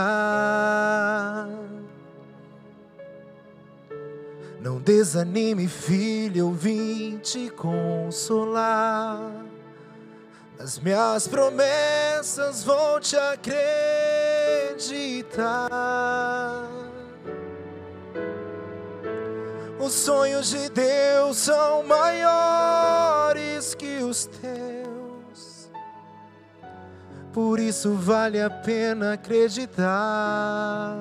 Não 4.61 4.79
desanime, 4.81 5.67
filho, 5.69 6.39
eu 6.39 6.53
vim 6.53 7.19
te 7.19 7.51
consolar. 7.51 9.21
As 10.59 10.79
minhas 10.79 11.29
promessas 11.29 12.65
vou 12.65 12.99
te 12.99 13.15
acreditar. 13.17 13.51
Os 19.79 19.93
sonhos 19.93 20.49
de 20.51 20.71
Deus 20.71 21.37
são 21.37 21.83
maiores 21.85 23.75
que 23.75 23.99
os 23.99 24.25
teus, 24.27 25.71
por 27.33 27.61
isso 27.61 27.95
vale 27.95 28.41
a 28.41 28.49
pena 28.49 29.13
acreditar. 29.13 30.97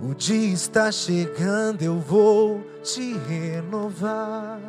O 0.00 0.14
dia 0.14 0.54
está 0.54 0.92
chegando, 0.92 1.82
eu 1.82 1.98
vou 1.98 2.62
te 2.84 3.14
renovar. 3.14 4.60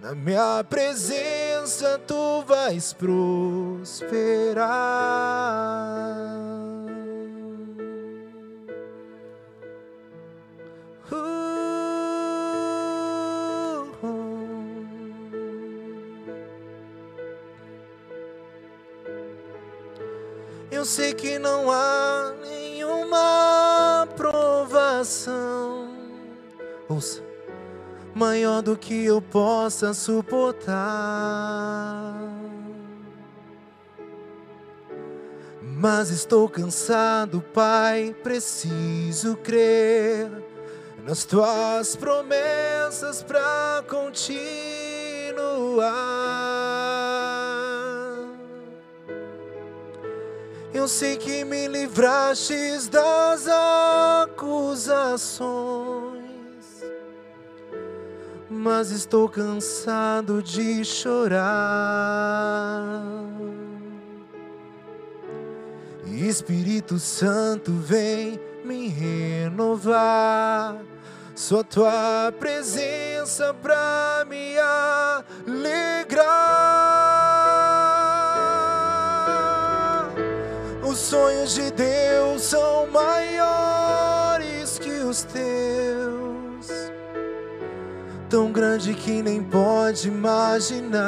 Na 0.00 0.14
minha 0.14 0.64
presença 0.64 2.00
tu 2.06 2.42
vais 2.46 2.94
prosperar. 2.94 4.64
Eu 20.70 20.86
sei 20.86 21.12
que 21.12 21.38
não 21.38 21.70
há 21.70 22.32
nenhuma 22.40 24.08
provação. 24.16 25.90
Ouça 26.88 27.29
maior 28.20 28.60
do 28.60 28.76
que 28.76 29.06
eu 29.06 29.22
possa 29.22 29.94
suportar. 29.94 30.76
Mas 35.62 36.10
estou 36.10 36.46
cansado, 36.46 37.42
Pai, 37.54 38.14
preciso 38.22 39.36
crer 39.38 40.30
nas 41.06 41.24
tuas 41.24 41.96
promessas 41.96 43.22
para 43.22 43.82
continuar. 43.88 44.20
Eu 50.74 50.86
sei 50.86 51.16
que 51.16 51.42
me 51.42 51.66
livrastes 51.68 52.86
das 52.86 53.48
acusações, 54.22 55.40
mas 58.50 58.90
estou 58.90 59.28
cansado 59.28 60.42
de 60.42 60.84
chorar. 60.84 61.40
Espírito 66.04 66.98
Santo, 66.98 67.72
vem 67.72 68.40
me 68.64 68.88
renovar. 68.88 70.76
Só 71.34 71.62
tua 71.62 72.34
presença 72.38 73.54
para 73.54 74.26
me 74.28 74.58
alegrar. 75.46 76.50
Os 80.86 80.98
sonhos 80.98 81.54
de 81.54 81.70
Deus 81.70 82.42
são 82.42 82.86
maiores 82.88 84.78
que 84.78 84.90
os 84.90 85.22
teus, 85.22 86.66
tão 88.30 88.50
grande 88.52 88.94
que 88.94 89.20
nem 89.20 89.42
pode 89.42 90.06
imaginar. 90.06 91.00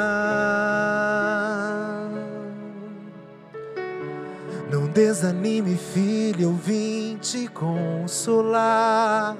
Não 4.69 4.87
desanime, 4.87 5.77
filho, 5.77 6.41
eu 6.41 6.53
vim 6.53 7.17
te 7.21 7.47
consolar. 7.47 9.37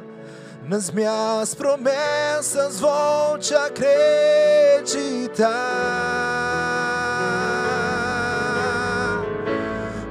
Nas 0.66 0.90
minhas 0.90 1.54
promessas 1.54 2.80
vou 2.80 3.38
te 3.38 3.54
acreditar. 3.54 5.44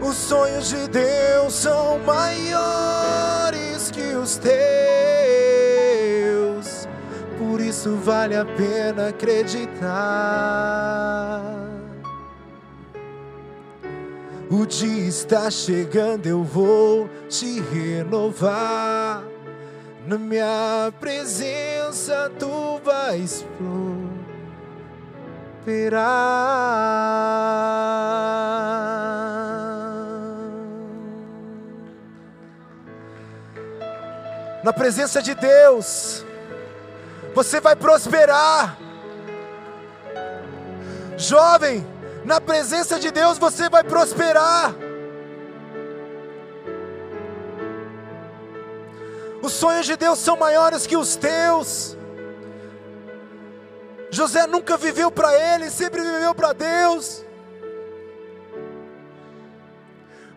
Os 0.02 0.14
sonhos 0.14 0.68
de 0.68 0.86
Deus 0.88 1.54
são 1.54 1.98
maiores 2.00 3.90
que 3.90 4.14
os 4.14 4.36
teus, 4.36 5.21
isso 7.82 7.96
vale 7.96 8.36
a 8.36 8.44
pena 8.44 9.08
acreditar. 9.08 9.82
O 14.48 14.64
dia 14.64 15.08
está 15.08 15.50
chegando, 15.50 16.28
eu 16.28 16.44
vou 16.44 17.10
te 17.28 17.60
renovar. 17.60 19.24
Na 20.06 20.16
minha 20.16 20.92
presença 21.00 22.30
tu 22.38 22.80
vais 22.84 23.44
prosperar. 25.64 26.12
Na 34.62 34.72
presença 34.72 35.20
de 35.20 35.34
Deus, 35.34 36.24
você 37.34 37.60
vai 37.60 37.76
prosperar. 37.76 38.78
Jovem, 41.16 41.86
Na 42.24 42.40
presença 42.40 43.00
de 43.00 43.10
Deus 43.10 43.36
você 43.36 43.68
vai 43.68 43.82
prosperar. 43.82 44.74
Os 49.42 49.52
sonhos 49.52 49.86
de 49.86 49.96
Deus 49.96 50.20
são 50.20 50.36
maiores 50.36 50.86
que 50.86 50.96
os 50.96 51.16
teus. 51.16 51.96
José 54.10 54.46
nunca 54.46 54.76
viveu 54.76 55.10
para 55.10 55.34
ele, 55.34 55.68
sempre 55.68 56.00
viveu 56.00 56.32
para 56.32 56.52
Deus. 56.52 57.24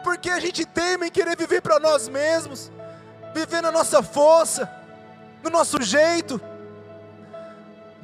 Porque 0.04 0.32
a 0.32 0.40
gente 0.40 0.66
teme 0.66 1.08
em 1.08 1.12
querer 1.12 1.38
viver 1.38 1.62
para 1.62 1.80
nós 1.80 2.08
mesmos, 2.08 2.72
viver 3.34 3.62
na 3.62 3.72
nossa 3.72 4.02
força, 4.02 4.68
no 5.44 5.52
nosso 5.52 5.80
jeito, 5.82 6.42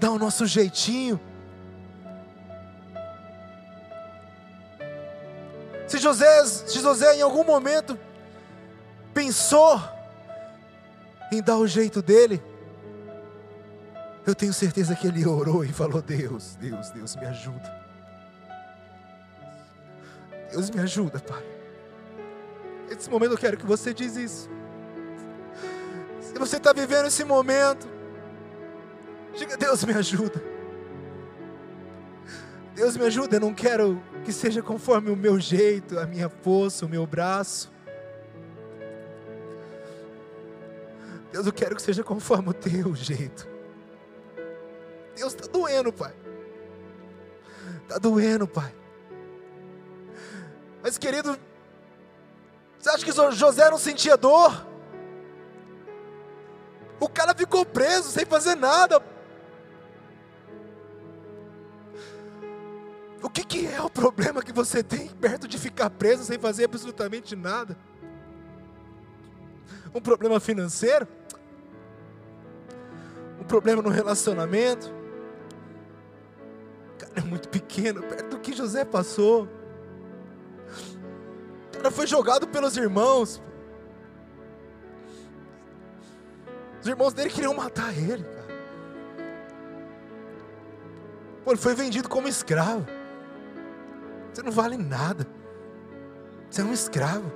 dar 0.02 0.10
o 0.10 0.18
nosso 0.18 0.47
jeitinho. 0.47 1.22
Se 5.88 5.99
José, 5.99 6.43
se 6.45 6.80
José 6.80 7.18
em 7.18 7.22
algum 7.22 7.43
momento 7.43 7.97
pensou 9.14 9.80
em 11.32 11.39
dar 11.39 11.58
o 11.58 11.68
jeito 11.68 12.02
dele, 12.02 12.41
eu 14.26 14.34
tenho 14.34 14.54
certeza 14.54 14.95
que 14.95 15.06
ele 15.06 15.24
orou 15.24 15.64
e 15.64 15.72
falou: 15.72 16.02
Deus, 16.02 16.56
Deus, 16.56 16.89
Deus, 16.89 17.16
me 17.16 17.26
ajuda. 17.28 17.82
Deus 20.49 20.70
me 20.72 20.80
ajuda, 20.82 21.20
Pai. 21.20 21.43
Nesse 22.89 23.08
momento 23.08 23.34
eu 23.34 23.38
quero 23.38 23.56
que 23.56 23.68
você 23.68 23.93
diz 23.93 24.16
isso. 24.16 24.49
Se 26.22 26.34
você 26.39 26.58
está 26.58 26.74
vivendo 26.74 27.06
esse 27.06 27.24
momento, 27.24 27.88
diga: 29.36 29.58
Deus 29.58 29.84
me 29.84 29.94
ajuda. 29.94 30.42
Deus 32.74 32.98
me 32.98 33.06
ajuda, 33.06 33.36
eu 33.36 33.40
não 33.40 33.54
quero 33.54 34.02
que 34.24 34.32
seja 34.32 34.62
conforme 34.62 35.12
o 35.12 35.16
meu 35.16 35.40
jeito, 35.40 36.00
a 36.00 36.06
minha 36.06 36.30
força, 36.30 36.86
o 36.86 36.90
meu 36.90 37.06
braço. 37.06 37.72
Deus, 41.32 41.46
eu 41.46 41.54
quero 41.54 41.76
que 41.76 41.82
seja 41.82 42.04
conforme 42.04 42.50
o 42.50 42.54
teu 42.54 42.96
jeito. 42.96 43.48
Deus 45.16 45.34
está 45.34 45.48
doendo, 45.48 45.94
Pai. 45.94 46.14
Está 47.84 47.98
doendo, 47.98 48.48
Pai. 48.48 48.74
Mas, 50.82 50.98
querido, 50.98 51.38
você 52.80 52.90
acha 52.90 53.06
que 53.06 53.12
José 53.12 53.70
não 53.70 53.78
sentia 53.78 54.18
dor? 54.18 54.66
O 57.00 57.08
cara 57.08 57.34
ficou 57.36 57.66
preso 57.66 58.10
sem 58.10 58.26
fazer 58.26 58.56
nada. 58.56 59.00
O 63.22 63.30
que, 63.30 63.43
que 63.43 63.67
é 63.67 63.80
o 63.82 63.89
problema 63.89 64.41
que 64.41 64.51
você 64.51 64.82
tem 64.82 65.07
perto 65.07 65.47
de 65.47 65.57
ficar 65.57 65.89
preso 65.91 66.24
sem 66.24 66.39
fazer 66.39 66.65
absolutamente 66.65 67.36
nada? 67.36 67.78
Um 69.93 70.01
problema 70.01 70.39
financeiro? 70.39 71.07
Um 73.39 73.43
problema 73.43 73.82
no 73.82 73.89
relacionamento? 73.89 74.91
Cara, 76.97 77.13
é 77.17 77.22
muito 77.22 77.47
pequeno 77.49 78.01
perto 78.01 78.30
do 78.30 78.39
que 78.39 78.53
José 78.53 78.84
passou. 78.84 79.47
O 81.67 81.78
cara 81.78 81.91
foi 81.91 82.07
jogado 82.07 82.47
pelos 82.47 82.76
irmãos. 82.76 83.41
Os 86.82 86.88
irmãos 86.88 87.13
dele 87.13 87.30
queriam 87.30 87.53
matar 87.53 87.95
ele, 87.95 88.24
cara. 88.24 88.41
Pô, 91.43 91.51
ele 91.51 91.61
foi 91.61 91.76
vendido 91.76 92.09
como 92.09 92.28
escravo. 92.28 93.01
Você 94.32 94.42
não 94.42 94.52
vale 94.52 94.78
nada. 94.78 95.28
Você 96.50 96.62
é 96.62 96.64
um 96.64 96.74
escravo. 96.74 97.32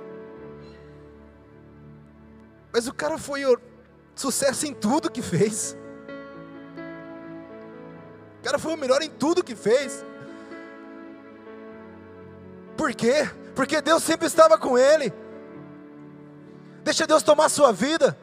Mas 2.72 2.86
o 2.86 2.94
cara 2.94 3.16
foi 3.18 3.42
sucesso 4.14 4.66
em 4.66 4.74
tudo 4.74 5.10
que 5.10 5.22
fez. 5.22 5.76
O 8.40 8.44
cara 8.44 8.58
foi 8.58 8.74
o 8.74 8.76
melhor 8.76 9.02
em 9.02 9.10
tudo 9.10 9.42
que 9.42 9.54
fez. 9.54 10.04
Por 12.76 12.94
quê? 12.94 13.28
Porque 13.54 13.80
Deus 13.80 14.02
sempre 14.02 14.26
estava 14.26 14.58
com 14.58 14.76
ele. 14.76 15.12
Deixa 16.84 17.06
Deus 17.06 17.22
tomar 17.22 17.48
sua 17.48 17.72
vida. 17.72 18.16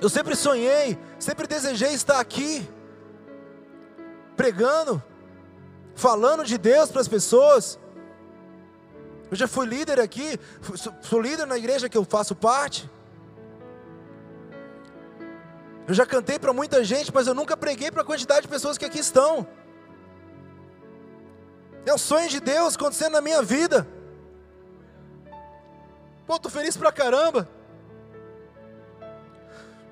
Eu 0.00 0.08
sempre 0.08 0.34
sonhei, 0.34 0.98
sempre 1.18 1.46
desejei 1.46 1.92
estar 1.92 2.20
aqui, 2.20 2.68
pregando, 4.36 5.02
falando 6.00 6.44
de 6.44 6.56
Deus 6.56 6.90
para 6.90 7.02
as 7.02 7.08
pessoas. 7.08 7.78
Eu 9.30 9.36
já 9.36 9.46
fui 9.46 9.66
líder 9.66 10.00
aqui, 10.00 10.40
sou 11.02 11.20
líder 11.20 11.46
na 11.46 11.56
igreja 11.56 11.88
que 11.88 11.96
eu 11.96 12.04
faço 12.04 12.34
parte. 12.34 12.90
Eu 15.86 15.94
já 15.94 16.06
cantei 16.06 16.38
para 16.38 16.52
muita 16.52 16.82
gente, 16.82 17.12
mas 17.12 17.26
eu 17.26 17.34
nunca 17.34 17.56
preguei 17.56 17.90
para 17.90 18.02
a 18.02 18.04
quantidade 18.04 18.42
de 18.42 18.48
pessoas 18.48 18.78
que 18.78 18.84
aqui 18.84 18.98
estão. 18.98 19.46
É 21.84 21.92
o 21.92 21.98
sonho 21.98 22.28
de 22.28 22.40
Deus 22.40 22.76
acontecendo 22.76 23.12
na 23.12 23.20
minha 23.20 23.42
vida. 23.42 23.86
Pô, 26.26 26.36
estou 26.36 26.50
feliz 26.50 26.76
pra 26.76 26.92
caramba. 26.92 27.48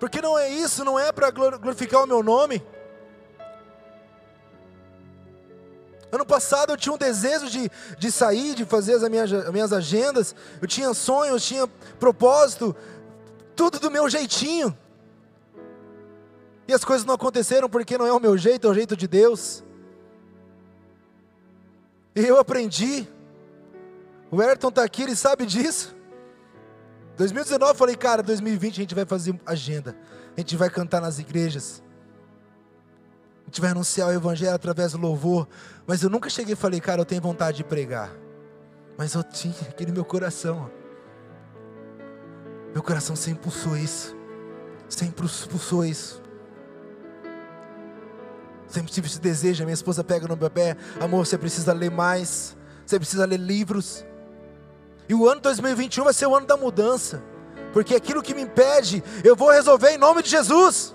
Porque 0.01 0.23
não 0.23 0.39
é 0.39 0.49
isso, 0.49 0.85
não 0.85 0.99
é 0.99 1.11
para 1.13 1.31
glorificar 1.31 2.03
o 2.03 2.07
meu 2.07 2.23
nome. 2.23 2.65
Ano 6.11 6.25
passado 6.25 6.73
eu 6.73 6.77
tinha 6.77 6.95
um 6.95 6.99
desejo 6.99 7.51
de, 7.51 7.71
de 7.99 8.11
sair, 8.11 8.55
de 8.55 8.65
fazer 8.65 8.95
as 8.95 9.09
minhas, 9.09 9.33
as 9.33 9.53
minhas 9.53 9.73
agendas. 9.73 10.35
Eu 10.61 10.67
tinha 10.67 10.93
sonhos, 10.95 11.45
tinha 11.45 11.67
propósito, 11.99 12.75
tudo 13.55 13.79
do 13.79 13.91
meu 13.91 14.09
jeitinho. 14.09 14.77
E 16.67 16.73
as 16.73 16.85
coisas 16.85 17.07
não 17.07 17.15
aconteceram 17.15 17.69
porque 17.69 17.99
não 17.99 18.07
é 18.07 18.13
o 18.13 18.21
meu 18.21 18.37
jeito, 18.37 18.67
é 18.67 18.71
o 18.71 18.75
jeito 18.75 18.97
de 18.97 19.07
Deus. 19.07 19.63
E 22.15 22.21
eu 22.21 22.39
aprendi. 22.39 23.09
O 24.31 24.41
Ayrton 24.41 24.69
está 24.69 24.85
aqui, 24.85 25.03
ele 25.03 25.17
sabe 25.17 25.47
disso. 25.47 25.95
2019 27.17 27.73
eu 27.73 27.75
falei, 27.75 27.97
cara, 27.97 28.23
2020 28.23 28.75
a 28.75 28.77
gente 28.77 28.95
vai 28.95 29.05
fazer 29.05 29.39
agenda. 29.45 29.97
A 30.37 30.41
gente 30.41 30.57
vai 30.57 30.71
cantar 30.71 31.01
nas 31.01 31.19
igrejas. 31.19 31.83
A 33.49 33.51
gente 33.51 33.63
vai 33.63 33.71
anunciar 33.71 34.09
o 34.09 34.13
evangelho 34.13 34.55
através 34.55 34.93
do 34.93 34.99
louvor. 34.99 35.49
Mas 35.87 36.03
eu 36.03 36.11
nunca 36.11 36.29
cheguei 36.29 36.53
e 36.53 36.57
falei, 36.57 36.83
cara, 36.83 37.01
eu 37.01 37.05
tenho 37.07 37.23
vontade 37.23 37.57
de 37.57 37.65
pregar. 37.65 38.11
Mas 38.99 39.15
eu 39.15 39.25
tinha 39.25 39.55
aquele 39.63 39.91
meu 39.91 40.05
coração. 40.05 40.71
Meu 42.75 42.83
coração 42.83 43.17
sempre 43.17 43.41
impulsou 43.41 43.75
isso. 43.75 44.15
Sempre 44.87 45.25
impulsou 45.25 45.83
isso. 45.83 46.23
Sempre 48.67 48.93
tive 48.93 49.07
esse 49.07 49.19
desejo. 49.19 49.65
Minha 49.65 49.73
esposa 49.73 50.05
pega 50.05 50.29
no 50.29 50.37
bebê. 50.37 50.77
Amor, 51.01 51.25
você 51.25 51.39
precisa 51.39 51.73
ler 51.73 51.91
mais. 51.91 52.55
Você 52.85 52.99
precisa 52.99 53.25
ler 53.25 53.41
livros. 53.41 54.05
E 55.09 55.15
o 55.15 55.27
ano 55.27 55.41
2021 55.41 56.05
vai 56.05 56.13
ser 56.13 56.27
o 56.27 56.37
ano 56.37 56.47
da 56.47 56.59
mudança. 56.59 57.23
Porque 57.73 57.95
aquilo 57.95 58.23
que 58.23 58.35
me 58.35 58.43
impede, 58.43 59.03
eu 59.25 59.35
vou 59.35 59.51
resolver 59.51 59.89
em 59.89 59.97
nome 59.97 60.23
de 60.23 60.29
Jesus. 60.29 60.95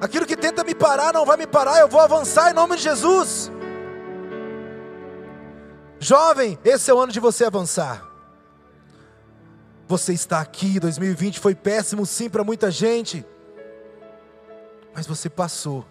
Aquilo 0.00 0.24
que 0.24 0.36
tenta 0.36 0.64
me 0.64 0.74
parar 0.74 1.12
não 1.12 1.26
vai 1.26 1.36
me 1.36 1.46
parar, 1.46 1.78
eu 1.78 1.88
vou 1.88 2.00
avançar 2.00 2.50
em 2.50 2.54
nome 2.54 2.76
de 2.76 2.82
Jesus. 2.82 3.52
Jovem, 5.98 6.58
esse 6.64 6.90
é 6.90 6.94
o 6.94 6.98
ano 6.98 7.12
de 7.12 7.20
você 7.20 7.44
avançar. 7.44 8.08
Você 9.86 10.14
está 10.14 10.40
aqui, 10.40 10.80
2020 10.80 11.38
foi 11.38 11.54
péssimo 11.54 12.06
sim 12.06 12.30
para 12.30 12.42
muita 12.42 12.70
gente, 12.70 13.26
mas 14.94 15.06
você 15.06 15.28
passou. 15.28 15.84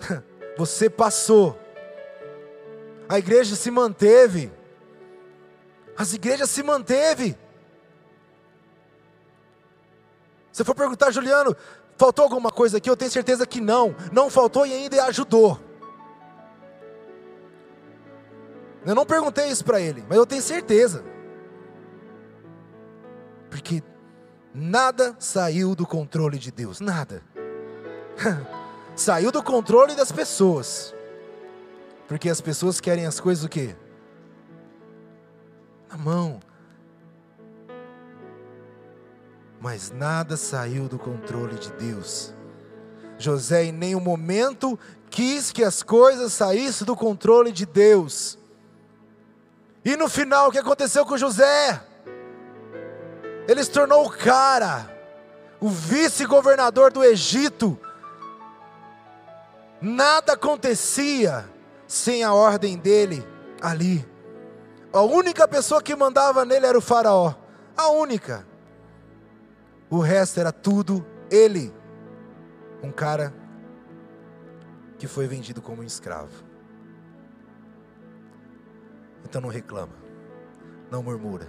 Você 0.56 0.90
passou. 0.90 1.56
A 3.08 3.16
igreja 3.16 3.54
se 3.54 3.70
manteve. 3.70 4.50
As 5.96 6.12
igrejas 6.12 6.50
se 6.50 6.64
manteve. 6.64 7.38
Se 10.58 10.64
for 10.64 10.74
perguntar, 10.74 11.12
Juliano, 11.12 11.56
faltou 11.96 12.24
alguma 12.24 12.50
coisa 12.50 12.78
aqui? 12.78 12.90
Eu 12.90 12.96
tenho 12.96 13.12
certeza 13.12 13.46
que 13.46 13.60
não. 13.60 13.94
Não 14.10 14.28
faltou 14.28 14.66
e 14.66 14.72
ainda 14.72 15.04
ajudou. 15.04 15.56
Eu 18.84 18.92
não 18.92 19.06
perguntei 19.06 19.46
isso 19.46 19.64
para 19.64 19.80
ele, 19.80 20.04
mas 20.08 20.18
eu 20.18 20.26
tenho 20.26 20.42
certeza. 20.42 21.04
Porque 23.48 23.84
nada 24.52 25.14
saiu 25.20 25.76
do 25.76 25.86
controle 25.86 26.40
de 26.40 26.50
Deus, 26.50 26.80
nada. 26.80 27.22
saiu 28.96 29.30
do 29.30 29.44
controle 29.44 29.94
das 29.94 30.10
pessoas. 30.10 30.92
Porque 32.08 32.28
as 32.28 32.40
pessoas 32.40 32.80
querem 32.80 33.06
as 33.06 33.20
coisas 33.20 33.44
o 33.44 33.48
quê? 33.48 33.76
Na 35.88 35.96
mão. 35.96 36.40
Mas 39.60 39.90
nada 39.90 40.36
saiu 40.36 40.88
do 40.88 40.98
controle 40.98 41.56
de 41.56 41.72
Deus. 41.72 42.32
José 43.18 43.64
em 43.64 43.72
nenhum 43.72 44.00
momento 44.00 44.78
quis 45.10 45.50
que 45.50 45.64
as 45.64 45.82
coisas 45.82 46.32
saíssem 46.32 46.86
do 46.86 46.94
controle 46.94 47.50
de 47.50 47.66
Deus. 47.66 48.38
E 49.84 49.96
no 49.96 50.08
final, 50.08 50.48
o 50.48 50.52
que 50.52 50.58
aconteceu 50.58 51.04
com 51.04 51.16
José? 51.16 51.82
Ele 53.48 53.64
se 53.64 53.70
tornou 53.70 54.06
o 54.06 54.10
cara, 54.10 54.94
o 55.60 55.68
vice-governador 55.68 56.92
do 56.92 57.02
Egito. 57.02 57.78
Nada 59.80 60.34
acontecia 60.34 61.48
sem 61.86 62.22
a 62.22 62.32
ordem 62.32 62.76
dele 62.76 63.26
ali. 63.60 64.06
A 64.92 65.02
única 65.02 65.46
pessoa 65.48 65.82
que 65.82 65.96
mandava 65.96 66.44
nele 66.44 66.66
era 66.66 66.78
o 66.78 66.82
Faraó. 66.82 67.34
A 67.76 67.88
única. 67.88 68.47
O 69.90 70.00
resto 70.00 70.38
era 70.40 70.52
tudo 70.52 71.04
ele. 71.30 71.74
Um 72.82 72.92
cara 72.92 73.32
que 74.98 75.06
foi 75.06 75.26
vendido 75.26 75.62
como 75.62 75.82
um 75.82 75.84
escravo. 75.84 76.44
Então 79.24 79.40
não 79.40 79.48
reclama, 79.48 79.94
não 80.90 81.02
murmura. 81.02 81.48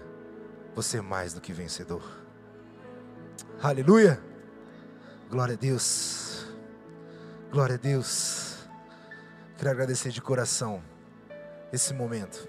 Você 0.75 0.97
é 0.97 1.01
mais 1.01 1.33
do 1.33 1.41
que 1.41 1.51
vencedor. 1.51 2.03
Aleluia. 3.61 4.21
Glória 5.29 5.55
a 5.55 5.57
Deus. 5.57 6.45
Glória 7.51 7.75
a 7.75 7.77
Deus. 7.77 8.67
Quero 9.57 9.71
agradecer 9.71 10.11
de 10.11 10.21
coração 10.21 10.81
esse 11.71 11.93
momento. 11.93 12.47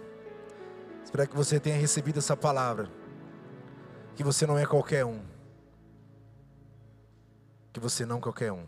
Espero 1.05 1.29
que 1.29 1.37
você 1.37 1.59
tenha 1.59 1.77
recebido 1.77 2.19
essa 2.19 2.37
palavra. 2.37 2.89
Que 4.15 4.23
você 4.23 4.47
não 4.47 4.59
é 4.59 4.65
qualquer 4.65 5.05
um. 5.05 5.30
Que 7.73 7.81
você 7.81 8.05
não 8.05 8.21
qualquer 8.21 8.53
um. 8.53 8.67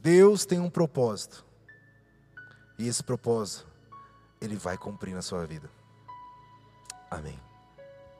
Deus 0.00 0.46
tem 0.46 0.58
um 0.60 0.70
propósito. 0.70 1.44
E 2.78 2.88
esse 2.88 3.02
propósito, 3.02 3.66
Ele 4.40 4.56
vai 4.56 4.78
cumprir 4.78 5.14
na 5.14 5.22
sua 5.22 5.46
vida. 5.46 5.70
Amém. 7.10 7.49